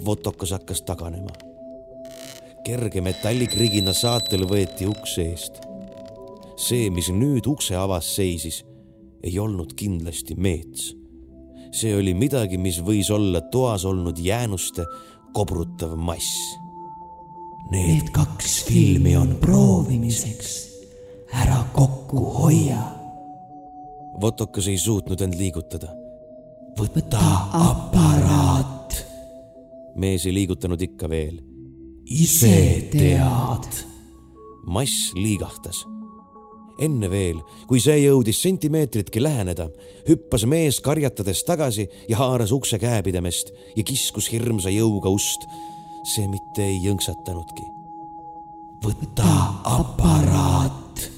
Votokas 0.05 0.51
hakkas 0.51 0.81
taganema. 0.81 1.35
kerge 2.63 3.01
metallikrigina 3.01 3.93
saatel 3.93 4.47
võeti 4.47 4.87
ukse 4.87 5.27
eest. 5.27 5.61
see, 6.55 6.89
mis 6.89 7.11
nüüd 7.11 7.51
ukse 7.51 7.75
avas 7.75 8.15
seisis, 8.15 8.63
ei 9.23 9.39
olnud 9.39 9.75
kindlasti 9.75 10.35
meets 10.35 10.93
see 11.73 11.93
oli 11.97 12.13
midagi, 12.17 12.59
mis 12.61 12.79
võis 12.85 13.09
olla 13.13 13.41
toas 13.51 13.85
olnud 13.89 14.19
jäänuste 14.21 14.85
kobrutav 15.33 15.95
mass. 15.97 16.29
Need 17.73 18.11
kaks 18.13 18.63
filmi 18.67 19.15
on 19.17 19.35
proovimiseks. 19.41 20.59
ära 21.33 21.63
kokku 21.73 22.19
hoia. 22.37 22.81
Votokas 24.21 24.67
ei 24.67 24.77
suutnud 24.77 25.21
end 25.21 25.33
liigutada. 25.39 25.89
võta 26.77 27.23
aparaat. 27.51 29.05
mees 29.95 30.25
ei 30.25 30.33
liigutanud 30.33 30.81
ikka 30.81 31.09
veel. 31.09 31.41
ise 32.05 32.89
tead. 32.91 33.83
mass 34.65 35.11
liigahtas 35.15 35.92
enne 36.81 37.09
veel, 37.09 37.41
kui 37.67 37.81
see 37.81 37.99
jõudis 38.01 38.39
sentimeetritki 38.43 39.21
läheneda, 39.21 39.67
hüppas 40.07 40.45
mees 40.49 40.79
karjatades 40.83 41.43
tagasi 41.47 41.87
ja 42.09 42.17
haaras 42.21 42.53
ukse 42.55 42.79
käepidemest 42.81 43.53
ja 43.77 43.83
kiskus 43.85 44.31
hirmsa 44.31 44.73
jõuga 44.73 45.11
ust. 45.13 45.47
see 46.03 46.27
mitte 46.27 46.63
ei 46.63 46.81
jõnksatanudki. 46.83 47.63
võta 48.83 49.33
aparaat. 49.63 51.09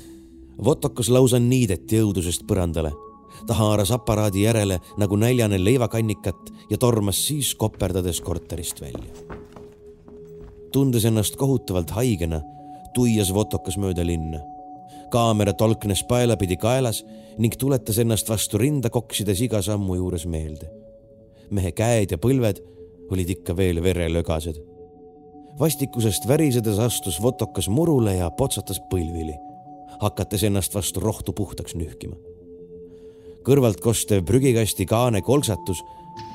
Votokas 0.63 1.09
lausa 1.09 1.39
niideti 1.39 1.99
õudusest 2.01 2.45
põrandale. 2.47 2.91
ta 3.47 3.53
haaras 3.53 3.91
aparaadi 3.91 4.41
järele 4.41 4.79
nagu 4.97 5.15
näljane 5.15 5.63
leivakannikat 5.63 6.51
ja 6.69 6.77
tormas 6.77 7.27
siis 7.27 7.55
koperdades 7.55 8.21
korterist 8.21 8.81
välja. 8.81 9.11
tundes 10.71 11.05
ennast 11.05 11.35
kohutavalt 11.35 11.89
haigena, 11.91 12.41
tuias 12.93 13.33
Votokas 13.33 13.77
mööda 13.77 14.05
linna 14.05 14.54
kaamera 15.15 15.53
tolknes 15.53 16.03
paelapidi 16.09 16.57
kaelas 16.59 17.05
ning 17.39 17.55
tuletas 17.59 17.99
ennast 18.03 18.29
vastu 18.31 18.59
rinda 18.59 18.89
koksides 18.91 19.41
iga 19.47 19.61
sammu 19.63 19.95
juures 20.01 20.25
meelde. 20.25 20.67
mehe 21.55 21.71
käed 21.71 22.11
ja 22.11 22.17
põlved 22.17 22.59
olid 23.11 23.29
ikka 23.29 23.55
veel 23.57 23.81
verelögased. 23.83 24.57
vastikusest 25.59 26.27
värisedes 26.27 26.79
astus 26.79 27.21
Votokas 27.21 27.69
murule 27.69 28.15
ja 28.15 28.29
potsatas 28.31 28.81
põlvili. 28.91 29.35
hakates 29.99 30.43
ennast 30.43 30.75
vastu 30.75 30.99
rohtu 30.99 31.33
puhtaks 31.33 31.75
nühkima. 31.75 32.15
kõrvalt 33.47 33.79
kostev 33.79 34.25
prügikasti 34.25 34.85
kaane 34.85 35.21
kolksatus 35.21 35.83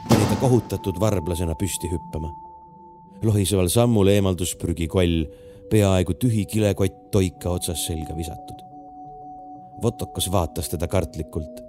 pani 0.09 0.25
ta 0.31 0.41
kohutatud 0.41 1.01
varblasena 1.01 1.55
püsti 1.55 1.93
hüppama. 1.93 2.33
lohiseval 3.23 3.69
sammul 3.69 4.09
eemaldus 4.09 4.57
prügikoll, 4.57 5.27
peaaegu 5.71 6.15
tühi 6.15 6.47
kilekott 6.47 7.11
toika 7.11 7.51
otsas 7.51 7.87
selga 7.87 8.17
visatud. 8.17 8.70
Votokas 9.83 10.31
vaatas 10.33 10.69
teda 10.69 10.89
kartlikult. 10.89 11.61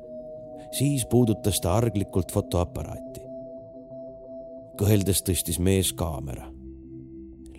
siis 0.72 1.06
puudutas 1.06 1.60
ta 1.62 1.76
arglikult 1.76 2.32
fotoaparaati. 2.32 3.22
kõheldes 4.78 5.24
tõstis 5.24 5.60
mees 5.60 5.94
kaamera 5.94 6.52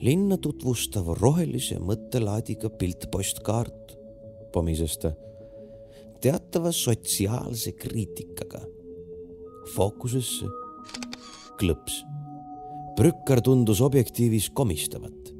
linna 0.02 0.36
tutvustav 0.42 1.12
rohelise 1.20 1.78
mõttelaadiga 1.78 2.72
piltpostkaart, 2.78 3.94
pomises 4.54 4.96
ta, 4.98 5.12
teatava 6.22 6.72
sotsiaalse 6.74 7.74
kriitikaga. 7.78 8.60
fookusesse 9.76 10.48
klõps. 11.60 12.00
Brükkar 12.98 13.40
tundus 13.40 13.80
objektiivis 13.80 14.50
komistavat. 14.50 15.32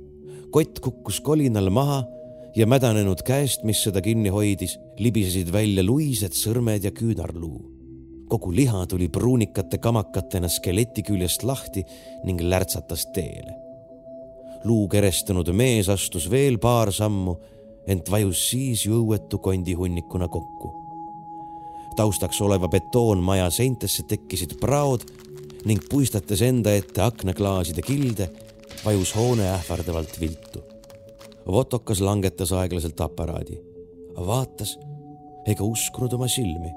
kott 0.51 0.81
kukkus 0.81 1.21
kolinal 1.21 1.71
maha 1.71 2.05
ja 2.55 2.67
mädanenud 2.67 3.23
käest, 3.27 3.65
mis 3.65 3.83
seda 3.83 4.01
kinni 4.01 4.29
hoidis, 4.29 4.79
libisesid 5.03 5.50
välja 5.53 5.82
luised 5.84 6.36
sõrmed 6.36 6.84
ja 6.84 6.90
küünarluu. 6.90 7.68
kogu 8.28 8.53
liha 8.53 8.86
tuli 8.86 9.09
pruunikate 9.09 9.78
kamakatena 9.78 10.48
skeleti 10.48 11.03
küljest 11.03 11.42
lahti 11.42 11.84
ning 12.24 12.40
lärtsatas 12.40 13.07
teele 13.12 13.62
luu 14.64 14.86
kerestunud 14.88 15.48
mees 15.57 15.88
astus 15.90 16.28
veel 16.30 16.59
paar 16.62 16.92
sammu, 16.94 17.34
ent 17.86 18.11
vajus 18.11 18.44
siis 18.50 18.86
jõuetu 18.86 19.38
kondihunnikuna 19.42 20.28
kokku. 20.28 20.78
taustaks 21.96 22.40
oleva 22.40 22.68
betoonmaja 22.72 23.50
seintesse 23.53 24.03
tekkisid 24.09 24.55
praod 24.61 25.03
ning 25.68 25.82
puistates 25.90 26.40
enda 26.42 26.72
ette 26.74 27.03
aknaklaaside 27.05 27.82
kilde, 27.84 28.30
vajus 28.84 29.12
hoone 29.16 29.50
ähvardavalt 29.53 30.16
viltu. 30.20 30.62
Votokas 31.46 32.00
langetas 32.00 32.53
aeglaselt 32.53 33.00
aparaadi, 33.00 33.59
vaatas 34.16 34.78
ega 35.47 35.64
uskunud 35.64 36.12
oma 36.12 36.28
silmi. 36.28 36.72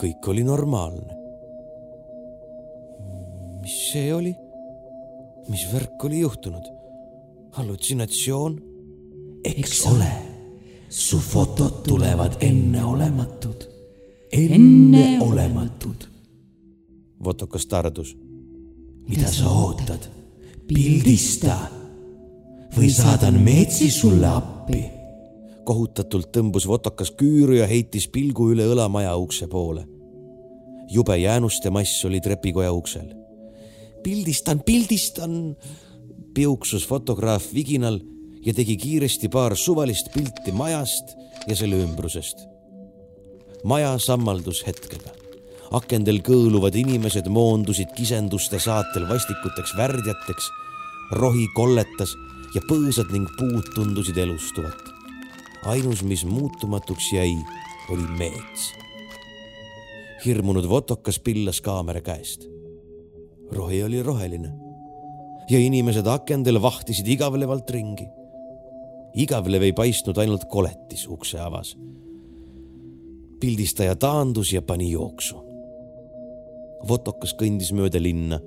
kõik 0.00 0.28
oli 0.28 0.44
normaalne. 0.44 1.14
mis 3.62 3.76
see 3.92 4.14
oli? 4.14 4.34
mis 5.48 5.66
värk 5.72 6.04
oli 6.04 6.20
juhtunud? 6.20 6.66
hallutsinatsioon? 7.56 8.58
eks 9.44 9.86
ole, 9.86 10.10
su 10.88 11.18
fotod 11.18 11.82
tulevad 11.86 12.36
enneolematud, 12.40 13.68
enneolematud. 14.32 16.08
Votokas 17.24 17.66
tardus. 17.66 18.16
mida 19.08 19.32
sa 19.32 19.50
ootad? 19.50 20.10
pildista 20.66 21.56
või 22.76 22.90
saadan 22.90 23.38
Meetsi 23.40 23.90
sulle 23.90 24.26
appi. 24.26 24.95
Kohutatult 25.66 26.30
tõmbus 26.34 26.66
Votokas 26.70 27.10
küüru 27.18 27.58
ja 27.58 27.66
heitis 27.70 28.06
pilgu 28.12 28.50
üle 28.54 28.66
õlamaja 28.70 29.16
ukse 29.18 29.48
poole. 29.50 29.86
jube 30.90 31.16
jäänuste 31.18 31.70
mass 31.70 32.04
oli 32.04 32.20
trepikoja 32.20 32.72
uksel. 32.72 33.14
pildistan, 34.02 34.60
pildistan 34.60 35.56
piuksus 36.34 36.86
fotograaf 36.86 37.48
viginal 37.54 38.00
ja 38.46 38.54
tegi 38.54 38.76
kiiresti 38.76 39.28
paar 39.28 39.56
suvalist 39.56 40.12
pilti 40.14 40.52
majast 40.52 41.16
ja 41.46 41.56
selle 41.56 41.82
ümbrusest. 41.82 42.46
maja 43.64 43.98
sammaldus 43.98 44.62
hetkega. 44.66 45.10
akendel 45.72 46.22
kõõluvad 46.22 46.76
inimesed 46.78 47.26
moondusid 47.28 47.90
kisenduste 47.96 48.58
saatel 48.58 49.08
vastikuteks 49.08 49.76
värdjateks, 49.76 50.50
rohi 51.12 51.48
kolletas 51.54 52.14
ja 52.54 52.62
põõsad 52.70 53.10
ning 53.12 53.26
puud 53.38 53.74
tundusid 53.74 54.16
elustuvat. 54.16 54.95
Ainus, 55.66 56.02
mis 56.02 56.24
muutumatuks 56.24 57.12
jäi, 57.12 57.36
oli 57.90 58.06
meets. 58.18 58.74
hirmunud 60.24 60.68
votokas 60.68 61.18
pillas 61.20 61.60
kaamera 61.60 62.00
käest. 62.00 62.46
rohi 63.52 63.82
oli 63.82 64.02
roheline 64.02 64.52
ja 65.50 65.58
inimesed 65.58 66.06
akendel 66.06 66.62
vahtisid 66.62 67.08
igavlevalt 67.08 67.70
ringi. 67.70 68.06
igavlev 69.14 69.62
ei 69.62 69.72
paistnud 69.72 70.18
ainult 70.18 70.44
koletis 70.44 71.06
ukse 71.08 71.40
avas. 71.40 71.76
pildistaja 73.40 73.96
taandus 73.96 74.52
ja 74.52 74.62
pani 74.62 74.90
jooksu. 74.90 75.36
Votokas 76.88 77.34
kõndis 77.34 77.72
mööda 77.72 78.02
linna 78.02 78.40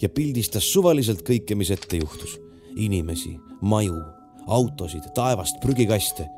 ja 0.00 0.08
pildistas 0.08 0.72
suvaliselt 0.72 1.22
kõike, 1.22 1.54
mis 1.54 1.70
ette 1.70 1.96
juhtus. 1.96 2.38
inimesi, 2.76 3.36
maju, 3.60 4.15
autosid, 4.46 5.10
taevast, 5.14 5.60
prügikaste. 5.60 6.28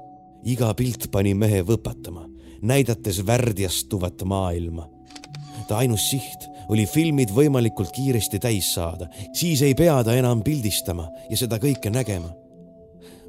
iga 0.44 0.74
pilt 0.74 1.10
pani 1.10 1.34
mehe 1.34 1.62
võpatama, 1.62 2.28
näidates 2.62 3.26
värdjastuvat 3.26 4.22
maailma. 4.24 4.88
ta 5.68 5.78
ainus 5.78 6.10
siht 6.10 6.48
oli 6.68 6.86
filmid 6.86 7.32
võimalikult 7.32 7.92
kiiresti 7.96 8.38
täis 8.38 8.72
saada, 8.74 9.08
siis 9.32 9.62
ei 9.62 9.74
pea 9.74 10.02
ta 10.04 10.14
enam 10.16 10.42
pildistama 10.44 11.08
ja 11.30 11.36
seda 11.36 11.58
kõike 11.58 11.90
nägema. 11.90 12.30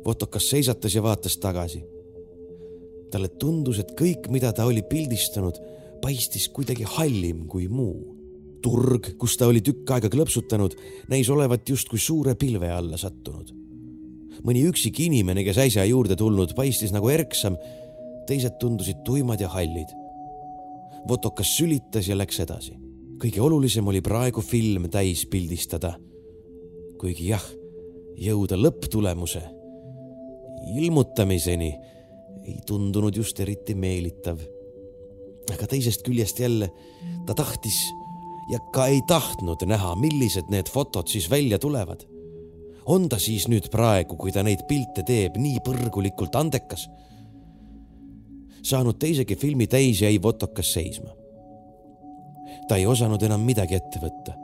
Votokas 0.05 0.49
seisatas 0.49 0.95
ja 0.95 1.03
vaatas 1.03 1.37
tagasi. 1.37 1.83
talle 3.11 3.27
tundus, 3.27 3.79
et 3.79 3.91
kõik, 3.97 4.27
mida 4.29 4.51
ta 4.53 4.65
oli 4.69 4.83
pildistanud, 4.85 5.57
paistis 6.01 6.49
kuidagi 6.49 6.83
hallim 6.83 7.47
kui 7.47 7.67
muu. 7.67 8.15
turg, 8.61 9.15
kus 9.17 9.37
ta 9.37 9.47
oli 9.47 9.61
tükk 9.61 9.91
aega 9.91 10.09
klõpsutanud, 10.09 10.75
näis 11.07 11.29
olevat 11.29 11.69
justkui 11.69 11.99
suure 11.99 12.35
pilve 12.35 12.69
alla 12.69 12.97
sattunud. 12.97 13.58
Mõni 14.45 14.65
üksik 14.69 14.99
inimene, 15.03 15.43
kes 15.43 15.57
äsja 15.65 15.85
juurde 15.85 16.15
tulnud, 16.19 16.53
paistis 16.55 16.93
nagu 16.95 17.09
erksam, 17.09 17.57
teised 18.27 18.59
tundusid 18.61 19.03
tuimad 19.07 19.41
ja 19.41 19.49
hallid. 19.51 19.89
Votokas 21.09 21.55
sülitas 21.57 22.07
ja 22.07 22.17
läks 22.17 22.39
edasi 22.43 22.77
kõige 23.19 23.41
olulisem 23.43 23.87
oli 23.91 24.01
praegu 24.01 24.41
film 24.41 24.87
täis 24.91 25.25
pildistada. 25.29 25.97
kuigi 26.99 27.29
jah, 27.29 27.43
jõuda 28.19 28.57
lõpptulemuse 28.59 29.41
ilmutamiseni 30.75 31.69
ei 32.43 32.57
tundunud 32.67 33.15
just 33.15 33.39
eriti 33.39 33.75
meelitav. 33.75 34.39
aga 35.51 35.67
teisest 35.67 36.03
küljest 36.05 36.39
jälle 36.39 36.69
ta 37.25 37.33
tahtis 37.33 37.79
ja 38.51 38.59
ka 38.73 38.87
ei 38.87 39.01
tahtnud 39.07 39.65
näha, 39.65 39.95
millised 39.95 40.49
need 40.49 40.69
fotod 40.69 41.07
siis 41.07 41.29
välja 41.29 41.59
tulevad. 41.59 42.05
On 42.89 43.05
ta 43.09 43.19
siis 43.21 43.45
nüüd 43.47 43.69
praegu, 43.69 44.17
kui 44.17 44.33
ta 44.33 44.43
neid 44.43 44.65
pilte 44.67 45.05
teeb, 45.05 45.37
nii 45.37 45.61
põrgulikult 45.65 46.35
andekas? 46.35 46.89
saanud 48.59 48.97
teisegi 48.99 49.37
filmi 49.39 49.69
täis, 49.71 50.01
jäi 50.03 50.17
Votokas 50.21 50.73
seisma 50.73 51.13
ta 52.69 52.77
ei 52.77 52.85
osanud 52.85 53.21
enam 53.25 53.41
midagi 53.41 53.75
ette 53.75 53.99
võtta. 54.01 54.35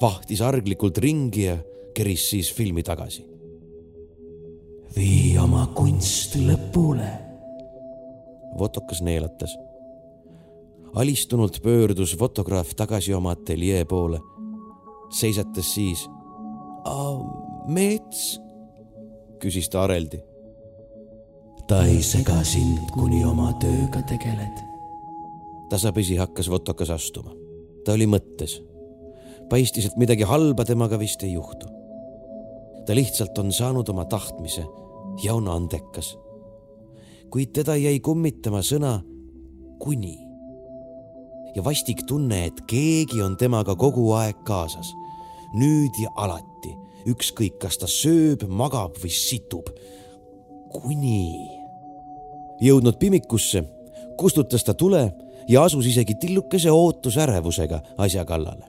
vahtis 0.00 0.42
arglikult 0.44 0.98
ringi 1.02 1.46
ja 1.48 1.56
keris 1.96 2.28
siis 2.30 2.52
filmi 2.54 2.82
tagasi. 2.82 3.24
vii 4.96 5.38
oma 5.38 5.66
kunst 5.74 6.36
lõpule. 6.36 7.08
Votokas 8.58 9.02
neelatas. 9.02 9.58
alistunult 10.94 11.62
pöördus 11.62 12.16
fotograaf 12.18 12.74
tagasi 12.74 13.14
oma 13.14 13.30
ateljee 13.30 13.84
poole. 13.84 14.20
seisates 15.10 15.74
siis. 15.74 16.08
Meets? 17.66 18.40
küsis 19.40 19.68
ta 19.68 19.82
areldi. 19.84 20.22
ta 21.68 21.84
ei 21.84 22.02
sega 22.02 22.42
sind, 22.44 22.90
kuni 22.94 23.24
oma 23.24 23.52
tööga 23.62 24.02
tegeled 24.06 24.62
tasapisi 25.70 26.16
hakkas 26.16 26.50
Votokas 26.50 26.90
astuma 26.94 27.34
ta 27.86 27.94
oli 27.94 28.06
mõttes. 28.10 28.58
paistis, 29.50 29.86
et 29.86 29.96
midagi 29.96 30.26
halba 30.26 30.64
temaga 30.66 30.98
vist 30.98 31.22
ei 31.22 31.32
juhtu. 31.32 31.66
ta 32.86 32.94
lihtsalt 32.94 33.38
on 33.38 33.52
saanud 33.52 33.88
oma 33.88 34.04
tahtmise 34.04 34.66
ja 35.22 35.34
on 35.34 35.48
andekas. 35.48 36.18
kuid 37.30 37.52
teda 37.52 37.76
jäi 37.76 38.00
kummitama 38.00 38.58
sõna 38.62 39.02
kuni. 39.78 40.18
ja 41.54 41.64
vastik 41.64 42.02
tunne, 42.06 42.44
et 42.46 42.60
keegi 42.66 43.22
on 43.22 43.36
temaga 43.36 43.76
kogu 43.76 44.12
aeg 44.12 44.42
kaasas, 44.44 44.92
nüüd 45.54 45.94
ja 46.02 46.10
alati, 46.16 46.74
ükskõik, 47.06 47.58
kas 47.62 47.78
ta 47.80 47.88
sööb, 47.90 48.46
magab 48.48 48.98
või 49.02 49.10
situb. 49.10 49.70
kuni. 50.72 51.50
jõudnud 52.60 52.98
pimikusse, 52.98 53.62
kustutas 54.18 54.64
ta 54.64 54.74
tule 54.74 55.12
ja 55.48 55.64
asus 55.64 55.86
isegi 55.86 56.14
tillukese 56.20 56.70
ootusärevusega 56.70 57.80
asja 57.98 58.24
kallale. 58.24 58.64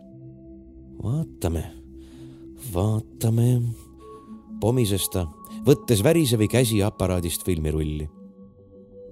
vaatame, 1.04 1.64
vaatame, 2.74 3.62
pomises 4.62 5.10
ta, 5.14 5.28
võttes 5.66 6.04
värisevi 6.04 6.48
käsi 6.48 6.84
aparaadist 6.84 7.46
filmirulli. 7.46 8.10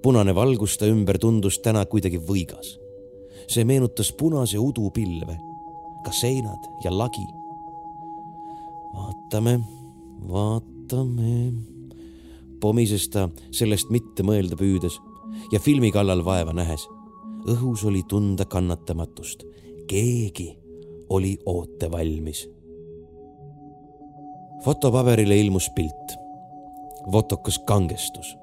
punane 0.02 0.34
valgus 0.34 0.76
ta 0.78 0.86
ümber 0.86 1.18
tundus 1.18 1.58
täna 1.58 1.84
kuidagi 1.86 2.18
võigas. 2.18 2.78
see 3.48 3.64
meenutas 3.64 4.12
punase 4.12 4.58
udu 4.58 4.90
pilve, 4.90 5.38
ka 6.04 6.12
seinad 6.12 6.58
ja 6.84 6.90
lagi. 6.90 7.35
Vaatame, 8.94 9.58
vaatame, 10.28 11.52
pomises 12.60 13.08
ta 13.08 13.28
sellest 13.50 13.90
mitte 13.90 14.22
mõelda 14.26 14.58
püüdes 14.58 14.98
ja 15.52 15.60
filmi 15.60 15.92
kallal 15.92 16.24
vaeva 16.24 16.52
nähes. 16.52 16.86
õhus 17.46 17.84
oli 17.86 18.02
tunda 18.08 18.44
kannatamatust, 18.44 19.44
keegi 19.86 20.56
oli 21.08 21.38
ootevalmis. 21.46 22.48
fotopaberile 24.64 25.40
ilmus 25.40 25.70
pilt. 25.74 26.18
votokas 27.12 27.58
kangestus 27.66 28.36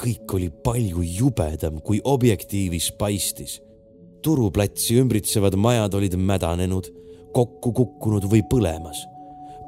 kõik 0.00 0.34
oli 0.36 0.48
palju 0.50 1.02
jubedam, 1.02 1.80
kui 1.80 2.00
objektiivis 2.04 2.92
paistis. 2.98 3.62
turuplatsi 4.22 4.96
ümbritsevad 4.98 5.54
majad 5.54 5.94
olid 5.94 6.16
mädanenud, 6.18 6.88
kokku 7.32 7.72
kukkunud 7.72 8.24
või 8.26 8.42
põlemas. 8.42 9.04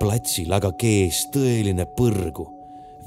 Platsil 0.00 0.52
aga 0.52 0.72
kees 0.80 1.26
tõeline 1.34 1.86
põrgu, 1.96 2.46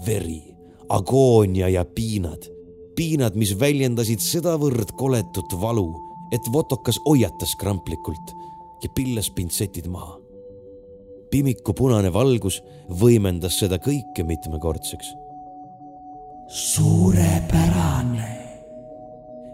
veri, 0.06 0.42
agoonia 0.90 1.70
ja 1.70 1.86
piinad. 1.86 2.50
piinad, 2.96 3.36
mis 3.36 3.56
väljendasid 3.60 4.20
sedavõrd 4.20 4.92
koletut 5.00 5.54
valu, 5.62 5.90
et 6.32 6.42
votokas 6.54 7.00
hoiatas 7.06 7.56
kramplikult 7.60 8.36
ja 8.84 8.90
pillas 8.96 9.30
pintsetid 9.30 9.88
maha. 9.88 10.20
pimiku 11.32 11.74
punane 11.74 12.14
valgus 12.14 12.62
võimendas 12.90 13.60
seda 13.60 13.78
kõike 13.80 14.24
mitmekordseks 14.24 15.16
suurepärane. 16.52 18.42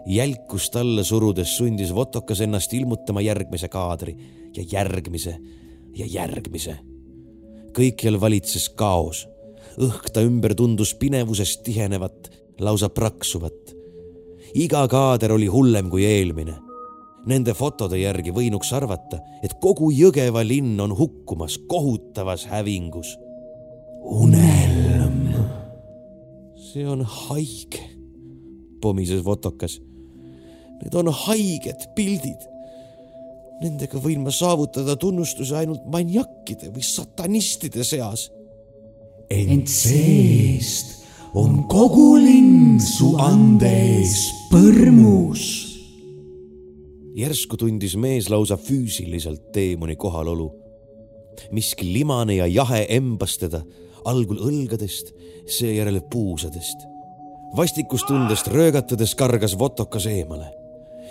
jälkust 0.06 0.76
alla 0.76 1.04
surudes 1.04 1.56
sundis 1.56 1.94
Votokas 1.94 2.40
ennast 2.40 2.72
ilmutama 2.72 3.20
järgmise 3.20 3.68
kaadri 3.68 4.16
ja 4.56 4.64
järgmise 4.72 5.38
ja 5.94 6.06
järgmise. 6.06 6.78
Kõikjal 7.76 8.20
valitses 8.20 8.68
kaos. 8.68 9.26
õhk 9.78 10.10
ta 10.12 10.22
ümber 10.26 10.54
tundus 10.54 10.94
pinevusest 10.94 11.62
tihenevat, 11.62 12.30
lausa 12.60 12.88
praksuvat. 12.88 13.74
iga 14.54 14.88
kaader 14.88 15.32
oli 15.32 15.46
hullem 15.46 15.90
kui 15.90 16.04
eelmine. 16.04 16.54
Nende 17.26 17.54
fotode 17.54 17.98
järgi 17.98 18.30
võinuks 18.30 18.72
arvata, 18.72 19.18
et 19.42 19.52
kogu 19.60 19.90
Jõgeva 19.90 20.46
linn 20.46 20.80
on 20.80 20.96
hukkumas 20.96 21.58
kohutavas 21.68 22.46
hävingus. 22.46 23.16
unelm 24.04 25.18
see 26.68 26.86
on 26.86 27.02
haige, 27.02 27.80
pomises 28.80 29.24
Votokas. 29.24 29.78
Need 30.82 30.94
on 30.94 31.08
haiged 31.24 31.88
pildid. 31.96 32.44
Nendega 33.58 33.98
võin 33.98 34.22
ma 34.22 34.30
saavutada 34.30 34.94
tunnustuse 34.96 35.56
ainult 35.58 35.86
maniakkide 35.90 36.70
või 36.74 36.84
satanistide 36.86 37.84
seas. 37.84 38.30
ent 39.28 39.68
seest 39.68 40.94
on 41.34 41.64
kogu 41.68 42.16
linn 42.16 42.78
su 42.80 43.16
ande 43.20 43.68
ees 43.68 44.28
põrmus. 44.52 45.42
järsku 47.18 47.58
tundis 47.58 47.96
mees 47.96 48.30
lausa 48.30 48.56
füüsiliselt 48.56 49.50
teemoni 49.52 49.96
kohalolu. 49.96 50.52
miski 51.50 51.92
limane 51.92 52.36
ja 52.36 52.46
jahe 52.46 52.86
embas 52.88 53.38
teda 53.38 53.64
algul 54.04 54.38
õlgadest, 54.38 55.12
seejärel 55.46 56.00
puusadest. 56.10 56.86
vastikustundest 57.56 58.46
röögatades 58.46 59.14
kargas 59.14 59.58
votokas 59.58 60.06
eemale. 60.06 60.54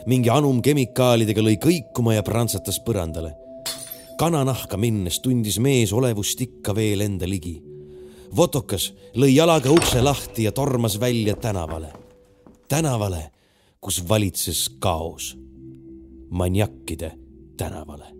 Mingi 0.06 0.30
anum 0.30 0.62
kemikaalidega 0.62 1.42
lõi 1.42 1.58
kõikuma 1.62 2.14
ja 2.14 2.24
prantsatas 2.24 2.80
põrandale. 2.80 3.34
kananahka 4.18 4.78
minnes 4.78 5.20
tundis 5.20 5.60
mees 5.60 5.94
olevust 5.94 6.42
ikka 6.42 6.76
veel 6.76 7.02
enda 7.02 7.30
ligi. 7.30 7.62
votokas 8.36 8.94
lõi 9.16 9.36
jalaga 9.36 9.72
ukse 9.72 10.02
lahti 10.02 10.44
ja 10.44 10.52
tormas 10.52 11.00
välja 11.00 11.36
tänavale. 11.36 11.94
tänavale, 12.68 13.32
kus 13.82 14.10
valitses 14.10 14.70
kaos. 14.80 15.38
maniakkide 16.30 17.12
tänavale 17.58 18.17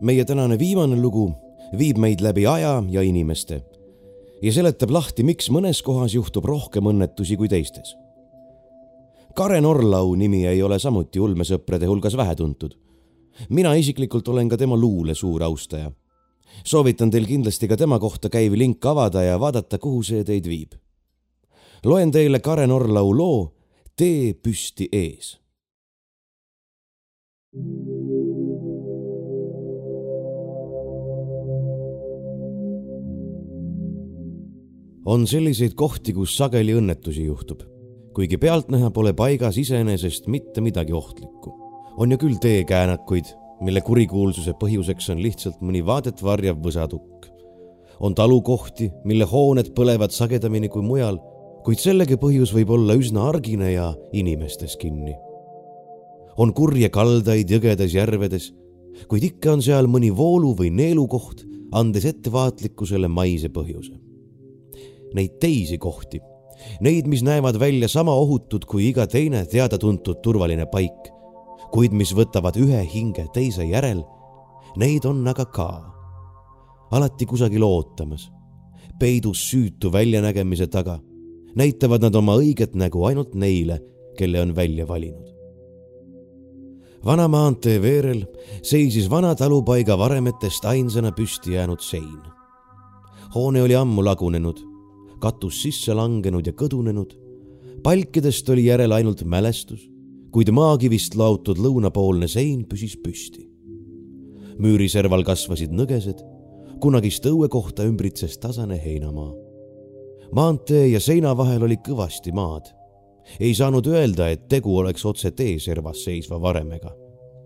meie 0.00 0.24
tänane 0.24 0.58
viimane 0.58 0.96
lugu 0.96 1.30
viib 1.78 1.98
meid 1.98 2.20
läbi 2.24 2.46
aja 2.46 2.82
ja 2.88 3.02
inimeste 3.02 3.62
ja 4.42 4.52
seletab 4.52 4.90
lahti, 4.90 5.22
miks 5.22 5.50
mõnes 5.52 5.82
kohas 5.84 6.14
juhtub 6.14 6.46
rohkem 6.48 6.86
õnnetusi 6.88 7.36
kui 7.36 7.48
teistes. 7.48 7.92
Karen 9.36 9.66
Orlau 9.68 10.14
nimi 10.16 10.46
ei 10.48 10.62
ole 10.62 10.78
samuti 10.78 11.20
ulmesõprade 11.20 11.86
hulgas 11.86 12.16
vähetuntud. 12.16 12.74
mina 13.48 13.74
isiklikult 13.74 14.28
olen 14.28 14.48
ka 14.48 14.56
tema 14.56 14.76
luule 14.76 15.14
suur 15.14 15.42
austaja. 15.42 15.92
soovitan 16.64 17.10
teil 17.10 17.26
kindlasti 17.26 17.68
ka 17.68 17.76
tema 17.76 17.98
kohta 17.98 18.28
käiv 18.28 18.52
link 18.52 18.86
avada 18.86 19.22
ja 19.22 19.40
vaadata, 19.40 19.78
kuhu 19.78 20.02
see 20.02 20.24
teid 20.24 20.46
viib. 20.46 20.72
loen 21.84 22.10
teile 22.10 22.40
Karen 22.40 22.70
Orlau 22.70 23.16
loo 23.16 23.54
Tee 23.96 24.32
püsti 24.34 24.88
ees. 24.92 25.36
thank 27.52 27.88
you 27.88 27.89
on 35.04 35.26
selliseid 35.26 35.74
kohti, 35.74 36.12
kus 36.12 36.36
sageli 36.36 36.74
õnnetusi 36.76 37.24
juhtub. 37.24 37.62
kuigi 38.14 38.36
pealtnäha 38.42 38.90
pole 38.90 39.12
paigas 39.14 39.56
iseenesest 39.58 40.26
mitte 40.26 40.60
midagi 40.60 40.92
ohtlikku. 40.92 41.54
on 41.96 42.10
ju 42.10 42.18
küll 42.18 42.36
teekäänakuid, 42.40 43.24
mille 43.60 43.80
kurikuulsuse 43.80 44.52
põhjuseks 44.52 45.10
on 45.12 45.22
lihtsalt 45.22 45.60
mõni 45.60 45.84
vaadet 45.86 46.22
varjav 46.22 46.56
võsatukk. 46.60 47.30
on 48.00 48.14
talukohti, 48.14 48.90
mille 49.04 49.24
hooned 49.24 49.72
põlevad 49.74 50.10
sagedamini 50.10 50.68
kui 50.68 50.82
mujal, 50.82 51.18
kuid 51.64 51.78
sellegi 51.78 52.16
põhjus 52.16 52.52
võib 52.54 52.70
olla 52.70 52.94
üsna 52.94 53.28
argine 53.28 53.72
ja 53.72 53.94
inimestes 54.12 54.76
kinni. 54.76 55.16
on 56.36 56.52
kurje 56.52 56.88
kaldaid 56.88 57.50
jõgedes 57.50 57.94
järvedes, 57.94 58.52
kuid 59.08 59.24
ikka 59.24 59.52
on 59.52 59.62
seal 59.62 59.86
mõni 59.86 60.16
voolu 60.16 60.54
või 60.54 60.70
neelukoht, 60.70 61.46
andes 61.72 62.04
ettevaatlikkusele 62.04 63.08
maise 63.08 63.48
põhjuse 63.48 64.09
neid 65.14 65.38
teisi 65.40 65.78
kohti, 65.78 66.20
neid, 66.84 67.08
mis 67.10 67.22
näevad 67.26 67.58
välja 67.60 67.88
sama 67.88 68.14
ohutud 68.14 68.66
kui 68.68 68.88
iga 68.90 69.06
teine 69.06 69.44
teada-tuntud 69.46 70.20
turvaline 70.22 70.66
paik, 70.70 71.10
kuid 71.72 71.94
mis 71.96 72.12
võtavad 72.16 72.58
ühe 72.60 72.82
hinge 72.92 73.26
teise 73.34 73.66
järel, 73.68 74.02
neid 74.80 75.06
on 75.08 75.26
aga 75.28 75.44
ka. 75.44 75.70
alati 76.90 77.26
kusagil 77.26 77.62
ootamas, 77.62 78.30
peidus 78.98 79.44
süütu 79.50 79.92
väljanägemise 79.92 80.66
taga, 80.66 80.98
näitavad 81.56 82.02
nad 82.02 82.14
oma 82.14 82.36
õiget 82.36 82.74
nägu 82.74 83.04
ainult 83.06 83.34
neile, 83.34 83.80
kelle 84.18 84.40
on 84.40 84.56
välja 84.56 84.88
valinud 84.88 85.30
vana 87.04 87.28
maantee 87.28 87.78
veerel 87.82 88.24
seisis 88.62 89.08
vana 89.10 89.34
talupaiga 89.34 89.96
varemetest 89.98 90.64
ainsana 90.64 91.12
püsti 91.12 91.54
jäänud 91.56 91.80
sein. 91.80 92.20
hoone 93.34 93.62
oli 93.62 93.74
ammu 93.74 94.04
lagunenud 94.04 94.69
katus 95.20 95.62
sisse 95.62 95.94
langenud 95.94 96.46
ja 96.46 96.52
kõdunenud. 96.52 97.16
palkidest 97.82 98.48
oli 98.50 98.66
järel 98.66 98.92
ainult 98.92 99.24
mälestus, 99.24 99.86
kuid 100.30 100.50
maakivist 100.52 101.14
laotud 101.16 101.58
lõunapoolne 101.58 102.28
sein 102.28 102.64
püsis 102.64 102.96
püsti. 102.96 103.46
müüriserval 104.60 105.24
kasvasid 105.24 105.72
nõgesed, 105.72 106.20
kunagist 106.80 107.24
õuekohta 107.26 107.84
ümbritses 107.88 108.38
tasane 108.38 108.80
heinamaa. 108.84 109.32
maantee 110.32 110.88
ja 110.88 111.00
seina 111.00 111.36
vahel 111.36 111.62
oli 111.62 111.76
kõvasti 111.76 112.32
maad. 112.32 112.70
ei 113.40 113.54
saanud 113.54 113.86
öelda, 113.86 114.28
et 114.28 114.48
tegu 114.48 114.76
oleks 114.76 115.04
otse 115.04 115.30
teeservas 115.30 116.04
seisva 116.04 116.40
varemega. 116.40 116.94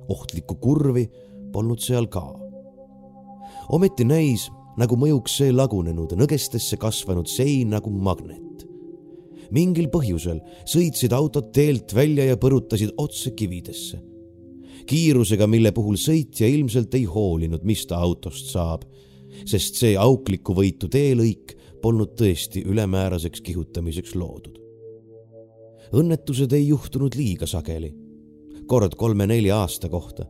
ohtlikku 0.09 0.55
kurvi 0.55 1.09
polnud 1.53 1.81
seal 1.81 2.07
ka. 2.07 2.25
ometi 3.69 4.05
näis, 4.05 4.51
nagu 4.81 4.97
mõjuks 4.99 5.39
see 5.41 5.53
lagunenud 5.55 6.15
nõgestesse 6.19 6.79
kasvanud 6.81 7.31
sein 7.31 7.71
nagu 7.75 7.91
magnet. 7.91 8.67
mingil 9.55 9.87
põhjusel 9.93 10.41
sõitsid 10.67 11.13
autod 11.13 11.53
teelt 11.53 11.93
välja 11.95 12.25
ja 12.25 12.37
põrutasid 12.37 12.95
otse 12.99 13.31
kividesse. 13.31 14.01
kiirusega, 14.87 15.47
mille 15.47 15.73
puhul 15.73 15.97
sõitja 15.97 16.47
ilmselt 16.47 16.95
ei 16.95 17.05
hoolinud, 17.05 17.63
mis 17.65 17.87
ta 17.87 17.97
autost 17.97 18.51
saab, 18.53 18.85
sest 19.47 19.77
see 19.81 19.97
auklikku 19.97 20.55
võitu 20.55 20.89
teelõik 20.89 21.57
polnud 21.83 22.15
tõesti 22.19 22.65
ülemääraseks 22.65 23.41
kihutamiseks 23.41 24.15
loodud. 24.15 24.61
õnnetused 25.95 26.53
ei 26.53 26.69
juhtunud 26.69 27.15
liiga 27.15 27.47
sageli, 27.47 27.93
kord 28.67 28.97
kolme-nelja 28.97 29.61
aasta 29.63 29.89
kohta, 29.89 30.25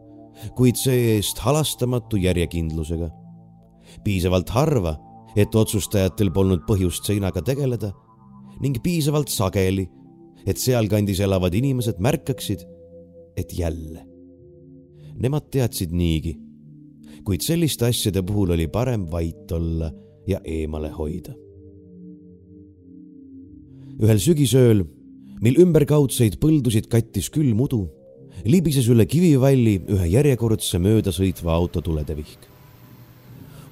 kuid 0.58 0.76
see-eest 0.76 1.38
halastamatu 1.44 2.18
järjekindlusega. 2.20 3.10
Piisavalt 4.04 4.50
harva, 4.54 4.94
et 5.36 5.54
otsustajatel 5.54 6.30
polnud 6.34 6.62
põhjust 6.68 7.08
seinaga 7.08 7.42
tegeleda 7.42 7.90
ning 8.62 8.78
piisavalt 8.82 9.32
sageli, 9.32 9.88
et 10.46 10.60
sealkandis 10.60 11.20
elavad 11.24 11.54
inimesed 11.56 11.98
märkaksid, 12.04 12.62
et 13.36 13.50
jälle. 13.58 14.04
Nemad 15.18 15.48
teadsid 15.50 15.94
niigi, 15.94 16.36
kuid 17.26 17.42
selliste 17.42 17.88
asjade 17.88 18.22
puhul 18.26 18.54
oli 18.54 18.68
parem 18.70 19.08
vait 19.10 19.50
olla 19.52 19.90
ja 20.26 20.40
eemale 20.44 20.92
hoida. 20.94 21.34
ühel 23.94 24.18
sügisööl, 24.18 24.80
mil 25.40 25.60
ümberkaudseid 25.62 26.40
põldusid 26.42 26.88
kattis 26.90 27.28
külm 27.30 27.60
udu, 27.62 27.84
libises 28.42 28.88
üle 28.90 29.06
kivivalli 29.06 29.76
ühe 29.94 30.08
järjekordse 30.16 30.80
möödasõitva 30.82 31.54
auto 31.54 31.80
tuledevihk. 31.80 32.53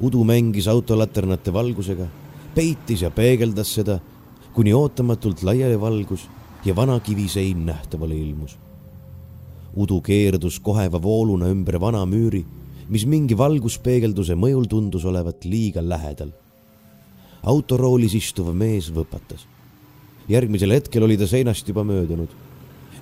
Udu 0.03 0.24
mängis 0.24 0.68
autolaternate 0.68 1.53
valgusega, 1.53 2.07
peitis 2.55 3.03
ja 3.03 3.11
peegeldas 3.11 3.74
seda, 3.74 4.00
kuni 4.53 4.74
ootamatult 4.74 5.42
laiali 5.42 5.80
valgus 5.80 6.26
ja 6.64 6.76
vana 6.76 7.00
kivisein 7.00 7.66
nähtavale 7.66 8.16
ilmus. 8.16 8.59
udu 9.76 10.00
keerdus 10.00 10.61
koheva 10.61 11.03
vooluna 11.03 11.48
ümber 11.48 11.80
vana 11.80 12.05
müüri, 12.07 12.44
mis 12.88 13.07
mingi 13.07 13.38
valguspeegelduse 13.38 14.34
mõjul 14.34 14.68
tundus 14.68 15.05
olevat 15.05 15.44
liiga 15.44 15.80
lähedal 15.80 16.32
autoroolis 17.42 18.14
istuv 18.14 18.53
mees 18.55 18.90
võpatas. 18.94 19.46
järgmisel 20.28 20.70
hetkel 20.70 21.03
oli 21.03 21.16
ta 21.18 21.26
seinast 21.26 21.68
juba 21.68 21.82
möödunud 21.84 22.28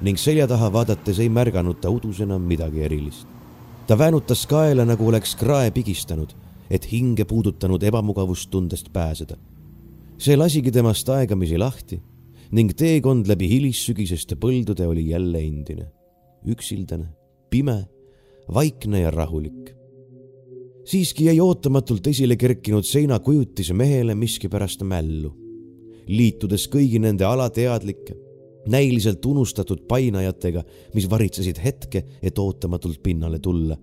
ning 0.00 0.16
selja 0.18 0.46
taha 0.48 0.70
vaadates 0.72 1.18
ei 1.20 1.28
märganud 1.28 1.80
ta 1.80 1.90
udus 1.90 2.20
enam 2.20 2.42
midagi 2.42 2.80
erilist. 2.80 3.26
ta 3.86 3.98
väänutas 3.98 4.46
kaela, 4.46 4.84
nagu 4.84 5.08
oleks 5.08 5.34
krae 5.36 5.70
pigistanud, 5.70 6.32
et 6.70 6.86
hinge 6.92 7.24
puudutanud 7.24 7.82
ebamugavustundest 7.82 8.92
pääseda. 8.92 9.36
see 10.18 10.36
lasigi 10.36 10.70
temast 10.70 11.08
aegamisi 11.08 11.58
lahti 11.58 12.00
ning 12.52 12.72
teekond 12.76 13.26
läbi 13.26 13.48
hilissügiseste 13.48 14.36
põldude 14.36 14.86
oli 14.86 15.08
jälle 15.08 15.38
endine, 15.38 15.86
üksildane, 16.46 17.08
pime, 17.50 17.84
vaikne 18.54 19.00
ja 19.00 19.10
rahulik 19.10 19.80
siiski 20.90 21.24
jäi 21.24 21.40
ootamatult 21.40 22.06
esile 22.06 22.36
kerkinud 22.36 22.84
seinakujutis 22.86 23.72
mehele 23.72 24.14
miskipärast 24.14 24.82
mällu. 24.82 25.36
liitudes 26.10 26.64
kõigi 26.66 26.98
nende 26.98 27.22
alateadlike, 27.24 28.16
näiliselt 28.66 29.26
unustatud 29.26 29.84
painajatega, 29.88 30.64
mis 30.94 31.06
varitsesid 31.10 31.60
hetke, 31.62 32.02
et 32.22 32.38
ootamatult 32.38 32.98
pinnale 33.02 33.38
tulla, 33.38 33.76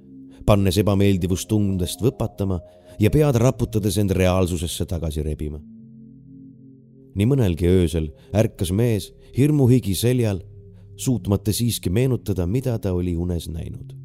pannes 0.46 0.78
ebameeldivustundest 0.84 2.04
võpatama 2.04 2.60
ja 3.00 3.10
pead 3.14 3.36
raputades 3.36 3.98
end 3.98 4.12
reaalsusesse 4.12 4.86
tagasi 4.86 5.24
rebima. 5.24 5.60
nii 7.18 7.26
mõnelgi 7.26 7.66
öösel 7.66 8.12
ärkas 8.34 8.72
mees 8.72 9.12
hirmuhigi 9.38 9.95
seljal, 9.95 10.43
suutmata 10.95 11.54
siiski 11.54 11.89
meenutada, 11.89 12.45
mida 12.45 12.78
ta 12.80 12.93
oli 12.93 13.16
unes 13.16 13.50
näinud 13.50 13.98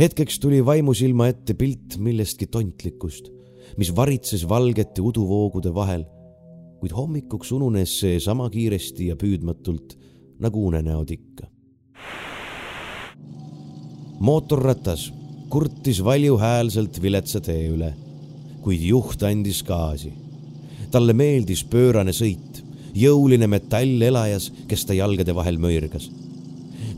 hetkeks 0.00 0.38
tuli 0.40 0.62
vaimusilma 0.64 1.28
ette 1.28 1.54
pilt 1.54 1.98
millestki 1.98 2.46
tontlikust, 2.46 3.28
mis 3.76 3.90
varitses 3.96 4.46
valgete 4.48 5.02
uduvoogude 5.04 5.72
vahel, 5.74 6.06
kuid 6.80 6.94
hommikuks 6.96 7.52
ununes 7.52 7.98
see 8.00 8.20
sama 8.22 8.48
kiiresti 8.50 9.10
ja 9.10 9.16
püüdmatult 9.20 9.96
nagu 10.40 10.66
unenäod 10.70 11.10
ikka. 11.16 11.50
mootorratas 14.20 15.06
kurtis 15.50 16.04
valjuhäälselt 16.04 17.02
viletsa 17.02 17.40
tee 17.40 17.68
üle, 17.68 17.94
kuid 18.62 18.82
juht 18.86 19.22
andis 19.22 19.62
gaasi. 19.62 20.12
talle 20.90 21.12
meeldis 21.12 21.64
pöörane 21.64 22.12
sõit, 22.12 22.62
jõuline 22.94 23.46
metall 23.46 24.02
elajas, 24.02 24.50
kes 24.68 24.84
ta 24.84 24.94
jalgade 24.94 25.34
vahel 25.34 25.58
möirgas. 25.58 26.10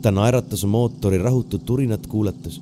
ta 0.01 0.11
naeratas 0.11 0.65
mootori 0.65 1.17
rahutut 1.17 1.65
turinat 1.65 2.07
kuulates 2.07 2.61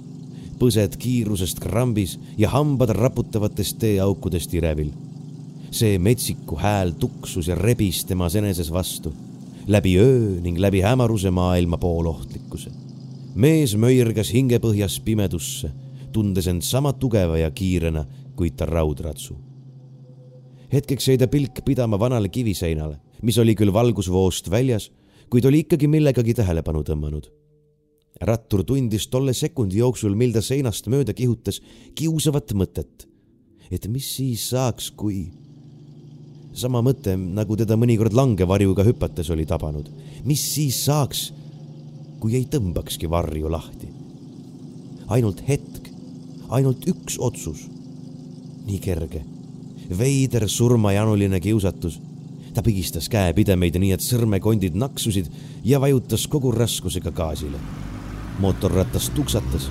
põsed 0.62 0.94
kiirusest 1.02 1.58
krambis 1.60 2.20
ja 2.38 2.52
hambad 2.54 2.94
raputavatest 2.94 3.80
teeaukudest 3.82 4.54
irevil. 4.54 4.92
see 5.72 6.00
metsiku 6.00 6.58
hääl 6.60 6.92
tuksus 7.00 7.48
ja 7.48 7.56
rebis 7.56 8.04
temas 8.06 8.36
eneses 8.36 8.72
vastu, 8.72 9.14
läbi 9.68 9.96
öö 9.98 10.42
ning 10.42 10.60
läbi 10.60 10.82
hämaruse 10.82 11.32
maailma 11.32 11.78
poolohtlikkuse. 11.78 12.72
mees 13.36 13.76
möirgas 13.76 14.34
hingepõhjas 14.34 15.00
pimedusse, 15.00 15.72
tundes 16.12 16.48
end 16.48 16.62
sama 16.62 16.94
tugeva 16.94 17.38
ja 17.38 17.52
kiirena, 17.52 18.06
kuid 18.36 18.56
ta 18.58 18.66
raudratsu. 18.66 19.36
hetkeks 20.72 21.08
jäi 21.08 21.18
ta 21.18 21.28
pilk 21.28 21.66
pidama 21.66 22.00
vanale 22.00 22.30
kiviseinale, 22.30 23.00
mis 23.22 23.38
oli 23.38 23.56
küll 23.56 23.74
valgusvoost 23.74 24.50
väljas, 24.50 24.92
kuid 25.30 25.46
oli 25.46 25.66
ikkagi 25.66 25.88
millegagi 25.88 26.34
tähelepanu 26.34 26.84
tõmmanud 26.84 27.42
rattur 28.22 28.64
tundis 28.68 29.08
tolle 29.10 29.34
sekundi 29.34 29.80
jooksul, 29.80 30.16
mil 30.18 30.34
ta 30.36 30.44
seinast 30.46 30.88
mööda 30.92 31.14
kihutas, 31.18 31.62
kiusavat 31.96 32.54
mõtet. 32.54 33.08
et 33.72 33.88
mis 33.88 34.04
siis 34.18 34.50
saaks, 34.52 34.92
kui 34.92 35.32
sama 36.54 36.82
mõte, 36.84 37.16
nagu 37.16 37.56
teda 37.56 37.78
mõnikord 37.80 38.14
langevarjuga 38.14 38.84
hüpates 38.84 39.30
oli 39.32 39.46
tabanud. 39.46 39.90
mis 40.26 40.42
siis 40.54 40.86
saaks, 40.86 41.32
kui 42.20 42.36
ei 42.36 42.46
tõmbakski 42.46 43.10
varju 43.10 43.50
lahti? 43.50 43.88
ainult 45.08 45.42
hetk, 45.48 45.81
ainult 46.52 46.88
üks 46.88 47.18
otsus. 47.20 47.68
nii 48.66 48.80
kerge, 48.80 49.24
veider 49.98 50.50
surmajanuline 50.50 51.40
kiusatus. 51.40 52.00
ta 52.54 52.62
pigistas 52.62 53.10
käepidemeid 53.10 53.80
nii, 53.80 53.92
et 53.92 54.04
sõrmekondid 54.04 54.76
naksusid 54.76 55.32
ja 55.64 55.80
vajutas 55.80 56.28
kogu 56.28 56.52
raskusega 56.52 57.12
gaasile 57.12 57.58
mootorratas 58.42 59.10
tuksatas, 59.16 59.68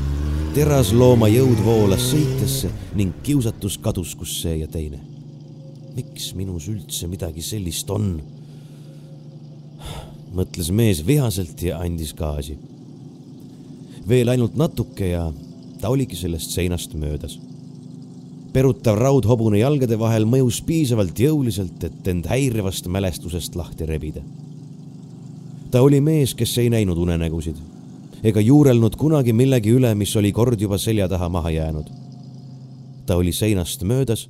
teraslooma 0.54 1.28
jõud 1.30 1.62
voolas 1.64 2.04
sõitesse 2.12 2.70
ning 2.98 3.16
kiusatus 3.26 3.78
kadus, 3.82 4.14
kus 4.18 4.40
see 4.42 4.60
ja 4.62 4.68
teine. 4.70 5.00
miks 5.90 6.34
minus 6.38 6.68
üldse 6.70 7.08
midagi 7.10 7.42
sellist 7.42 7.90
on? 7.90 8.20
mõtles 10.30 10.70
mees 10.70 11.00
vihaselt 11.06 11.62
ja 11.62 11.80
andis 11.82 12.14
gaasi. 12.14 12.58
veel 14.08 14.28
ainult 14.28 14.54
natuke 14.56 15.08
ja 15.10 15.32
ta 15.80 15.88
oligi 15.88 16.16
sellest 16.16 16.50
seinast 16.50 16.94
möödas. 16.94 17.40
perutav 18.52 18.98
raud 18.98 19.24
hobune 19.24 19.58
jalgade 19.58 19.98
vahel 19.98 20.24
mõjus 20.26 20.62
piisavalt 20.66 21.18
jõuliselt, 21.18 21.84
et 21.84 22.08
end 22.08 22.26
häirivast 22.26 22.86
mälestusest 22.86 23.56
lahti 23.56 23.86
rebida. 23.86 24.22
ta 25.70 25.82
oli 25.82 26.00
mees, 26.00 26.34
kes 26.34 26.58
ei 26.58 26.70
näinud 26.70 26.98
unenägusid 26.98 27.56
ega 28.22 28.40
juurelnud 28.40 28.96
kunagi 29.00 29.32
millegi 29.32 29.72
üle, 29.72 29.94
mis 29.96 30.12
oli 30.16 30.32
kord 30.32 30.60
juba 30.60 30.78
selja 30.78 31.08
taha 31.08 31.28
maha 31.28 31.50
jäänud. 31.50 31.86
ta 33.06 33.16
oli 33.16 33.32
seinast 33.32 33.82
möödas 33.82 34.28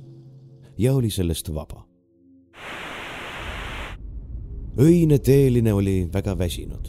ja 0.77 0.93
oli 0.93 1.09
sellest 1.09 1.53
vaba. 1.53 1.85
öine 4.79 5.19
teeline 5.19 5.73
oli 5.73 6.09
väga 6.13 6.37
väsinud. 6.37 6.87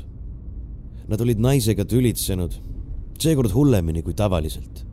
Nad 1.09 1.21
olid 1.21 1.39
naisega 1.39 1.85
tülitsenud, 1.85 2.53
seekord 3.19 3.53
hullemini 3.55 4.03
kui 4.03 4.15
tavaliselt. 4.15 4.87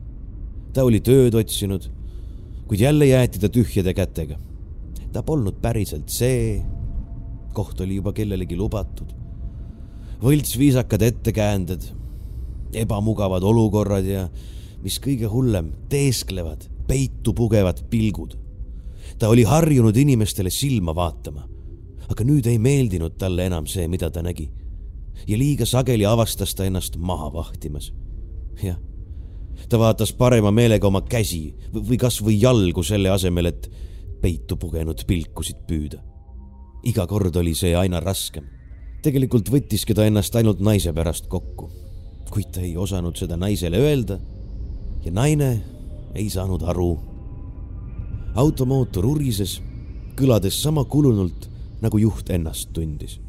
ta 0.73 0.83
oli 0.83 0.99
tööd 0.99 1.35
otsinud, 1.35 1.89
kuid 2.67 2.79
jälle 2.79 3.05
jäeti 3.05 3.39
ta 3.39 3.49
tühjade 3.49 3.93
kätega. 3.93 4.37
ta 5.11 5.23
polnud 5.23 5.61
päriselt 5.61 6.09
see, 6.09 6.61
koht 7.53 7.81
oli 7.81 7.95
juba 7.95 8.13
kellelegi 8.13 8.55
lubatud 8.57 9.19
võltsviisakad 10.23 11.03
ettekäänded, 11.03 11.85
ebamugavad 12.75 13.43
olukorrad 13.43 14.07
ja 14.07 14.25
mis 14.83 14.99
kõige 15.03 15.29
hullem, 15.31 15.71
teesklevad, 15.91 16.67
peitu 16.87 17.33
pugevad 17.33 17.85
pilgud. 17.89 18.37
ta 19.19 19.27
oli 19.29 19.43
harjunud 19.43 19.97
inimestele 19.97 20.49
silma 20.49 20.95
vaatama, 20.95 21.47
aga 22.09 22.23
nüüd 22.23 22.47
ei 22.47 22.59
meeldinud 22.59 23.17
talle 23.17 23.45
enam 23.45 23.67
see, 23.67 23.87
mida 23.87 24.09
ta 24.09 24.21
nägi. 24.21 24.49
ja 25.27 25.37
liiga 25.37 25.65
sageli 25.65 26.05
avastas 26.05 26.55
ta 26.55 26.65
ennast 26.65 26.97
maha 26.97 27.33
vahtimas. 27.33 27.93
Jah, 28.63 28.77
ta 29.69 29.79
vaatas 29.79 30.13
parema 30.13 30.51
meelega 30.51 30.87
oma 30.87 31.01
käsi 31.01 31.55
või 31.73 31.97
kasvõi 31.97 32.39
jalgu 32.41 32.83
selle 32.83 33.09
asemel, 33.09 33.51
et 33.51 33.69
peitu 34.21 34.57
pugenud 34.57 35.05
pilkusid 35.07 35.65
püüda. 35.67 36.03
iga 36.83 37.07
kord 37.07 37.35
oli 37.35 37.55
see 37.55 37.75
aina 37.75 37.99
raskem. 37.99 38.45
tegelikult 39.01 39.49
võttiski 39.49 39.93
ta 39.93 40.05
ennast 40.05 40.35
ainult 40.35 40.59
naise 40.59 40.93
pärast 40.93 41.27
kokku 41.27 41.69
kuid 42.29 42.51
ta 42.53 42.61
ei 42.61 42.75
osanud 42.77 43.17
seda 43.17 43.37
naisele 43.39 43.79
öelda 43.81 44.19
ja 45.03 45.11
naine 45.11 45.49
ei 46.15 46.29
saanud 46.29 46.63
aru. 46.65 46.97
automootor 48.35 49.05
urises, 49.09 49.57
kõlades 50.15 50.59
sama 50.61 50.83
kulunult, 50.85 51.49
nagu 51.81 51.97
juht 51.97 52.29
ennast 52.29 52.69
tundis. 52.73 53.19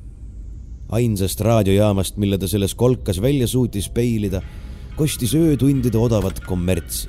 ainsast 0.88 1.40
raadiojaamast, 1.40 2.16
mille 2.16 2.38
ta 2.38 2.48
selles 2.48 2.74
kolkas 2.74 3.20
välja 3.22 3.46
suutis 3.46 3.88
peilida, 3.88 4.42
kostis 4.96 5.34
öötundide 5.34 5.98
odavat 5.98 6.40
kommertsi, 6.44 7.08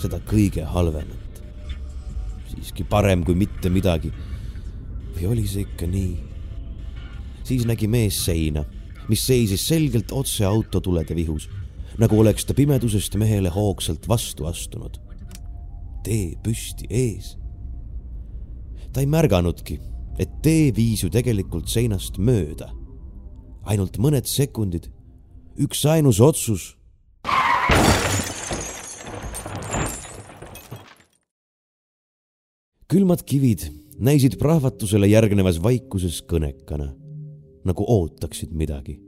seda 0.00 0.20
kõige 0.26 0.64
halvemat. 0.64 1.42
siiski 2.50 2.84
parem 2.84 3.24
kui 3.24 3.34
mitte 3.34 3.70
midagi. 3.70 4.12
või 5.14 5.26
oli 5.26 5.46
see 5.46 5.62
ikka 5.62 5.86
nii? 5.86 6.16
siis 7.44 7.66
nägi 7.66 7.88
mees 7.88 8.24
seina, 8.24 8.64
mis 9.08 9.26
seisis 9.26 9.66
selgelt 9.66 10.12
otse 10.12 10.44
autotulede 10.44 11.14
vihus, 11.14 11.48
nagu 11.98 12.18
oleks 12.20 12.44
ta 12.44 12.54
pimedusest 12.54 13.16
mehele 13.16 13.50
hoogsalt 13.50 14.08
vastu 14.08 14.46
astunud. 14.46 15.00
tee 16.04 16.36
püsti 16.42 16.86
ees. 16.90 17.36
ta 18.92 19.00
ei 19.00 19.06
märganudki, 19.06 19.80
et 20.18 20.42
tee 20.42 20.72
viis 20.76 21.02
ju 21.02 21.10
tegelikult 21.10 21.68
seinast 21.68 22.18
mööda. 22.18 22.70
ainult 23.64 23.98
mõned 23.98 24.26
sekundid, 24.26 24.90
üksainus 25.58 26.20
otsus 26.20 26.79
külmad 32.90 33.22
kivid 33.22 33.62
näisid 34.02 34.34
prahvatusele 34.38 35.06
järgnevas 35.10 35.60
vaikuses 35.62 36.20
kõnekana, 36.26 36.88
nagu 37.64 37.86
ootaksid 37.86 38.50
midagi. 38.50 38.98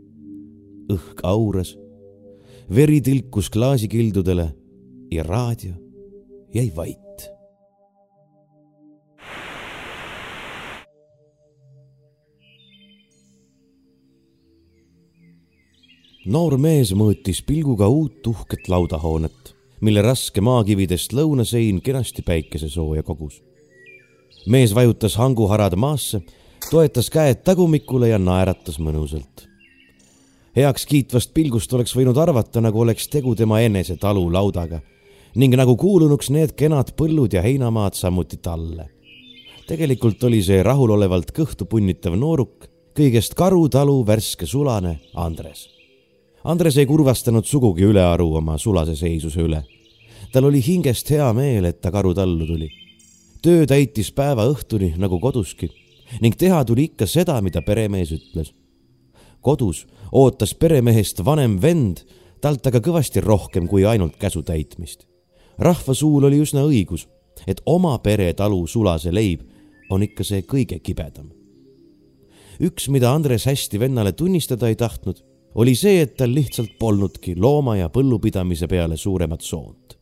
õhk 0.93 1.23
auras, 1.25 1.77
veri 2.69 3.01
tilkus 3.01 3.51
klaasikildudele 3.51 4.49
ja 5.11 5.23
raadio 5.23 5.75
jäi 6.55 6.71
vait. 6.77 7.02
Noor 16.25 16.55
mees 16.59 16.93
mõõtis 16.95 17.41
pilguga 17.43 17.89
uut 17.91 18.27
uhket 18.27 18.69
laudahoonet, 18.71 19.55
mille 19.83 20.03
raske 20.07 20.41
maakividest 20.41 21.15
lõunasein 21.19 21.81
kenasti 21.83 22.23
päikesesooja 22.23 23.03
kogus. 23.03 23.43
mees 24.47 24.75
vajutas 24.75 25.17
hanguharad 25.17 25.75
maasse, 25.75 26.23
toetas 26.71 27.11
käed 27.11 27.43
tagumikule 27.43 28.09
ja 28.09 28.19
naeratas 28.19 28.79
mõnusalt. 28.79 29.49
heaks 30.57 30.87
kiitvast 30.87 31.35
pilgust 31.35 31.73
oleks 31.73 31.97
võinud 31.97 32.19
arvata, 32.19 32.61
nagu 32.61 32.81
oleks 32.81 33.09
tegu 33.09 33.35
tema 33.35 33.61
enese 33.61 33.97
talulaudaga 33.97 34.81
ning 35.35 35.55
nagu 35.57 35.77
kuulunuks 35.77 36.31
need 36.31 36.53
kenad 36.53 36.93
põllud 36.97 37.33
ja 37.33 37.43
heinamaad 37.43 37.95
samuti 37.95 38.37
talle. 38.37 38.91
tegelikult 39.67 40.23
oli 40.25 40.43
see 40.43 40.63
rahulolevalt 40.63 41.33
kõhtu 41.33 41.67
punnitav 41.67 42.15
nooruk, 42.15 42.69
kõigest 42.95 43.35
Karu 43.35 43.69
talu 43.69 44.07
värske 44.07 44.47
sulane 44.47 45.01
Andres 45.15 45.82
Andres 46.45 46.75
ei 46.81 46.89
kurvastanud 46.91 47.47
sugugi 47.47 47.85
ülearu 47.87 48.27
oma 48.41 48.57
sulase 48.59 48.97
seisuse 48.99 49.45
üle. 49.45 49.63
tal 50.33 50.49
oli 50.49 50.63
hingest 50.65 51.11
hea 51.11 51.29
meel, 51.33 51.65
et 51.65 51.81
ta 51.81 51.91
karutallu 51.91 52.47
tuli. 52.47 52.69
töö 53.43 53.67
täitis 53.67 54.11
päeva 54.11 54.49
õhtuni 54.51 54.97
nagu 54.99 55.21
koduski 55.21 55.71
ning 56.21 56.35
teha 56.37 56.65
tuli 56.65 56.91
ikka 56.91 57.07
seda, 57.07 57.41
mida 57.41 57.63
peremees 57.63 58.11
ütles. 58.11 58.53
kodus 59.41 59.87
ootas 60.13 60.55
peremehest 60.55 61.25
vanem 61.25 61.61
vend 61.63 62.03
talt 62.41 62.67
aga 62.67 62.81
kõvasti 62.81 63.23
rohkem 63.23 63.69
kui 63.69 63.87
ainult 63.87 64.19
käsu 64.19 64.43
täitmist. 64.43 65.07
rahva 65.59 65.95
suul 65.95 66.25
oli 66.25 66.43
üsna 66.43 66.67
õigus, 66.67 67.07
et 67.47 67.63
oma 67.67 67.99
peretalu 67.99 68.67
sulase 68.67 69.15
leib 69.15 69.47
on 69.91 70.03
ikka 70.03 70.25
see 70.25 70.43
kõige 70.43 70.83
kibedam. 70.83 71.31
üks, 72.59 72.89
mida 72.89 73.15
Andres 73.15 73.47
hästi 73.47 73.79
vennale 73.79 74.13
tunnistada 74.13 74.67
ei 74.67 74.75
tahtnud 74.75 75.23
oli 75.55 75.75
see, 75.77 76.01
et 76.03 76.17
tal 76.17 76.33
lihtsalt 76.35 76.79
polnudki 76.79 77.35
looma- 77.37 77.77
ja 77.79 77.89
põllupidamise 77.93 78.69
peale 78.69 78.97
suuremat 78.97 79.41
soont. 79.41 79.99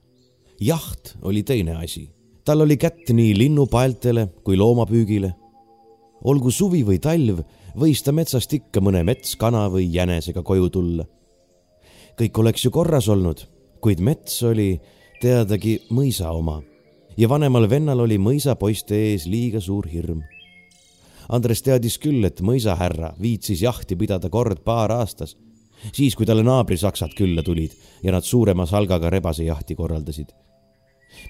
jaht 0.60 1.16
oli 1.22 1.42
teine 1.42 1.76
asi. 1.76 2.08
tal 2.44 2.60
oli 2.60 2.76
kätt 2.76 3.10
nii 3.10 3.38
linnupaeltele 3.38 4.28
kui 4.44 4.56
loomapüügile. 4.56 5.34
olgu 6.24 6.50
suvi 6.50 6.84
või 6.84 6.98
talv, 6.98 7.40
võis 7.76 8.02
ta 8.02 8.12
metsast 8.12 8.52
ikka 8.52 8.80
mõne 8.80 9.04
metskana 9.04 9.68
või 9.68 9.92
jänesega 9.92 10.42
koju 10.42 10.70
tulla. 10.70 11.04
kõik 12.16 12.38
oleks 12.38 12.64
ju 12.64 12.70
korras 12.70 13.08
olnud, 13.08 13.46
kuid 13.80 14.00
mets 14.00 14.42
oli 14.42 14.80
teadagi 15.20 15.80
mõisa 15.90 16.30
oma 16.30 16.62
ja 17.16 17.28
vanemal 17.28 17.68
vennal 17.68 18.00
oli 18.00 18.18
mõisapoiste 18.18 18.94
ees 18.94 19.26
liiga 19.26 19.60
suur 19.60 19.86
hirm 19.86 20.22
Andres 21.30 21.62
teadis 21.62 21.94
küll, 22.02 22.24
et 22.26 22.40
mõisahärra 22.42 23.12
viitsis 23.22 23.60
jahti 23.62 23.94
pidada 23.98 24.26
kord 24.32 24.64
paar 24.66 24.90
aastas, 24.90 25.36
siis 25.94 26.16
kui 26.18 26.26
talle 26.26 26.42
naabrisaksad 26.42 27.12
külla 27.14 27.44
tulid 27.46 27.76
ja 28.02 28.10
nad 28.14 28.26
suurema 28.26 28.66
salgaga 28.66 29.12
rebasejahti 29.14 29.76
korraldasid. 29.78 30.32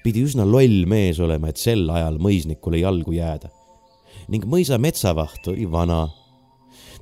pidi 0.05 0.23
üsna 0.25 0.45
loll 0.45 0.87
mees 0.87 1.21
olema, 1.21 1.49
et 1.49 1.57
sel 1.57 1.89
ajal 1.91 2.17
mõisnikule 2.19 2.81
jalgu 2.81 3.13
jääda. 3.13 3.51
ning 4.29 4.45
mõisa 4.45 4.79
metsavaht 4.79 5.49
oli 5.49 5.71
vana. 5.71 6.09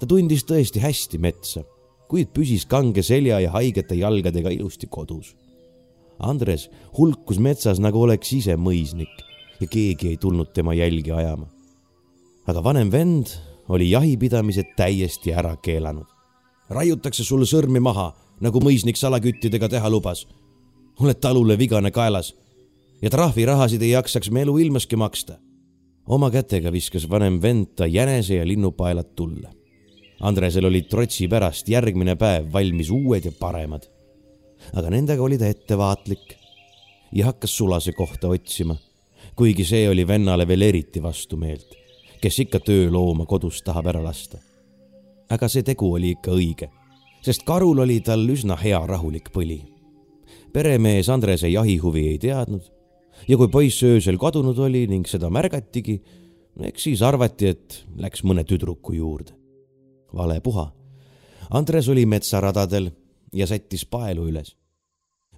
ta 0.00 0.06
tundis 0.06 0.42
tõesti 0.44 0.80
hästi 0.82 1.18
metsa, 1.18 1.62
kuid 2.08 2.32
püsis 2.34 2.66
kange 2.66 3.02
selja 3.02 3.38
ja 3.40 3.50
haigete 3.50 3.94
jalgadega 3.94 4.50
ilusti 4.50 4.86
kodus. 4.86 5.36
Andres 6.18 6.68
hulkus 6.98 7.38
metsas, 7.38 7.78
nagu 7.78 8.02
oleks 8.02 8.32
ise 8.32 8.56
mõisnik 8.56 9.22
ja 9.60 9.66
keegi 9.66 10.08
ei 10.08 10.16
tulnud 10.16 10.50
tema 10.52 10.74
jälgi 10.74 11.12
ajama 11.12 11.57
aga 12.48 12.62
vanem 12.64 12.88
vend 12.92 13.34
oli 13.68 13.90
jahipidamise 13.90 14.64
täiesti 14.76 15.34
ära 15.36 15.56
keelanud. 15.62 16.06
raiutakse 16.68 17.24
sul 17.24 17.44
sõrmi 17.48 17.80
maha, 17.80 18.12
nagu 18.40 18.60
mõisnik 18.60 18.96
salaküttidega 18.96 19.68
teha 19.68 19.90
lubas. 19.90 20.26
oled 21.00 21.20
talule 21.20 21.58
vigane 21.58 21.90
kaelas 21.90 22.34
ja 23.02 23.10
trahvirahasid 23.10 23.82
ei 23.82 23.90
jaksaks 23.90 24.30
me 24.30 24.42
eluilmaski 24.42 24.96
maksta. 24.96 25.36
oma 26.06 26.30
kätega 26.30 26.72
viskas 26.72 27.08
vanem 27.10 27.42
vend 27.42 27.76
ta 27.76 27.86
jänese 27.86 28.34
ja 28.34 28.46
linnupaelad 28.46 29.14
tulle. 29.14 29.50
Andresel 30.20 30.64
olid 30.64 30.88
trotsi 30.88 31.28
pärast 31.28 31.68
järgmine 31.68 32.16
päev 32.16 32.52
valmis 32.52 32.90
uued 32.90 33.24
ja 33.24 33.32
paremad. 33.32 33.84
aga 34.74 34.90
nendega 34.90 35.22
oli 35.22 35.38
ta 35.38 35.46
ettevaatlik 35.46 36.36
ja 37.12 37.26
hakkas 37.26 37.56
sulase 37.56 37.92
kohta 37.92 38.28
otsima, 38.28 38.76
kuigi 39.36 39.64
see 39.64 39.88
oli 39.88 40.06
vennale 40.06 40.48
veel 40.48 40.62
eriti 40.62 41.02
vastumeelt 41.02 41.87
kes 42.20 42.38
ikka 42.44 42.60
töölooma 42.64 43.26
kodust 43.26 43.64
tahab 43.64 43.86
ära 43.92 44.02
lasta. 44.02 44.38
aga 45.30 45.48
see 45.48 45.62
tegu 45.62 45.90
oli 45.92 46.14
ikka 46.16 46.32
õige, 46.32 46.70
sest 47.20 47.44
karul 47.44 47.78
oli 47.84 48.00
tal 48.00 48.24
üsna 48.28 48.56
hea 48.56 48.80
rahulik 48.86 49.30
põli. 49.32 49.62
peremees 50.52 51.08
Andrese 51.08 51.48
jahihuvi 51.48 52.06
ei 52.08 52.18
teadnud 52.18 52.70
ja 53.28 53.36
kui 53.36 53.48
poiss 53.48 53.82
öösel 53.82 54.18
kadunud 54.18 54.58
oli 54.58 54.86
ning 54.86 55.06
seda 55.06 55.30
märgatigi, 55.30 56.00
eks 56.60 56.82
siis 56.82 57.02
arvati, 57.02 57.46
et 57.46 57.84
läks 57.96 58.24
mõne 58.24 58.44
tüdruku 58.44 58.92
juurde. 58.92 59.32
vale 60.14 60.40
puha. 60.40 60.72
Andres 61.50 61.88
oli 61.88 62.06
metsaradadel 62.06 62.90
ja 63.32 63.46
sättis 63.46 63.84
paelu 63.84 64.28
üles 64.28 64.56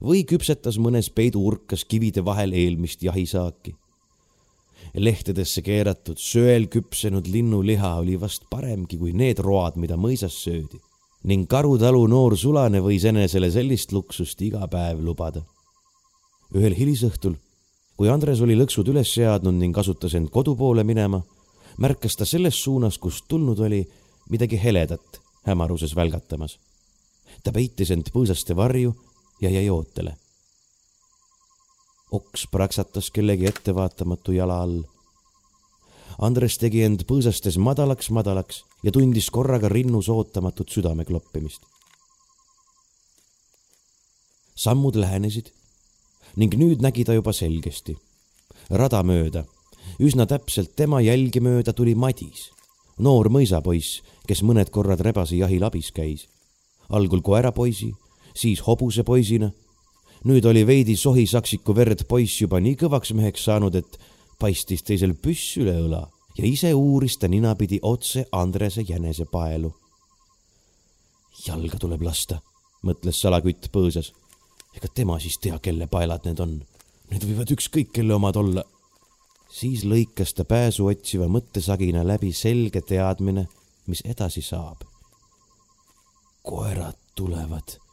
või 0.01 0.25
küpsetas 0.25 0.79
mõnes 0.81 1.11
peiduurkas 1.13 1.85
kivide 1.85 2.25
vahel 2.25 2.55
eelmist 2.57 3.03
jahisaaki 3.03 3.75
lehtedesse 4.95 5.63
keeratud 5.63 6.19
söel 6.19 6.67
küpsenud 6.73 7.27
linnuliha 7.31 7.95
oli 8.03 8.21
vast 8.21 8.47
paremgi 8.51 8.99
kui 8.99 9.13
need 9.13 9.39
road, 9.39 9.77
mida 9.77 9.97
mõisas 9.97 10.37
söödi 10.45 10.81
ning 11.25 11.47
Karutalu 11.49 12.07
noor 12.09 12.37
sulane 12.39 12.81
võis 12.81 13.05
enesele 13.05 13.51
sellist 13.53 13.93
luksust 13.93 14.41
iga 14.43 14.67
päev 14.73 15.03
lubada. 15.05 15.43
ühel 16.55 16.75
hilisõhtul, 16.75 17.37
kui 17.97 18.09
Andres 18.09 18.41
oli 18.41 18.57
lõksud 18.57 18.89
üles 18.89 19.13
seadnud 19.13 19.55
ning 19.55 19.77
asutas 19.79 20.15
end 20.15 20.31
kodu 20.31 20.57
poole 20.57 20.85
minema, 20.85 21.21
märkas 21.79 22.17
ta 22.17 22.25
selles 22.25 22.57
suunas, 22.57 22.99
kust 22.99 23.29
tulnud 23.29 23.61
oli, 23.61 23.85
midagi 24.31 24.57
heledat 24.57 25.21
hämaruses 25.47 25.95
välgatamas. 25.97 26.59
ta 27.45 27.53
peitis 27.53 27.91
end 27.91 28.11
põõsaste 28.13 28.57
varju 28.57 28.95
ja 29.41 29.51
jäi 29.51 29.69
ootele 29.71 30.17
oks 32.11 32.47
praksatas 32.51 33.11
kellegi 33.11 33.47
ettevaatamatu 33.47 34.33
jala 34.33 34.61
all. 34.63 34.83
Andres 36.21 36.59
tegi 36.61 36.83
end 36.85 37.07
põõsastes 37.09 37.57
madalaks-madalaks 37.57 38.65
ja 38.85 38.93
tundis 38.93 39.31
korraga 39.31 39.69
rinnus 39.69 40.09
ootamatut 40.09 40.69
südame 40.69 41.05
kloppimist. 41.05 41.63
sammud 44.61 44.97
lähenesid 45.01 45.47
ning 46.37 46.53
nüüd 46.61 46.83
nägi 46.85 47.05
ta 47.05 47.15
juba 47.17 47.33
selgesti. 47.33 47.97
rada 48.71 49.03
mööda, 49.03 49.45
üsna 49.99 50.27
täpselt 50.27 50.77
tema 50.77 51.01
jälgi 51.01 51.41
mööda 51.41 51.73
tuli 51.73 51.95
Madis, 51.95 52.51
noor 52.99 53.31
mõisapoiss, 53.31 54.03
kes 54.29 54.43
mõned 54.43 54.71
korrad 54.71 55.01
rebase 55.01 55.37
jahil 55.37 55.65
abis 55.65 55.91
käis. 55.91 56.29
algul 56.89 57.23
koerapoisi, 57.23 57.95
siis 58.35 58.61
hobusepoisina 58.67 59.51
nüüd 60.25 60.45
oli 60.45 60.67
veidi 60.67 60.97
sohisaksiku 60.97 61.75
verd 61.77 62.05
poiss 62.09 62.41
juba 62.43 62.61
nii 62.61 62.77
kõvaks 62.77 63.15
meheks 63.17 63.45
saanud, 63.49 63.75
et 63.75 64.01
paistis 64.41 64.83
teisel 64.85 65.15
püss 65.15 65.57
üle 65.61 65.77
õla 65.87 66.05
ja 66.39 66.47
ise 66.47 66.75
uuris 66.75 67.19
ta 67.19 67.29
ninapidi 67.29 67.79
otse 67.83 68.27
Andrese 68.33 68.85
jänese 68.89 69.25
paelu. 69.25 69.73
jalga 71.47 71.79
tuleb 71.81 72.03
lasta, 72.03 72.41
mõtles 72.85 73.21
salakütt 73.21 73.71
põõsas. 73.73 74.13
ega 74.77 74.89
tema 74.95 75.19
siis 75.19 75.39
tea, 75.39 75.59
kelle 75.59 75.87
paelad 75.87 76.25
need 76.25 76.41
on. 76.41 76.61
Need 77.11 77.25
võivad 77.25 77.51
ükskõik 77.57 77.93
kelle 77.93 78.15
omad 78.15 78.37
olla. 78.37 78.65
siis 79.51 79.85
lõikas 79.85 80.35
ta 80.35 80.45
pääsu 80.45 80.87
otsiva 80.87 81.27
mõttesagina 81.29 82.07
läbi 82.07 82.33
selge 82.33 82.81
teadmine, 82.81 83.49
mis 83.87 84.03
edasi 84.05 84.43
saab. 84.43 84.85
koerad 86.43 86.97
tulevad. 87.15 87.90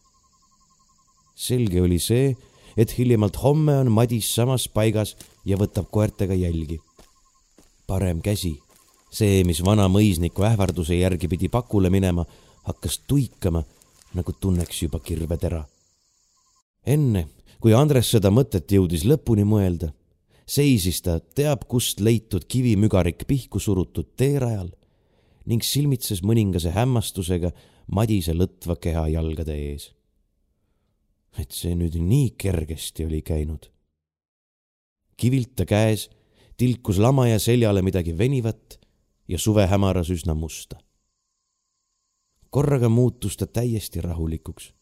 Selge 1.38 1.81
oli 1.81 1.99
see, 2.01 2.33
et 2.77 2.93
hiljemalt 2.97 3.38
homme 3.43 3.77
on 3.83 3.91
Madis 3.93 4.29
samas 4.35 4.67
paigas 4.69 5.15
ja 5.45 5.57
võtab 5.57 5.89
koertega 5.93 6.33
jälgi. 6.33 6.79
parem 7.88 8.19
käsi, 8.21 8.57
see, 9.11 9.43
mis 9.47 9.61
vana 9.63 9.88
mõisniku 9.88 10.43
ähvarduse 10.43 10.97
järgi 10.97 11.29
pidi 11.31 11.47
pakule 11.47 11.89
minema, 11.89 12.25
hakkas 12.67 12.99
tuikama, 13.07 13.63
nagu 14.13 14.33
tunneks 14.33 14.81
juba 14.81 14.99
kirvetera. 14.99 15.63
enne, 16.85 17.27
kui 17.61 17.73
Andres 17.73 18.11
seda 18.11 18.29
mõtet 18.29 18.71
jõudis 18.71 19.05
lõpuni 19.05 19.45
mõelda, 19.45 19.93
seisis 20.45 21.01
ta 21.01 21.19
teab 21.19 21.67
kust 21.67 21.99
leitud 21.99 22.45
kivimügarik 22.47 23.25
pihku 23.27 23.59
surutud 23.59 24.15
teerajal 24.17 24.71
ning 25.45 25.63
silmitses 25.63 26.23
mõningase 26.23 26.71
hämmastusega 26.71 27.51
Madise 27.88 28.33
lõtva 28.33 28.75
keha 28.75 29.07
jalgade 29.07 29.55
ees 29.55 29.96
et 31.38 31.53
see 31.53 31.75
nüüd 31.77 31.95
nii 32.01 32.33
kergesti 32.38 33.05
oli 33.05 33.21
käinud. 33.21 33.69
kivilt 35.17 35.55
ta 35.55 35.65
käes 35.65 36.09
tilkus 36.57 36.97
lamaja 36.97 37.39
seljale 37.39 37.81
midagi 37.81 38.17
venivat 38.17 38.79
ja 39.27 39.39
suve 39.39 39.67
hämaras 39.67 40.09
üsna 40.09 40.33
musta. 40.33 40.77
korraga 42.49 42.89
muutus 42.89 43.38
ta 43.38 43.47
täiesti 43.47 44.01
rahulikuks. 44.01 44.73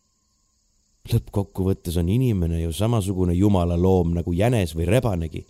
lõppkokkuvõttes 1.12 1.98
on 2.00 2.10
inimene 2.10 2.62
ju 2.62 2.72
samasugune 2.74 3.34
jumala 3.34 3.78
loom 3.78 4.14
nagu 4.14 4.34
jänes 4.34 4.76
või 4.76 4.86
rebanegi. 4.86 5.46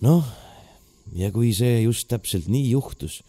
noh, 0.00 0.24
ja 1.14 1.32
kui 1.32 1.52
see 1.54 1.82
just 1.82 2.08
täpselt 2.08 2.48
nii 2.48 2.70
juhtus, 2.70 3.22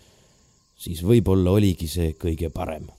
siis 0.78 1.04
võib-olla 1.04 1.52
oligi 1.52 1.88
see 1.88 2.14
kõige 2.14 2.50
parem. 2.50 2.90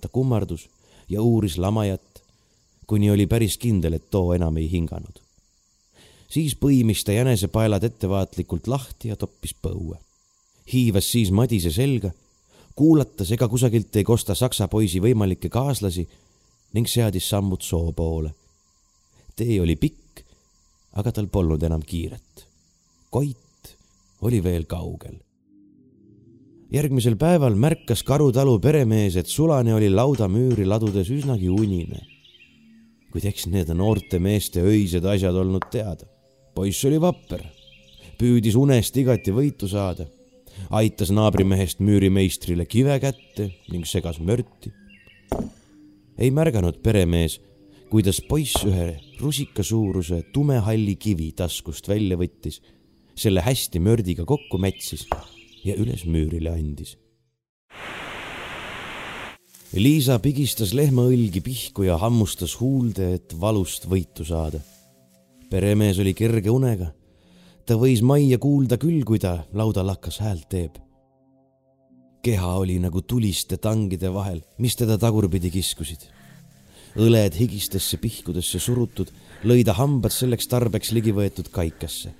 ta 0.00 0.08
kummardus 0.08 0.68
ja 1.08 1.22
uuris 1.22 1.58
lamajat, 1.58 2.22
kuni 2.86 3.10
oli 3.10 3.26
päris 3.26 3.58
kindel, 3.58 3.92
et 3.92 4.10
too 4.10 4.32
enam 4.32 4.56
ei 4.56 4.70
hinganud. 4.70 5.20
siis 6.28 6.56
põimis 6.58 7.04
ta 7.04 7.12
jänesepaelad 7.12 7.84
ettevaatlikult 7.84 8.66
lahti 8.66 9.08
ja 9.08 9.16
toppis 9.16 9.54
põue. 9.54 9.96
hiivas 10.72 11.10
siis 11.12 11.30
Madise 11.30 11.70
selga, 11.70 12.10
kuulatas, 12.74 13.30
ega 13.30 13.48
kusagilt 13.48 13.96
ei 13.96 14.04
kosta 14.04 14.34
saksa 14.34 14.68
poisi 14.68 15.00
võimalikke 15.00 15.48
kaaslasi 15.48 16.08
ning 16.72 16.88
seadis 16.88 17.28
sammud 17.28 17.62
soo 17.62 17.92
poole. 17.92 18.34
tee 19.36 19.60
oli 19.60 19.76
pikk, 19.76 20.24
aga 20.92 21.12
tal 21.12 21.26
polnud 21.26 21.62
enam 21.62 21.82
kiiret. 21.82 22.46
Koit 23.10 23.76
oli 24.22 24.42
veel 24.42 24.64
kaugel 24.64 25.23
järgmisel 26.74 27.14
päeval 27.14 27.54
märkas 27.54 28.02
Karutalu 28.06 28.56
peremees, 28.58 29.14
et 29.20 29.30
sulane 29.30 29.74
oli 29.76 29.90
laudamüüri 29.92 30.66
ladudes 30.66 31.10
üsnagi 31.12 31.50
unine. 31.50 32.00
kuid 33.14 33.28
eks 33.30 33.44
need 33.46 33.68
noorte 33.78 34.18
meeste 34.18 34.58
öised 34.66 35.04
asjad 35.06 35.36
olnud 35.38 35.68
teada. 35.70 36.06
poiss 36.54 36.84
oli 36.84 36.98
vapper, 37.00 37.44
püüdis 38.18 38.56
unest 38.58 38.96
igati 38.96 39.30
võitu 39.30 39.68
saada, 39.70 40.06
aitas 40.70 41.10
naabrimehest 41.14 41.78
müürimeistrile 41.78 42.66
kive 42.66 42.98
kätte 42.98 43.50
ning 43.70 43.86
segas 43.86 44.18
mörti. 44.18 44.72
ei 46.18 46.30
märganud 46.30 46.82
peremees, 46.82 47.38
kuidas 47.90 48.20
poiss 48.28 48.64
ühe 48.66 48.98
rusikasuuruse 49.20 50.24
tumehalli 50.32 50.96
kivi 50.96 51.30
taskust 51.32 51.88
välja 51.88 52.18
võttis, 52.18 52.60
selle 53.14 53.46
hästi 53.46 53.78
mördiga 53.78 54.24
kokku 54.26 54.58
mätsis 54.58 55.06
ja 55.64 55.74
üles 55.80 56.04
müürile 56.04 56.52
andis. 56.52 56.94
Liisa 59.74 60.20
pigistas 60.22 60.70
lehmaõlgi 60.76 61.40
pihku 61.42 61.88
ja 61.88 61.96
hammustas 61.98 62.52
huulde, 62.60 63.14
et 63.16 63.32
valust 63.40 63.88
võitu 63.90 64.22
saada. 64.24 64.60
peremees 65.50 65.98
oli 65.98 66.14
kerge 66.14 66.50
unega. 66.50 66.92
ta 67.66 67.74
võis 67.74 68.02
majja 68.02 68.38
kuulda 68.38 68.78
küll, 68.78 69.02
kui 69.04 69.18
ta 69.18 69.46
laudalakas 69.52 70.20
häält 70.20 70.48
teeb. 70.48 70.78
keha 72.22 72.54
oli 72.56 72.78
nagu 72.78 73.02
tuliste 73.02 73.56
tangide 73.56 74.12
vahel, 74.14 74.42
mis 74.58 74.76
teda 74.76 74.98
tagurpidi 74.98 75.50
kiskusid. 75.50 76.06
õled 76.96 77.34
higistesse 77.34 77.96
pihkudesse 77.96 78.58
surutud, 78.58 79.10
lõi 79.42 79.64
ta 79.64 79.72
hambad 79.72 80.12
selleks 80.12 80.46
tarbeks 80.46 80.92
ligi 80.92 81.10
võetud 81.10 81.50
kaikasse. 81.50 82.14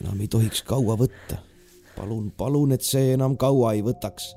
enam 0.00 0.20
ei 0.20 0.28
tohiks 0.28 0.62
kaua 0.62 0.96
võtta 0.96 1.51
palun, 1.96 2.32
palun, 2.36 2.72
et 2.72 2.84
see 2.84 3.12
enam 3.14 3.36
kaua 3.40 3.72
ei 3.76 3.82
võtaks. 3.84 4.32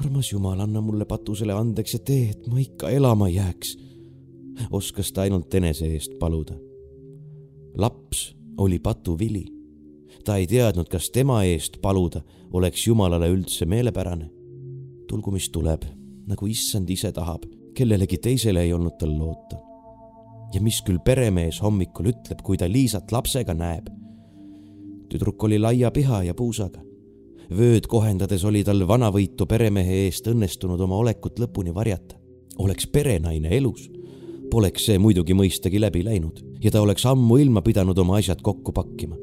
armas 0.00 0.32
Jumal, 0.32 0.60
anna 0.60 0.80
mulle 0.80 1.04
patusele 1.04 1.52
andeks 1.52 1.94
ja 1.94 2.00
tee, 2.04 2.30
et 2.30 2.46
ma 2.48 2.60
ikka 2.60 2.90
elama 2.90 3.28
jääks. 3.28 3.76
oskas 4.70 5.12
ta 5.12 5.22
ainult 5.22 5.54
enese 5.54 5.86
eest 5.86 6.18
paluda. 6.18 6.54
laps 7.76 8.34
oli 8.58 8.78
patuvili. 8.78 9.44
ta 10.24 10.36
ei 10.36 10.46
teadnud, 10.46 10.88
kas 10.88 11.10
tema 11.10 11.42
eest 11.44 11.80
paluda 11.82 12.22
oleks 12.52 12.86
Jumalale 12.86 13.28
üldse 13.28 13.66
meelepärane. 13.66 14.30
tulgu, 15.08 15.30
mis 15.30 15.50
tuleb, 15.50 15.84
nagu 16.26 16.46
issand 16.46 16.90
ise 16.90 17.12
tahab, 17.12 17.44
kellelegi 17.74 18.18
teisele 18.18 18.62
ei 18.62 18.72
olnud 18.72 18.98
tal 18.98 19.18
loota. 19.18 19.56
ja 20.54 20.60
mis 20.60 20.82
küll 20.82 20.98
peremees 21.04 21.62
hommikul 21.62 22.06
ütleb, 22.06 22.42
kui 22.42 22.56
ta 22.56 22.68
Liisat 22.68 23.12
lapsega 23.12 23.54
näeb 23.54 23.99
tüdruk 25.10 25.42
oli 25.44 25.58
laia 25.58 25.90
piha 25.90 26.22
ja 26.24 26.34
puusaga. 26.34 26.80
vööd 27.50 27.86
kohendades 27.90 28.44
oli 28.44 28.62
tal 28.64 28.84
vanavõitu 28.86 29.46
peremehe 29.46 30.04
eest 30.04 30.28
õnnestunud 30.30 30.80
oma 30.80 30.96
olekut 30.96 31.38
lõpuni 31.38 31.74
varjata. 31.74 32.14
oleks 32.58 32.86
perenaine 32.86 33.56
elus, 33.56 33.90
poleks 34.50 34.86
see 34.86 34.98
muidugi 34.98 35.34
mõistagi 35.34 35.80
läbi 35.80 36.04
läinud 36.04 36.44
ja 36.62 36.70
ta 36.70 36.82
oleks 36.82 37.06
ammuilma 37.06 37.62
pidanud 37.62 37.98
oma 37.98 38.16
asjad 38.16 38.42
kokku 38.42 38.72
pakkima. 38.72 39.16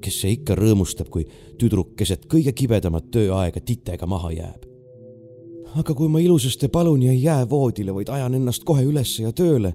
kes 0.00 0.20
see 0.20 0.30
ikka 0.30 0.54
rõõmustab, 0.54 1.08
kui 1.10 1.26
tüdruk 1.58 1.94
keset 1.96 2.26
kõige 2.26 2.52
kibedamat 2.52 3.10
tööaega 3.10 3.60
titega 3.60 4.06
maha 4.06 4.32
jääb 4.32 4.66
aga 5.76 5.94
kui 5.94 6.08
ma 6.08 6.20
ilusasti 6.20 6.68
palun 6.68 7.02
ja 7.02 7.12
ei 7.12 7.22
jää 7.22 7.50
voodile, 7.50 7.94
vaid 7.94 8.08
ajan 8.08 8.34
ennast 8.34 8.64
kohe 8.64 8.84
ülesse 8.84 9.22
ja 9.22 9.32
tööle, 9.32 9.74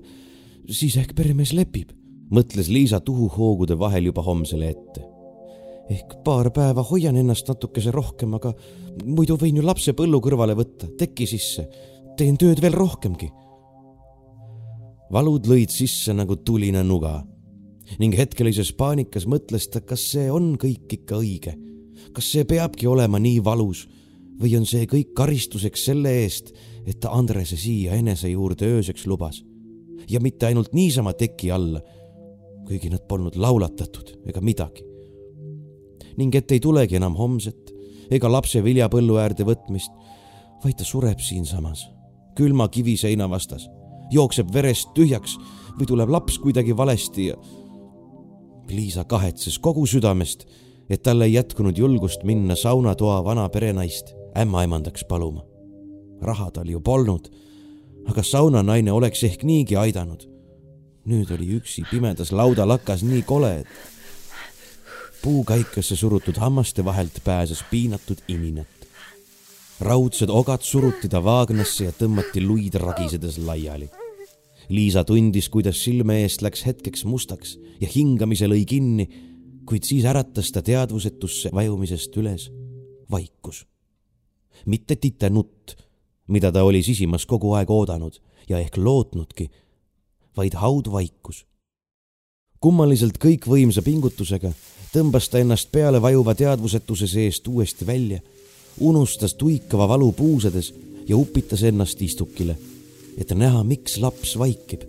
siis 0.69 0.97
ehk 0.97 1.13
peremees 1.15 1.53
lepib, 1.53 1.91
mõtles 2.33 2.71
Liisa 2.73 2.99
tuhuhoogude 2.99 3.77
vahel 3.79 4.09
juba 4.09 4.23
homsele 4.25 4.69
ette 4.69 5.10
ehk 5.91 6.21
paar 6.25 6.49
päeva 6.55 6.83
hoian 6.87 7.17
ennast 7.19 7.49
natukese 7.49 7.91
rohkem, 7.93 8.33
aga 8.37 8.53
muidu 9.03 9.37
võin 9.39 9.59
ju 9.59 9.65
lapse 9.65 9.93
põllu 9.97 10.21
kõrvale 10.23 10.55
võtta, 10.57 10.89
teki 10.97 11.27
sisse, 11.29 11.67
teen 12.17 12.37
tööd 12.39 12.61
veel 12.63 12.75
rohkemgi. 12.77 13.31
valud 15.11 15.47
lõid 15.47 15.73
sisse 15.73 16.13
nagu 16.15 16.37
tuline 16.39 16.83
nuga. 16.87 17.25
Ning 17.99 18.15
hetkelises 18.15 18.71
paanikas 18.71 19.25
mõtles 19.27 19.67
ta, 19.67 19.81
kas 19.81 20.05
see 20.13 20.29
on 20.31 20.55
kõik 20.57 20.93
ikka 20.99 21.17
õige. 21.19 21.57
kas 22.13 22.31
see 22.31 22.45
peabki 22.45 22.87
olema 22.87 23.19
nii 23.19 23.39
valus 23.43 23.87
või 24.41 24.57
on 24.57 24.65
see 24.65 24.87
kõik 24.87 25.13
karistuseks 25.15 25.85
selle 25.85 26.09
eest, 26.23 26.51
et 26.85 26.99
ta 26.99 27.11
Andrese 27.11 27.57
siia 27.57 27.93
enese 27.93 28.29
juurde 28.29 28.65
ööseks 28.65 29.05
lubas. 29.05 29.43
Ja 30.09 30.19
mitte 30.19 30.45
ainult 30.45 30.73
niisama 30.73 31.13
teki 31.13 31.51
alla, 31.51 31.81
kuigi 32.65 32.89
nad 32.89 33.05
polnud 33.07 33.35
laulatatud 33.35 34.17
ega 34.25 34.41
midagi 34.41 34.90
ning 36.17 36.35
et 36.35 36.51
ei 36.51 36.59
tulegi 36.59 36.97
enam 36.99 37.15
homset 37.15 37.71
ega 38.11 38.31
lapse 38.31 38.59
viljapõllu 38.63 39.17
äärde 39.21 39.45
võtmist, 39.47 39.91
vaid 40.63 40.77
ta 40.77 40.85
sureb 40.85 41.21
siinsamas, 41.23 41.85
külma 42.35 42.67
kiviseina 42.71 43.29
vastas, 43.31 43.67
jookseb 44.11 44.51
verest 44.53 44.91
tühjaks 44.97 45.37
või 45.77 45.87
tuleb 45.87 46.11
laps 46.11 46.37
kuidagi 46.41 46.75
valesti 46.77 47.29
ja. 47.31 47.37
Liisa 48.71 49.03
kahetses 49.03 49.57
kogu 49.59 49.85
südamest, 49.87 50.45
et 50.89 51.03
tal 51.03 51.23
ei 51.23 51.33
jätkunud 51.33 51.77
julgust 51.77 52.23
minna 52.27 52.55
saunatoa 52.55 53.21
vana 53.23 53.47
perenaist 53.49 54.13
ämmaemandaks 54.37 55.07
paluma. 55.07 55.45
raha 56.21 56.51
tal 56.51 56.69
ju 56.69 56.79
polnud, 56.81 57.31
aga 58.05 58.23
saunanaine 58.23 58.91
oleks 58.91 59.23
ehk 59.23 59.43
niigi 59.43 59.75
aidanud. 59.75 60.27
nüüd 61.05 61.31
oli 61.33 61.47
üksi 61.57 61.81
pimedas 61.91 62.31
laudalakas 62.31 63.03
nii 63.03 63.21
kole, 63.21 63.59
et 63.59 63.67
puukaikasse 65.21 65.95
surutud 65.95 66.37
hammaste 66.37 66.85
vahelt 66.85 67.23
pääses 67.23 67.63
piinatud 67.71 68.17
iminat. 68.27 68.67
raudsed 69.79 70.29
ogad 70.29 70.61
suruti 70.61 71.09
ta 71.09 71.23
vaagnasse 71.23 71.83
ja 71.83 71.91
tõmmati 71.91 72.41
luid 72.45 72.73
ragisedes 72.73 73.37
laiali. 73.37 73.89
Liisa 74.69 75.03
tundis, 75.03 75.49
kuidas 75.49 75.83
silme 75.83 76.21
eest 76.21 76.41
läks 76.41 76.65
hetkeks 76.65 77.05
mustaks 77.05 77.57
ja 77.81 77.87
hingamise 77.95 78.47
lõi 78.47 78.61
kinni, 78.65 79.07
kuid 79.65 79.83
siis 79.83 80.05
äratas 80.05 80.51
ta 80.51 80.61
teadvusetusse 80.61 81.49
vajumisest 81.53 82.17
üles 82.17 82.51
vaikus. 83.11 83.65
mitte 84.65 84.95
tite 84.95 85.29
nutt, 85.29 85.75
mida 86.27 86.51
ta 86.51 86.63
oli 86.63 86.83
sisimas 86.83 87.25
kogu 87.25 87.53
aeg 87.53 87.69
oodanud 87.69 88.21
ja 88.49 88.59
ehk 88.59 88.77
lootnudki, 88.77 89.49
vaid 90.37 90.53
haudvaikus. 90.53 91.45
kummaliselt 92.59 93.17
kõikvõimsa 93.17 93.81
pingutusega 93.81 94.53
tõmbas 94.91 95.29
ta 95.31 95.39
ennast 95.39 95.71
peale 95.71 96.01
vajuva 96.03 96.35
teadvusetuse 96.35 97.07
seest 97.07 97.47
uuesti 97.47 97.87
välja, 97.87 98.19
unustas 98.79 99.33
tuikava 99.39 99.87
valu 99.87 100.11
puusedes 100.11 100.73
ja 101.07 101.17
upitas 101.17 101.63
ennast 101.63 102.01
istukile, 102.01 102.57
et 103.17 103.31
näha, 103.35 103.63
miks 103.63 103.97
laps 103.97 104.37
vaikib. 104.39 104.83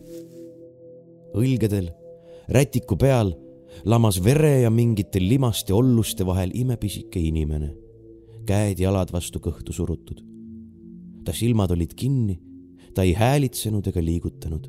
õlgedel, 1.34 1.88
rätiku 2.48 2.96
peal 2.96 3.32
lamas 3.84 4.18
vere 4.24 4.61
ja 4.61 4.70
mingite 4.70 5.20
limaste 5.20 5.72
olluste 5.74 6.26
vahel 6.26 6.50
imepisike 6.55 7.20
inimene, 7.20 7.72
käed-jalad 8.46 9.12
vastu 9.12 9.38
kõhtu 9.38 9.72
surutud. 9.72 10.22
ta 11.24 11.32
silmad 11.32 11.70
olid 11.70 11.94
kinni, 11.94 12.40
ta 12.94 13.03
ei 13.03 13.12
häälitsenud 13.14 13.86
ega 13.86 14.03
liigutanud. 14.03 14.66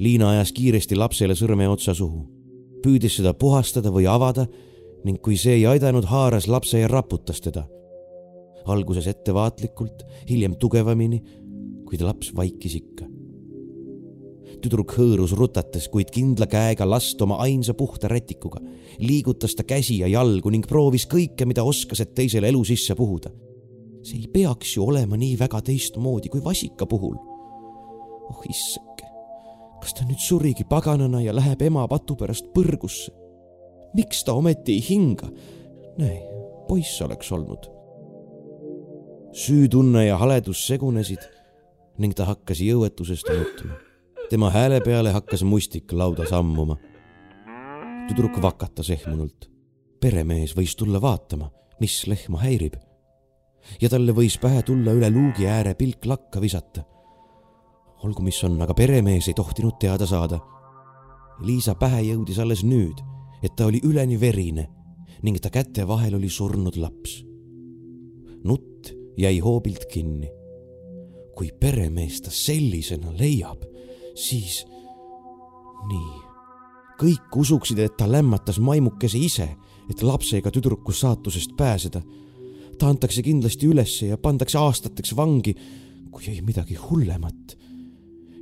Liina 0.00 0.30
ajas 0.30 0.52
kiiresti 0.52 0.96
lapsele 0.96 1.34
sõrme 1.36 1.68
otsa 1.68 1.94
suhu, 1.94 2.39
püüdis 2.84 3.18
seda 3.20 3.34
puhastada 3.34 3.92
või 3.92 4.08
avada 4.10 4.46
ning 5.04 5.20
kui 5.24 5.36
see 5.40 5.60
ei 5.60 5.66
aidanud, 5.66 6.04
haaras 6.04 6.48
lapse 6.48 6.80
ja 6.80 6.88
raputas 6.88 7.40
teda. 7.40 7.66
alguses 8.70 9.06
ettevaatlikult, 9.08 10.04
hiljem 10.28 10.54
tugevamini, 10.60 11.22
kuid 11.88 12.04
laps 12.04 12.34
vaikis 12.36 12.76
ikka 12.76 13.08
tüdruk 14.60 14.92
hõõrus 14.96 15.32
rutates, 15.36 15.88
kuid 15.92 16.10
kindla 16.12 16.46
käega 16.50 16.86
last 16.88 17.20
oma 17.22 17.40
ainsa 17.44 17.74
puhta 17.74 18.08
rätikuga. 18.08 18.60
liigutas 18.98 19.54
ta 19.54 19.64
käsi 19.64 19.98
ja 19.98 20.06
jalgu 20.06 20.50
ning 20.50 20.66
proovis 20.66 21.06
kõike, 21.06 21.46
mida 21.46 21.64
oskas, 21.64 22.00
et 22.00 22.14
teisele 22.14 22.48
elu 22.48 22.64
sisse 22.64 22.94
puhuda. 22.94 23.30
see 24.02 24.18
ei 24.18 24.28
peaks 24.32 24.76
ju 24.76 24.84
olema 24.84 25.16
nii 25.16 25.36
väga 25.38 25.60
teistmoodi 25.60 26.28
kui 26.28 26.44
vasika 26.44 26.86
puhul. 26.86 27.16
oh 28.30 28.42
issake, 28.48 28.89
kas 29.80 29.96
ta 29.96 30.04
nüüd 30.04 30.20
surigi 30.20 30.64
paganana 30.68 31.22
ja 31.24 31.34
läheb 31.36 31.62
ema 31.62 31.86
patu 31.88 32.16
pärast 32.16 32.52
põrgusse? 32.54 33.12
miks 33.94 34.24
ta 34.24 34.36
ometi 34.38 34.78
ei 34.78 34.86
hinga? 34.88 35.30
näe, 35.98 36.22
poiss 36.68 37.02
oleks 37.02 37.32
olnud. 37.32 37.68
süütunne 39.32 40.06
ja 40.06 40.18
haledus 40.18 40.66
segunesid 40.66 41.22
ning 41.98 42.14
ta 42.16 42.24
hakkas 42.28 42.62
jõuetusest 42.64 43.28
nutma 43.34 43.78
tema 44.30 44.50
hääle 44.50 44.78
peale 44.80 45.10
hakkas 45.10 45.42
mustik 45.42 45.92
lauda 45.92 46.26
sammuma. 46.26 46.76
tüdruk 48.08 48.42
vakatas 48.42 48.90
ehmunult. 48.94 49.50
peremees 50.00 50.54
võis 50.56 50.76
tulla 50.78 51.00
vaatama, 51.02 51.50
mis 51.80 52.06
lehma 52.06 52.38
häirib. 52.38 52.76
ja 53.80 53.88
talle 53.88 54.12
võis 54.12 54.38
pähe 54.38 54.62
tulla 54.62 54.94
üle 54.94 55.10
luugi 55.10 55.46
ääre 55.46 55.74
pilk 55.74 56.06
lakka 56.06 56.40
visata. 56.40 56.84
Olgu, 58.04 58.22
mis 58.22 58.38
on, 58.44 58.60
aga 58.62 58.74
peremees 58.74 59.28
ei 59.28 59.34
tohtinud 59.34 59.78
teada 59.80 60.06
saada. 60.06 60.40
Liisa 61.44 61.74
pähe 61.74 62.02
jõudis 62.08 62.38
alles 62.40 62.64
nüüd, 62.64 63.00
et 63.42 63.56
ta 63.56 63.66
oli 63.66 63.80
üleni 63.84 64.20
verine 64.20 64.68
ning 65.22 65.36
ta 65.40 65.50
käte 65.52 65.84
vahel 65.88 66.16
oli 66.16 66.28
surnud 66.28 66.76
laps. 66.80 67.24
nutt 68.44 68.92
jäi 69.18 69.38
hoobilt 69.38 69.84
kinni. 69.92 70.30
kui 71.36 71.50
peremees 71.60 72.20
ta 72.20 72.30
sellisena 72.30 73.12
leiab 73.16 73.64
siis 74.14 74.64
nii. 75.88 76.18
kõik 77.00 77.36
usuksid, 77.36 77.78
et 77.80 77.96
ta 77.96 78.04
lämmatas 78.10 78.58
maimukese 78.60 79.18
ise, 79.18 79.48
et 79.90 80.02
lapsega 80.02 80.50
tüdruku 80.50 80.92
saatusest 80.92 81.56
pääseda. 81.56 82.02
ta 82.78 82.88
antakse 82.88 83.22
kindlasti 83.22 83.66
ülesse 83.66 84.06
ja 84.06 84.18
pandakse 84.18 84.58
aastateks 84.58 85.16
vangi, 85.16 85.54
kui 86.10 86.28
ei 86.28 86.40
midagi 86.40 86.74
hullemat. 86.74 87.56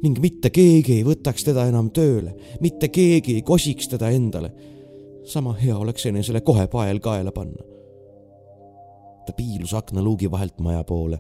Ning 0.03 0.21
mitte 0.23 0.51
keegi 0.51 1.01
ei 1.01 1.05
võtaks 1.05 1.45
teda 1.45 1.67
enam 1.67 1.91
tööle, 1.91 2.35
mitte 2.61 2.89
keegi 2.89 3.35
ei 3.39 3.43
kosiks 3.43 3.89
teda 3.89 4.11
endale. 4.11 4.53
sama 5.25 5.53
hea 5.53 5.77
oleks 5.79 6.07
enesele 6.07 6.41
kohe 6.41 6.67
pael 6.67 7.01
kaela 7.01 7.33
panna. 7.33 7.63
ta 9.27 9.33
piilus 9.33 9.75
aknaluugi 9.75 10.31
vahelt 10.31 10.61
maja 10.61 10.85
poole. 10.85 11.19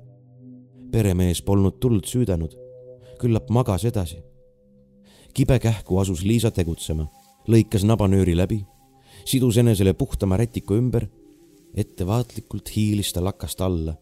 peremees 0.91 1.43
polnud 1.43 1.81
tuld 1.81 2.05
süüdanud 2.05 2.57
küllap 3.18 3.51
magas 3.51 3.85
edasi 3.85 4.22
kibekähku 5.39 6.01
asus 6.03 6.24
Liisa 6.26 6.51
tegutsema, 6.51 7.07
lõikas 7.47 7.85
nabanööri 7.87 8.35
läbi, 8.37 8.59
sidus 9.29 9.59
enesele 9.62 9.95
puhtama 9.95 10.39
rätiku 10.41 10.74
ümber, 10.74 11.07
ettevaatlikult 11.79 12.72
hiilis 12.74 13.12
ta 13.14 13.22
lakast 13.24 13.61
alla. 13.61 13.95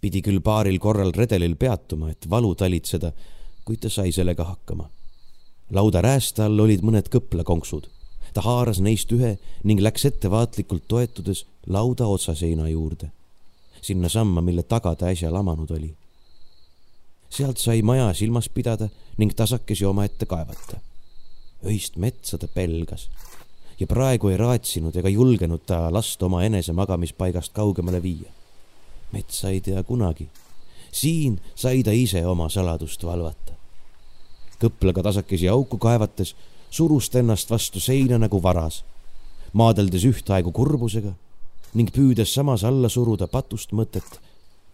pidi 0.00 0.20
küll 0.22 0.38
paaril 0.40 0.76
korral 0.78 1.10
redelil 1.16 1.56
peatuma, 1.56 2.10
et 2.10 2.30
valu 2.30 2.54
talitseda, 2.54 3.12
kuid 3.68 3.84
ta 3.84 3.92
sai 3.92 4.12
sellega 4.16 4.44
hakkama. 4.48 4.88
lauda 5.70 6.00
räästa 6.00 6.48
all 6.48 6.64
olid 6.64 6.80
mõned 6.80 7.12
kõplakonksud. 7.12 7.86
ta 8.32 8.40
haaras 8.40 8.80
neist 8.80 9.12
ühe 9.12 9.36
ning 9.64 9.80
läks 9.84 10.08
ettevaatlikult 10.08 10.88
toetudes 10.88 11.44
lauda 11.66 12.06
otsaseina 12.06 12.68
juurde, 12.68 13.12
sinnasamma, 13.82 14.40
mille 14.40 14.62
taga 14.62 14.94
ta 14.96 15.12
äsja 15.12 15.32
lamanud 15.32 15.70
oli 15.70 15.94
sealt 17.30 17.58
sai 17.58 17.82
maja 17.82 18.12
silmas 18.14 18.48
pidada 18.48 18.88
ning 19.16 19.32
tasakesi 19.36 19.84
omaette 19.84 20.26
kaevata. 20.26 20.80
öist 21.66 21.96
metsa 21.96 22.38
ta 22.38 22.48
pelgas 22.48 23.08
ja 23.80 23.86
praegu 23.86 24.28
ei 24.28 24.36
raatsinud 24.36 24.96
ega 24.96 25.08
julgenud 25.08 25.66
ta 25.66 25.92
last 25.92 26.22
oma 26.22 26.44
enese 26.44 26.72
magamispaigast 26.72 27.52
kaugemale 27.52 28.02
viia. 28.02 28.32
metsa 29.12 29.50
ei 29.50 29.60
tea 29.60 29.82
kunagi. 29.82 30.28
siin 30.92 31.40
sai 31.54 31.82
ta 31.82 31.90
ise 31.90 32.26
oma 32.26 32.48
saladust 32.48 33.04
valvata. 33.04 33.57
Kõplaga 34.60 35.02
tasakesi 35.02 35.48
auku 35.48 35.78
kaevates 35.78 36.34
surus 36.70 37.08
ta 37.10 37.22
ennast 37.22 37.50
vastu 37.50 37.80
seina 37.80 38.18
nagu 38.18 38.42
varas, 38.42 38.82
maadeldes 39.52 40.04
ühtaegu 40.04 40.52
kurbusega 40.52 41.14
ning 41.74 41.92
püüdes 41.92 42.32
samas 42.32 42.64
alla 42.64 42.88
suruda 42.88 43.26
patust 43.28 43.72
mõtet, 43.72 44.18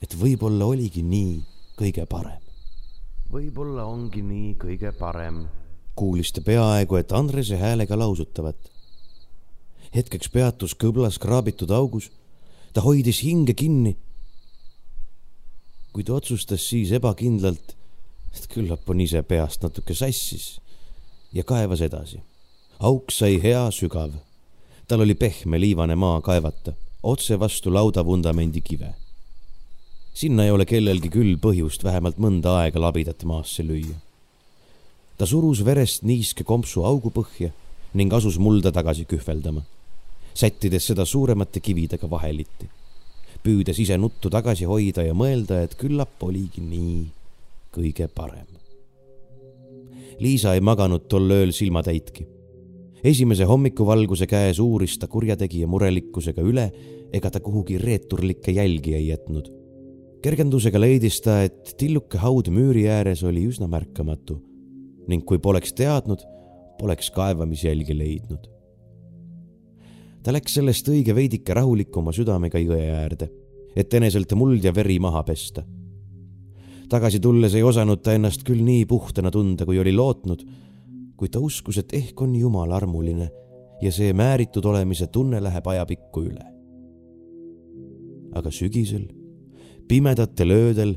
et 0.02 0.14
võib-olla 0.14 0.66
oligi 0.70 1.02
nii 1.02 1.42
kõige 1.78 2.06
parem 2.06 2.44
võib-olla 3.34 3.86
ongi 3.90 4.22
nii 4.22 4.54
kõige 4.60 4.92
parem. 4.94 5.46
kuulis 5.94 6.32
ta 6.32 6.40
peaaegu 6.40 6.96
et 6.96 7.12
Andrese 7.12 7.56
häälega 7.56 7.98
lausutavat. 7.98 8.56
hetkeks 9.94 10.28
peatus 10.28 10.74
kõblas 10.74 11.18
kraabitud 11.18 11.70
augus. 11.70 12.10
ta 12.72 12.80
hoidis 12.80 13.22
hinge 13.22 13.54
kinni. 13.54 13.96
kuid 15.92 16.10
otsustas 16.10 16.68
siis 16.68 16.92
ebakindlalt, 16.92 17.76
et 18.36 18.48
küllap 18.50 18.90
on 18.90 19.00
ise 19.00 19.22
peast 19.22 19.62
natuke 19.62 19.94
sassis 19.94 20.58
ja 21.32 21.44
kaevas 21.44 21.80
edasi. 21.80 22.20
auk 22.78 23.10
sai 23.10 23.40
hea 23.42 23.70
sügav. 23.70 24.12
tal 24.88 25.00
oli 25.00 25.14
pehme 25.14 25.60
liivane 25.60 25.94
maa 25.94 26.20
kaevata, 26.20 26.72
otse 27.02 27.40
vastu 27.40 27.74
laudavundamendi 27.74 28.60
kive 28.60 28.94
sinna 30.14 30.44
ei 30.44 30.52
ole 30.54 30.64
kellelgi 30.64 31.10
küll 31.10 31.34
põhjust 31.42 31.82
vähemalt 31.84 32.20
mõnda 32.22 32.54
aega 32.60 32.80
labidat 32.80 33.24
maasse 33.26 33.66
lüüa. 33.66 33.96
ta 35.18 35.26
surus 35.26 35.64
verest 35.64 36.02
niiske 36.02 36.44
kompsu 36.44 36.84
augu 36.86 37.10
põhja 37.10 37.50
ning 37.94 38.12
asus 38.14 38.38
mulda 38.38 38.72
tagasi 38.72 39.04
kühveldama, 39.10 39.62
sättides 40.34 40.86
seda 40.90 41.04
suuremate 41.06 41.60
kividega 41.60 42.10
vaheliti, 42.10 42.66
püüdes 43.42 43.78
ise 43.78 43.98
nuttu 43.98 44.30
tagasi 44.30 44.66
hoida 44.70 45.02
ja 45.02 45.14
mõelda, 45.14 45.62
et 45.62 45.74
küllap 45.78 46.22
oligi 46.22 46.62
nii 46.62 47.04
kõige 47.74 48.08
parem. 48.08 48.46
Liisa 50.22 50.54
ei 50.54 50.62
maganud 50.62 51.08
tol 51.10 51.30
ööl 51.30 51.52
silmatäitki. 51.52 52.28
esimese 53.04 53.44
hommikuvalguse 53.44 54.26
käes 54.26 54.58
uuris 54.58 54.98
ta 54.98 55.06
kurjategija 55.06 55.66
murelikkusega 55.66 56.42
üle, 56.42 56.70
ega 57.12 57.30
ta 57.30 57.40
kuhugi 57.40 57.78
reeturlikke 57.78 58.52
jälgi 58.52 58.94
ei 58.94 59.08
jätnud 59.08 59.50
kergendusega 60.24 60.80
leidis 60.80 61.18
ta, 61.20 61.42
et 61.44 61.74
tilluke 61.76 62.16
haud 62.22 62.48
müüri 62.52 62.86
ääres 62.88 63.20
oli 63.28 63.44
üsna 63.50 63.68
märkamatu 63.68 64.38
ning 65.10 65.20
kui 65.28 65.36
poleks 65.36 65.74
teadnud, 65.76 66.22
poleks 66.78 67.10
kaevamisjälgi 67.12 67.96
leidnud. 67.98 68.46
ta 70.24 70.32
läks 70.32 70.54
sellest 70.56 70.88
õige 70.88 71.12
veidike 71.12 71.52
rahulikuma 71.52 72.14
südamega 72.16 72.62
jõe 72.62 72.86
äärde, 72.88 73.28
et 73.76 73.92
eneselt 73.92 74.32
muld 74.32 74.64
ja 74.64 74.72
veri 74.72 74.96
maha 74.98 75.20
pesta. 75.28 75.66
Tagasi 76.88 77.20
tulles 77.20 77.54
ei 77.54 77.62
osanud 77.62 78.02
ta 78.02 78.14
ennast 78.14 78.44
küll 78.46 78.62
nii 78.64 78.84
puhtana 78.86 79.30
tunda, 79.30 79.64
kui 79.64 79.78
oli 79.78 79.92
lootnud, 79.92 80.44
kuid 81.16 81.32
ta 81.34 81.40
uskus, 81.40 81.78
et 81.78 81.92
ehk 81.94 82.20
on 82.22 82.34
Jumal 82.36 82.72
armuline 82.72 83.30
ja 83.82 83.92
see 83.92 84.12
määritud 84.16 84.64
olemise 84.64 85.06
tunne 85.06 85.42
läheb 85.42 85.66
ajapikku 85.66 86.26
üle. 86.30 86.44
aga 88.34 88.50
sügisel 88.50 89.04
pimedatel 89.88 90.50
öödel 90.50 90.96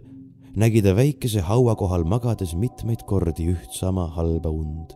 nägi 0.57 0.81
ta 0.81 0.95
väikese 0.95 1.41
haua 1.45 1.75
kohal 1.75 2.03
magades 2.03 2.55
mitmeid 2.57 3.03
kordi 3.05 3.51
üht 3.53 3.75
sama 3.77 4.07
halba 4.15 4.49
und. 4.49 4.95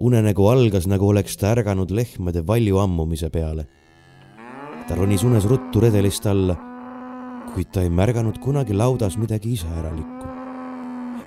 unenägu 0.00 0.48
algas, 0.48 0.86
nagu 0.86 1.08
oleks 1.08 1.36
ta 1.36 1.52
ärganud 1.54 1.90
lehmade 1.90 2.46
valju 2.46 2.78
ammumise 2.78 3.30
peale. 3.30 3.66
ta 4.88 4.94
ronis 4.94 5.22
unes 5.24 5.44
ruttu 5.44 5.80
redelist 5.80 6.26
alla, 6.26 6.56
kuid 7.54 7.70
ta 7.72 7.82
ei 7.82 7.90
märganud 7.90 8.38
kunagi 8.42 8.74
laudas 8.74 9.16
midagi 9.18 9.52
iseäralikku. 9.52 10.26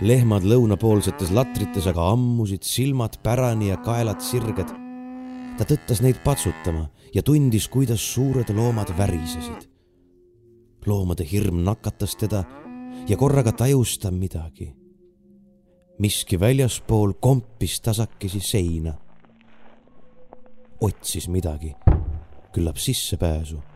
lehmad 0.01 0.43
lõunapoolsetes 0.43 1.31
latrites 1.31 1.87
aga 1.87 2.09
ammusid, 2.11 2.63
silmad 2.63 3.19
pärani 3.23 3.69
ja 3.69 3.77
kaelad 3.77 4.21
sirged. 4.21 4.69
ta 5.57 5.63
tõttas 5.63 6.01
neid 6.01 6.23
patsutama 6.23 6.89
ja 7.13 7.23
tundis, 7.23 7.67
kuidas 7.67 8.13
suured 8.13 8.49
loomad 8.49 8.93
värisesid. 8.97 9.69
loomade 10.85 11.23
hirm 11.31 11.63
nakatas 11.63 12.15
teda 12.15 12.43
ja 13.07 13.17
korraga 13.17 13.51
tajus 13.51 13.97
ta 13.97 14.11
midagi 14.11 14.73
miski 15.99 16.39
väljaspool 16.39 17.13
kompis 17.19 17.81
tasakesi 17.81 18.39
seina. 18.39 18.93
otsis 20.81 21.29
midagi, 21.29 21.75
küllap 22.51 22.77
sissepääsu. 22.77 23.72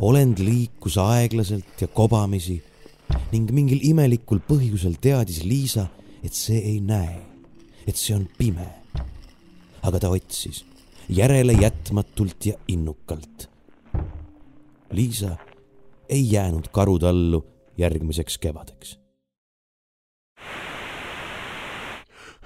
Olend 0.00 0.38
liikus 0.42 0.98
aeglaselt 0.98 1.80
ja 1.80 1.88
kobamisi 1.88 2.58
ning 3.32 3.50
mingil 3.52 3.82
imelikul 3.88 4.40
põhjusel 4.48 4.96
teadis 5.00 5.42
Liisa, 5.44 5.86
et 6.24 6.34
see 6.36 6.58
ei 6.58 6.80
näe, 6.80 7.18
et 7.86 7.96
see 7.96 8.14
on 8.16 8.26
pime. 8.38 8.68
aga 9.82 9.98
ta 9.98 10.10
otsis 10.14 10.64
järele 11.08 11.52
jätmatult 11.58 12.46
ja 12.46 12.54
innukalt. 12.68 13.48
Liisa 14.92 15.36
ei 16.08 16.32
jäänud 16.32 16.68
karutallu 16.70 17.44
järgmiseks 17.78 18.38
kevadeks 18.38 19.02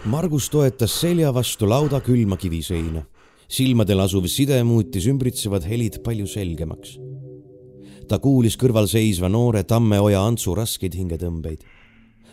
Margus 0.06 0.46
toetas 0.52 0.92
selja 1.00 1.32
vastu 1.34 1.66
lauda 1.66 1.98
külma 2.00 2.36
kiviseina. 2.36 3.02
silmadel 3.48 4.00
asuv 4.02 4.26
side 4.30 4.58
muutis 4.62 5.06
ümbritsevad 5.06 5.66
helid 5.66 5.98
palju 6.04 6.26
selgemaks. 6.30 6.96
Ta 8.08 8.18
kuulis 8.22 8.56
kõrval 8.58 8.86
seisva 8.90 9.28
noore 9.28 9.64
Tammeoja 9.64 10.22
Antsu 10.22 10.54
raskeid 10.54 10.94
hingetõmbeid. 10.94 11.64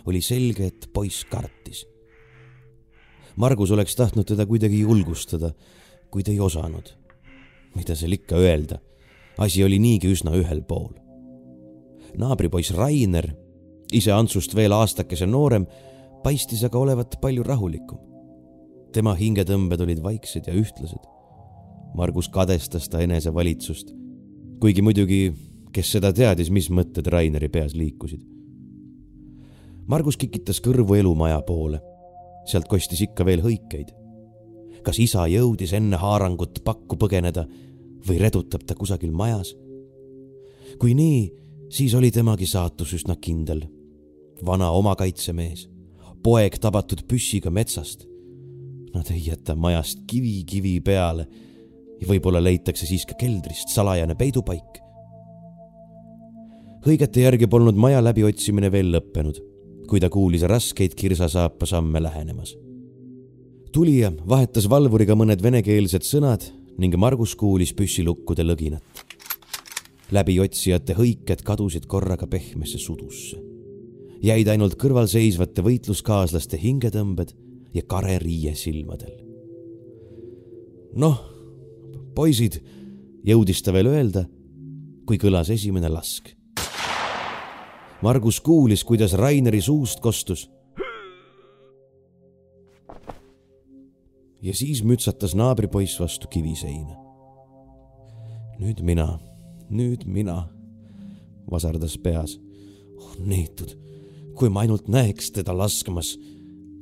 oli 0.06 0.22
selge, 0.22 0.66
et 0.66 0.90
poiss 0.94 1.24
kartis. 1.26 1.86
Margus 3.36 3.72
oleks 3.72 3.95
tahtnud 3.95 4.28
teda 4.28 4.45
kuidagi 4.45 4.80
julgustada, 4.80 5.54
kuid 6.12 6.28
ei 6.28 6.40
osanud. 6.40 6.94
mida 7.76 7.95
seal 7.95 8.14
ikka 8.14 8.36
öelda, 8.36 8.78
asi 9.38 9.64
oli 9.64 9.80
niigi 9.80 10.12
üsna 10.12 10.32
ühel 10.38 10.62
pool. 10.62 10.94
naabripoiss 12.18 12.72
Rainer, 12.72 13.34
ise 13.91 14.12
Antsust 14.12 14.56
veel 14.56 14.72
aastakese 14.72 15.26
noorem 15.26 15.66
paistis 16.24 16.64
aga 16.64 16.78
olevat 16.78 17.18
palju 17.22 17.44
rahulikum. 17.44 17.98
tema 18.94 19.16
hingetõmbed 19.16 19.82
olid 19.82 20.04
vaiksed 20.04 20.48
ja 20.48 20.54
ühtlased. 20.54 21.10
Margus 21.95 22.30
kadestas 22.30 22.90
ta 22.90 23.02
enesevalitsust, 23.02 23.94
kuigi 24.60 24.82
muidugi, 24.82 25.34
kes 25.74 25.91
seda 25.95 26.14
teadis, 26.14 26.52
mis 26.54 26.70
mõtted 26.70 27.08
Raineri 27.10 27.50
peas 27.50 27.74
liikusid. 27.78 28.22
Margus 29.90 30.18
kikitas 30.18 30.62
kõrvu 30.64 31.00
elumaja 31.00 31.41
poole. 31.41 31.82
sealt 32.45 32.68
kostis 32.68 33.02
ikka 33.02 33.26
veel 33.26 33.41
hõikeid. 33.41 33.94
kas 34.84 35.00
isa 35.00 35.28
jõudis 35.28 35.74
enne 35.74 35.98
haarangut 35.98 36.60
pakku 36.64 36.95
põgeneda 36.95 37.48
või 38.08 38.18
redutab 38.20 38.64
ta 38.64 38.76
kusagil 38.76 39.12
majas? 39.12 39.56
kui 40.80 40.94
nii, 40.94 41.32
siis 41.70 41.94
oli 41.94 42.12
temagi 42.12 42.45
saatus 42.45 42.94
üsna 42.94 43.16
kindel. 43.16 43.68
vana 44.45 44.72
omakaitsemees 44.72 45.70
poeg 46.24 46.56
tabatud 46.60 47.04
püssiga 47.08 47.52
metsast. 47.52 48.08
Nad 48.94 49.10
ei 49.12 49.26
jäta 49.28 49.56
majast 49.56 50.06
kivi 50.08 50.44
kivi 50.48 50.80
peale 50.80 51.28
võib-olla 52.08 52.41
leitakse 52.44 52.88
siis 52.88 53.06
ka 53.08 53.16
keldrist 53.20 53.72
salajane 53.74 54.16
peidupaik. 54.20 54.82
Hõigete 56.85 57.23
järgi 57.23 57.47
polnud 57.47 57.77
maja 57.80 58.01
läbiotsimine 58.03 58.72
veel 58.72 58.91
lõppenud, 58.95 59.39
kui 59.88 60.01
ta 60.03 60.10
kuulis 60.10 60.43
raskeid 60.49 60.95
kirsasaapa 60.95 61.65
samme 61.65 62.01
lähenemas. 62.03 62.57
tulija 63.73 64.11
vahetas 64.27 64.69
valvuriga 64.69 65.15
mõned 65.15 65.41
venekeelsed 65.41 66.03
sõnad 66.03 66.43
ning 66.77 66.95
Margus 66.95 67.35
kuulis 67.35 67.73
püssilukkude 67.73 68.43
lõginat. 68.43 68.84
läbiotsijate 70.11 70.93
hõiked 70.93 71.41
kadusid 71.43 71.85
korraga 71.85 72.27
pehmesse 72.27 72.77
sudusse 72.77 73.53
jäid 74.23 74.47
ainult 74.47 74.77
kõrvalseisvate 74.80 75.64
võitluskaaslaste 75.65 76.57
hingetõmbed 76.60 77.34
ja 77.76 77.84
kare 77.88 78.18
riie 78.23 78.55
silmadel. 78.55 79.19
noh, 80.95 81.18
poisid, 82.15 82.60
jõudis 83.26 83.64
ta 83.65 83.73
veel 83.73 83.89
öelda, 83.89 84.27
kui 85.10 85.18
kõlas 85.18 85.49
esimene 85.49 85.89
lask. 85.89 86.30
Margus 88.04 88.42
kuulis, 88.42 88.84
kuidas 88.84 89.14
Raineri 89.14 89.62
suust 89.62 90.00
kostus. 90.00 90.50
ja 94.44 94.54
siis 94.54 94.84
mütsatas 94.84 95.36
naabripoiss 95.36 96.00
vastu 96.00 96.28
kiviseina. 96.28 96.96
nüüd 98.60 98.84
mina, 98.84 99.20
nüüd 99.70 100.04
mina, 100.06 100.50
vasardas 101.52 101.98
peas. 101.98 102.40
oh 102.98 103.16
neetud 103.20 103.84
kui 104.38 104.50
ma 104.50 104.64
ainult 104.64 104.90
näeks 104.90 105.32
teda 105.34 105.54
laskmas. 105.56 106.18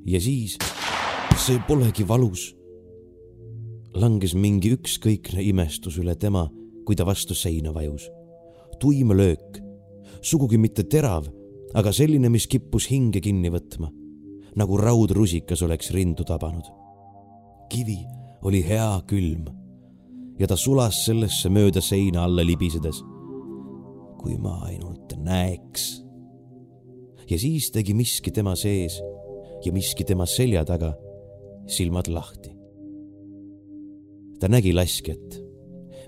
ja 0.06 0.20
siis, 0.22 0.58
see 1.38 1.60
polegi 1.68 2.08
valus. 2.08 2.56
langes 3.94 4.34
mingi 4.34 4.72
ükskõikne 4.72 5.44
imestus 5.44 5.98
üle 6.00 6.16
tema, 6.16 6.48
kui 6.86 6.96
ta 6.96 7.06
vastu 7.06 7.36
seina 7.36 7.74
vajus. 7.74 8.10
tuim 8.80 9.12
löök, 9.12 9.60
sugugi 10.22 10.58
mitte 10.58 10.84
terav, 10.84 11.28
aga 11.74 11.92
selline, 11.94 12.30
mis 12.30 12.48
kippus 12.48 12.90
hinge 12.92 13.22
kinni 13.24 13.52
võtma, 13.54 13.90
nagu 14.60 14.78
raudrusikas 14.78 15.62
oleks 15.64 15.92
rindu 15.96 16.24
tabanud. 16.28 16.68
kivi 17.72 18.02
oli 18.44 18.60
hea 18.68 19.02
külm 19.08 19.46
ja 20.40 20.48
ta 20.48 20.58
sulas 20.58 21.06
sellesse 21.06 21.50
mööda 21.50 21.82
seina 21.82 22.24
alla 22.24 22.44
libisedes. 22.44 23.04
kui 24.22 24.38
ma 24.38 24.60
ainult 24.68 25.16
näeks 25.18 26.04
ja 27.30 27.38
siis 27.40 27.72
tegi 27.72 27.94
miski 27.94 28.32
tema 28.32 28.56
sees 28.56 29.00
ja 29.66 29.72
miski 29.74 30.04
tema 30.04 30.26
selja 30.26 30.66
taga 30.66 30.94
silmad 31.68 32.08
lahti. 32.08 32.52
ta 34.40 34.50
nägi 34.50 34.74
laskjat, 34.74 35.38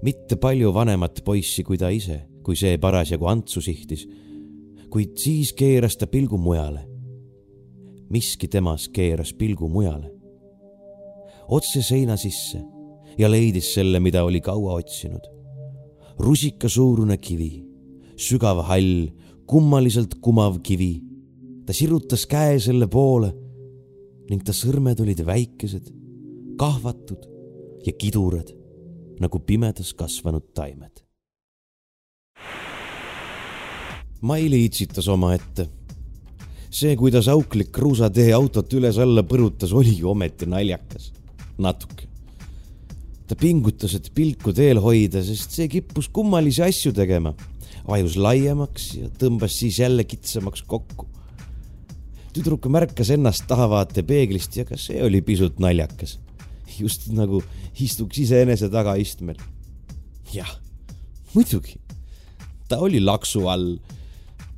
mitte 0.01 0.35
palju 0.35 0.73
vanemat 0.73 1.21
poissi 1.25 1.63
kui 1.63 1.77
ta 1.77 1.89
ise, 1.93 2.23
kui 2.43 2.57
see 2.59 2.77
parasjagu 2.77 3.27
Antsu 3.29 3.61
sihtis, 3.63 4.05
kuid 4.91 5.15
siis 5.17 5.53
keeras 5.57 5.97
ta 5.97 6.07
pilgu 6.07 6.37
mujale. 6.37 6.89
miski 8.09 8.47
temas 8.47 8.89
keeras 8.93 9.33
pilgu 9.33 9.67
mujale, 9.67 10.11
otse 11.47 11.81
seina 11.81 12.17
sisse 12.17 12.59
ja 13.17 13.29
leidis 13.31 13.73
selle, 13.73 13.99
mida 13.99 14.23
oli 14.23 14.41
kaua 14.41 14.73
otsinud. 14.73 15.25
rusikasuurune 16.19 17.17
kivi, 17.17 17.65
sügav 18.15 18.61
hall, 18.67 19.09
kummaliselt 19.47 20.15
kumav 20.21 20.59
kivi 20.61 21.01
ta 21.65 21.73
sirutas 21.73 22.25
käe 22.27 22.59
selle 22.59 22.87
poole 22.91 23.31
ning 24.29 24.43
ta 24.43 24.55
sõrmed 24.55 24.99
olid 25.03 25.23
väikesed, 25.25 25.89
kahvatud 26.59 27.27
ja 27.85 27.93
kidurad 27.99 28.53
nagu 29.19 29.39
pimedas 29.39 29.93
kasvanud 29.93 30.51
taimed. 30.55 31.02
Maili 34.23 34.63
itsitas 34.65 35.07
omaette. 35.11 35.67
see, 36.73 36.95
kuidas 36.97 37.27
auklik 37.29 37.69
kruusatee 37.71 38.31
autot 38.33 38.71
üles-alla 38.73 39.21
põrutas, 39.23 39.73
oli 39.73 39.97
ju 39.97 40.09
ometi 40.09 40.45
naljakas. 40.45 41.11
natuke. 41.57 42.07
ta 43.27 43.35
pingutas, 43.35 43.93
et 43.95 44.11
pilku 44.15 44.53
teel 44.53 44.79
hoida, 44.79 45.23
sest 45.23 45.51
see 45.51 45.67
kippus 45.67 46.09
kummalisi 46.09 46.63
asju 46.63 46.93
tegema. 46.93 47.33
vajus 47.87 48.15
laiemaks 48.17 48.93
ja 48.95 49.09
tõmbas 49.09 49.59
siis 49.59 49.79
jälle 49.79 50.03
kitsamaks 50.03 50.63
kokku 50.63 51.07
tüdruk 52.33 52.65
märkas 52.71 53.11
ennast 53.13 53.45
tahavaatepeeglist 53.49 54.57
ja 54.57 54.65
ka 54.65 54.77
see 54.79 55.01
oli 55.05 55.21
pisut 55.21 55.59
naljakas. 55.61 56.19
just 56.79 57.05
nagu 57.13 57.43
istuks 57.79 58.17
iseenese 58.17 58.69
tagaistmel. 58.73 59.37
jah, 60.33 60.49
muidugi, 61.33 61.77
ta 62.67 62.79
oli 62.79 63.01
laksu 63.01 63.47
all. 63.47 63.77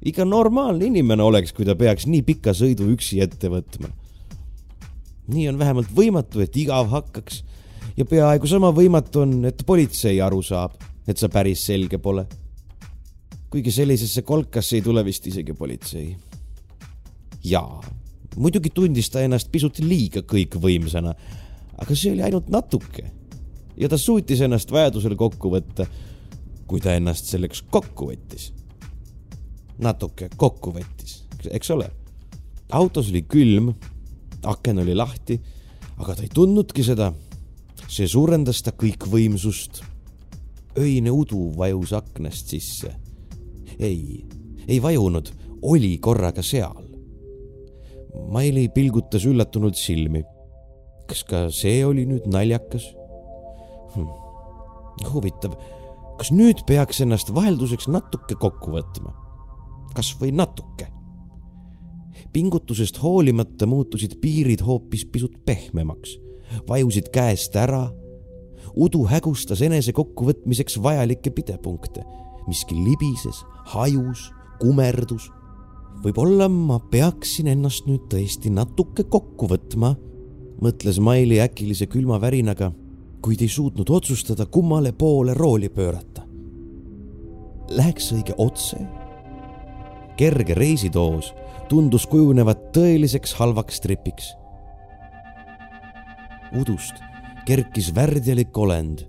Iga 0.05 0.25
normaalne 0.25 0.85
inimene 0.85 1.23
oleks, 1.23 1.53
kui 1.53 1.65
ta 1.65 1.75
peaks 1.75 2.05
nii 2.07 2.21
pika 2.25 2.53
sõidu 2.53 2.87
üksi 2.93 3.21
ette 3.23 3.49
võtma. 3.49 3.89
nii 5.27 5.47
on 5.49 5.57
vähemalt 5.57 5.89
võimatu, 5.95 6.41
et 6.41 6.57
igav 6.57 6.91
hakkaks 6.91 7.43
ja 7.97 8.05
peaaegu 8.05 8.47
sama 8.47 8.71
võimatu 8.71 9.23
on, 9.23 9.45
et 9.45 9.65
politsei 9.65 10.21
aru 10.21 10.41
saab, 10.45 10.77
et 11.07 11.17
sa 11.17 11.29
päris 11.29 11.65
selge 11.65 11.97
pole. 11.97 12.25
kuigi 13.49 13.71
sellisesse 13.71 14.21
kolkasse 14.21 14.75
ei 14.75 14.81
tule 14.81 15.03
vist 15.05 15.27
isegi 15.27 15.53
politsei 15.53 16.15
jaa, 17.45 17.81
muidugi 18.37 18.71
tundis 18.73 19.09
ta 19.11 19.23
ennast 19.25 19.51
pisut 19.53 19.79
liiga 19.83 20.23
kõikvõimsana, 20.27 21.13
aga 21.81 21.97
see 21.97 22.13
oli 22.15 22.25
ainult 22.25 22.49
natuke. 22.53 23.11
ja 23.77 23.89
ta 23.91 23.97
suutis 23.97 24.41
ennast 24.41 24.71
vajadusel 24.71 25.17
kokku 25.19 25.51
võtta, 25.51 25.85
kui 26.67 26.79
ta 26.79 26.95
ennast 26.95 27.27
selleks 27.29 27.63
kokku 27.69 28.11
võttis. 28.11 28.51
Natuke 29.81 30.29
kokku 30.37 30.73
võttis, 30.75 31.23
eks 31.51 31.71
ole. 31.75 31.89
autos 32.71 33.09
oli 33.11 33.21
külm, 33.29 33.73
aken 34.45 34.79
oli 34.83 34.95
lahti, 34.95 35.39
aga 35.97 36.15
ta 36.15 36.23
ei 36.23 36.31
tundnudki 36.33 36.83
seda. 36.83 37.13
see 37.87 38.07
suurendas 38.07 38.61
ta 38.61 38.71
kõikvõimsust. 38.71 39.83
öine 40.77 41.11
udu 41.11 41.51
vajus 41.57 41.93
aknast 41.93 42.47
sisse. 42.47 42.95
ei, 43.79 44.25
ei 44.67 44.81
vajunud, 44.81 45.31
oli 45.61 45.97
korraga 45.97 46.43
seal 46.43 46.85
Maili 48.31 48.69
pilgutas 48.69 49.25
üllatunult 49.25 49.75
silmi. 49.75 50.23
kas 51.05 51.21
ka 51.23 51.43
see 51.53 51.83
oli 51.85 52.01
nüüd 52.09 52.23
naljakas 52.33 52.87
hm.? 53.93 54.07
huvitav, 55.11 55.53
kas 56.17 56.31
nüüd 56.33 56.63
peaks 56.65 57.03
ennast 57.05 57.29
vahelduseks 57.35 57.85
natuke 57.93 58.37
kokku 58.41 58.73
võtma? 58.73 59.13
Kas 59.95 60.13
või 60.19 60.33
natuke? 60.35 60.91
pingutusest 62.35 62.97
hoolimata 62.99 63.67
muutusid 63.67 64.17
piirid 64.19 64.59
hoopis 64.65 65.05
pisut 65.07 65.37
pehmemaks, 65.45 66.17
vajusid 66.67 67.07
käest 67.13 67.55
ära. 67.55 67.87
udu 68.75 69.05
hägustas 69.07 69.61
enese 69.61 69.93
kokkuvõtmiseks 69.95 70.81
vajalikke 70.83 71.31
pidepunkte, 71.31 72.03
miski 72.47 72.75
libises, 72.75 73.43
hajus, 73.71 74.31
kumerdus 74.59 75.29
võib-olla 76.03 76.49
ma 76.51 76.79
peaksin 76.91 77.47
ennast 77.51 77.87
nüüd 77.89 78.09
tõesti 78.11 78.51
natuke 78.53 79.05
kokku 79.09 79.47
võtma, 79.49 79.95
mõtles 80.61 80.99
Maili 80.99 81.39
äkilise 81.43 81.87
külma 81.91 82.19
värinaga, 82.21 82.71
kuid 83.25 83.41
ei 83.41 83.49
suutnud 83.49 83.89
otsustada, 83.89 84.45
kummale 84.45 84.91
poole 84.93 85.33
rooli 85.33 85.69
pöörata. 85.69 86.25
Läheks 87.73 88.11
õige 88.13 88.35
otse? 88.37 88.77
Kerge 90.17 90.53
reisidoos 90.53 91.33
tundus 91.69 92.05
kujunevat 92.07 92.71
tõeliseks 92.75 93.35
halvaks 93.39 93.79
tripiks. 93.81 94.33
udust 96.59 97.01
kerkis 97.45 97.93
värdjalik 97.95 98.57
olend. 98.57 99.05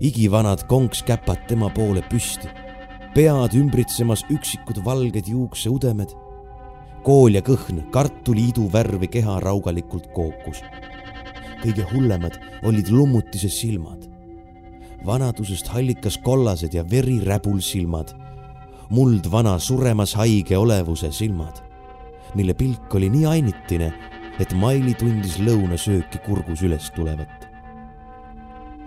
igivanad 0.00 0.66
konkskäpad 0.66 1.46
tema 1.46 1.70
poole 1.70 2.02
püsti 2.10 2.48
pead 3.14 3.52
ümbritsemas 3.54 4.24
üksikud 4.30 4.80
valged 4.84 5.28
juukseudemed. 5.30 6.10
kool 7.04 7.36
ja 7.36 7.42
kõhn 7.44 7.84
kartuliidu 7.94 8.66
värvi 8.72 9.06
keha 9.06 9.38
raugalikult 9.40 10.08
kookus. 10.12 10.62
kõige 11.62 11.86
hullemad 11.92 12.40
olid 12.62 12.90
lummutise 12.90 13.48
silmad. 13.48 14.10
vanadusest 15.06 15.68
hallikas 15.68 16.18
kollased 16.18 16.74
ja 16.74 16.82
veriräbul 16.90 17.60
silmad. 17.60 18.23
Muldvana 18.90 19.58
suremas 19.58 20.14
haige 20.14 20.58
olevuse 20.58 21.12
silmad, 21.12 21.62
mille 22.34 22.54
pilk 22.54 22.94
oli 22.94 23.10
nii 23.10 23.26
ainitine, 23.26 23.92
et 24.40 24.52
Maili 24.58 24.94
tundis 24.98 25.38
lõunasööki 25.38 26.20
kurgus 26.26 26.62
üles 26.66 26.90
tulevat 26.96 27.44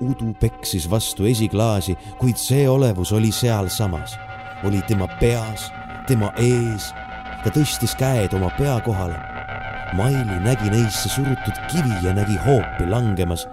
udu 0.02 0.34
peksis 0.40 0.90
vastu 0.90 1.26
esiklaasi, 1.26 1.96
kuid 2.20 2.38
see 2.38 2.68
olevus 2.70 3.12
oli 3.12 3.32
sealsamas, 3.32 4.18
oli 4.68 4.82
tema 4.88 5.08
peas, 5.20 5.72
tema 6.08 6.32
ees. 6.38 6.92
ta 7.44 7.54
tõstis 7.54 7.94
käed 7.98 8.34
oma 8.36 8.50
pea 8.58 8.78
kohale. 8.86 9.18
Maili 9.96 10.40
nägi 10.44 10.70
neisse 10.74 11.10
surutud 11.10 11.60
kivi 11.72 12.02
ja 12.04 12.14
nägi 12.14 12.36
hoopi 12.44 12.90
langemas, 12.90 13.48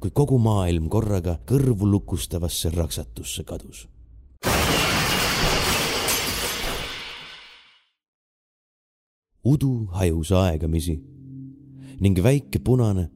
kui 0.00 0.10
kogu 0.10 0.38
maailm 0.38 0.90
korraga 0.92 1.38
kõrvu 1.48 1.88
lukustavasse 1.90 2.70
raksatusse 2.74 3.44
kadus. 3.44 3.86
Udu 9.52 9.86
hajus 9.98 10.32
aegamisi 10.32 10.96
ning 12.00 12.18
väike 12.22 12.58
punane 12.66 13.06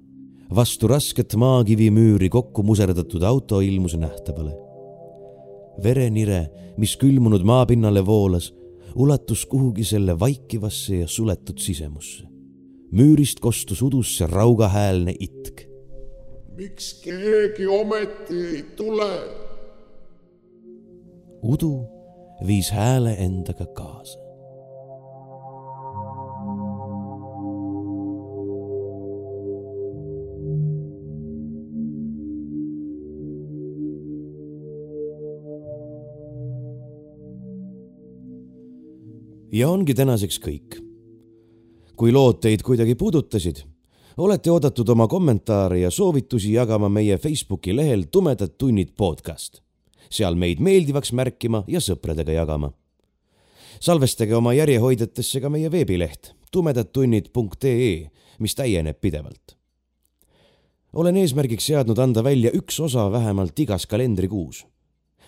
vastu 0.55 0.89
rasket 0.91 1.35
maakivimüüri 1.35 2.29
kokku 2.31 2.63
muserdatud 2.63 3.23
auto 3.23 3.61
ilmus 3.61 3.97
nähtavale. 3.97 4.55
verenire, 5.83 6.51
mis 6.77 6.97
külmunud 6.97 7.43
maapinnale 7.43 8.07
voolas, 8.07 8.53
ulatus 8.95 9.47
kuhugi 9.47 9.85
selle 9.85 10.21
vaikivasse 10.21 10.97
ja 10.97 11.09
suletud 11.09 11.59
sisemusse. 11.59 12.25
müürist 12.93 13.41
kostus 13.41 13.83
udusse 13.83 14.27
raugahäälne 14.27 15.15
itk. 15.19 15.67
miks 16.57 16.95
keegi 17.03 17.67
ometi 17.67 18.35
ei 18.55 18.63
tule? 18.77 19.13
udu 21.43 21.87
viis 22.47 22.71
hääle 22.71 23.15
endaga 23.19 23.67
kaasa. 23.67 24.30
Ja 39.53 39.69
ongi 39.69 39.95
tänaseks 39.95 40.39
kõik. 40.43 40.79
kui 41.97 42.13
lood 42.13 42.39
teid 42.41 42.63
kuidagi 42.65 42.95
puudutasid, 42.95 43.59
olete 44.17 44.51
oodatud 44.51 44.89
oma 44.89 45.05
kommentaare 45.09 45.81
ja 45.81 45.91
soovitusi 45.91 46.53
jagama 46.53 46.89
meie 46.89 47.19
Facebooki 47.19 47.77
lehel 47.77 48.07
Tumedad 48.13 48.55
tunnid 48.59 48.95
podcast, 48.97 49.61
seal 50.11 50.35
meid 50.35 50.61
meeldivaks 50.61 51.13
märkima 51.13 51.65
ja 51.69 51.81
sõpradega 51.81 52.33
jagama. 52.33 52.73
salvestage 53.81 54.35
oma 54.35 54.53
järjehoidjatesse 54.55 55.41
ka 55.41 55.51
meie 55.51 55.71
veebileht 55.71 56.35
tumedadtunnid.ee, 56.53 58.11
mis 58.39 58.55
täieneb 58.55 59.01
pidevalt. 59.01 59.57
olen 60.93 61.17
eesmärgiks 61.17 61.67
seadnud 61.67 61.99
anda 61.99 62.25
välja 62.25 62.51
üks 62.55 62.81
osa 62.81 63.13
vähemalt 63.13 63.59
igas 63.59 63.87
kalendrikuus 63.87 64.67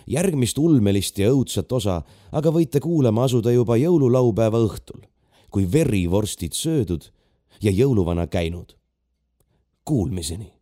järgmist 0.07 0.57
ulmelist 0.57 1.19
ja 1.19 1.31
õudsat 1.33 1.71
osa 1.71 2.01
aga 2.31 2.51
võite 2.51 2.79
kuulama 2.83 3.25
asuda 3.27 3.51
juba 3.51 3.77
jõululaupäeva 3.77 4.61
õhtul, 4.65 5.03
kui 5.49 5.67
verivorstid 5.71 6.53
söödud 6.53 7.09
ja 7.61 7.71
jõuluvana 7.71 8.27
käinud. 8.27 8.75
Kuulmiseni 9.83 10.52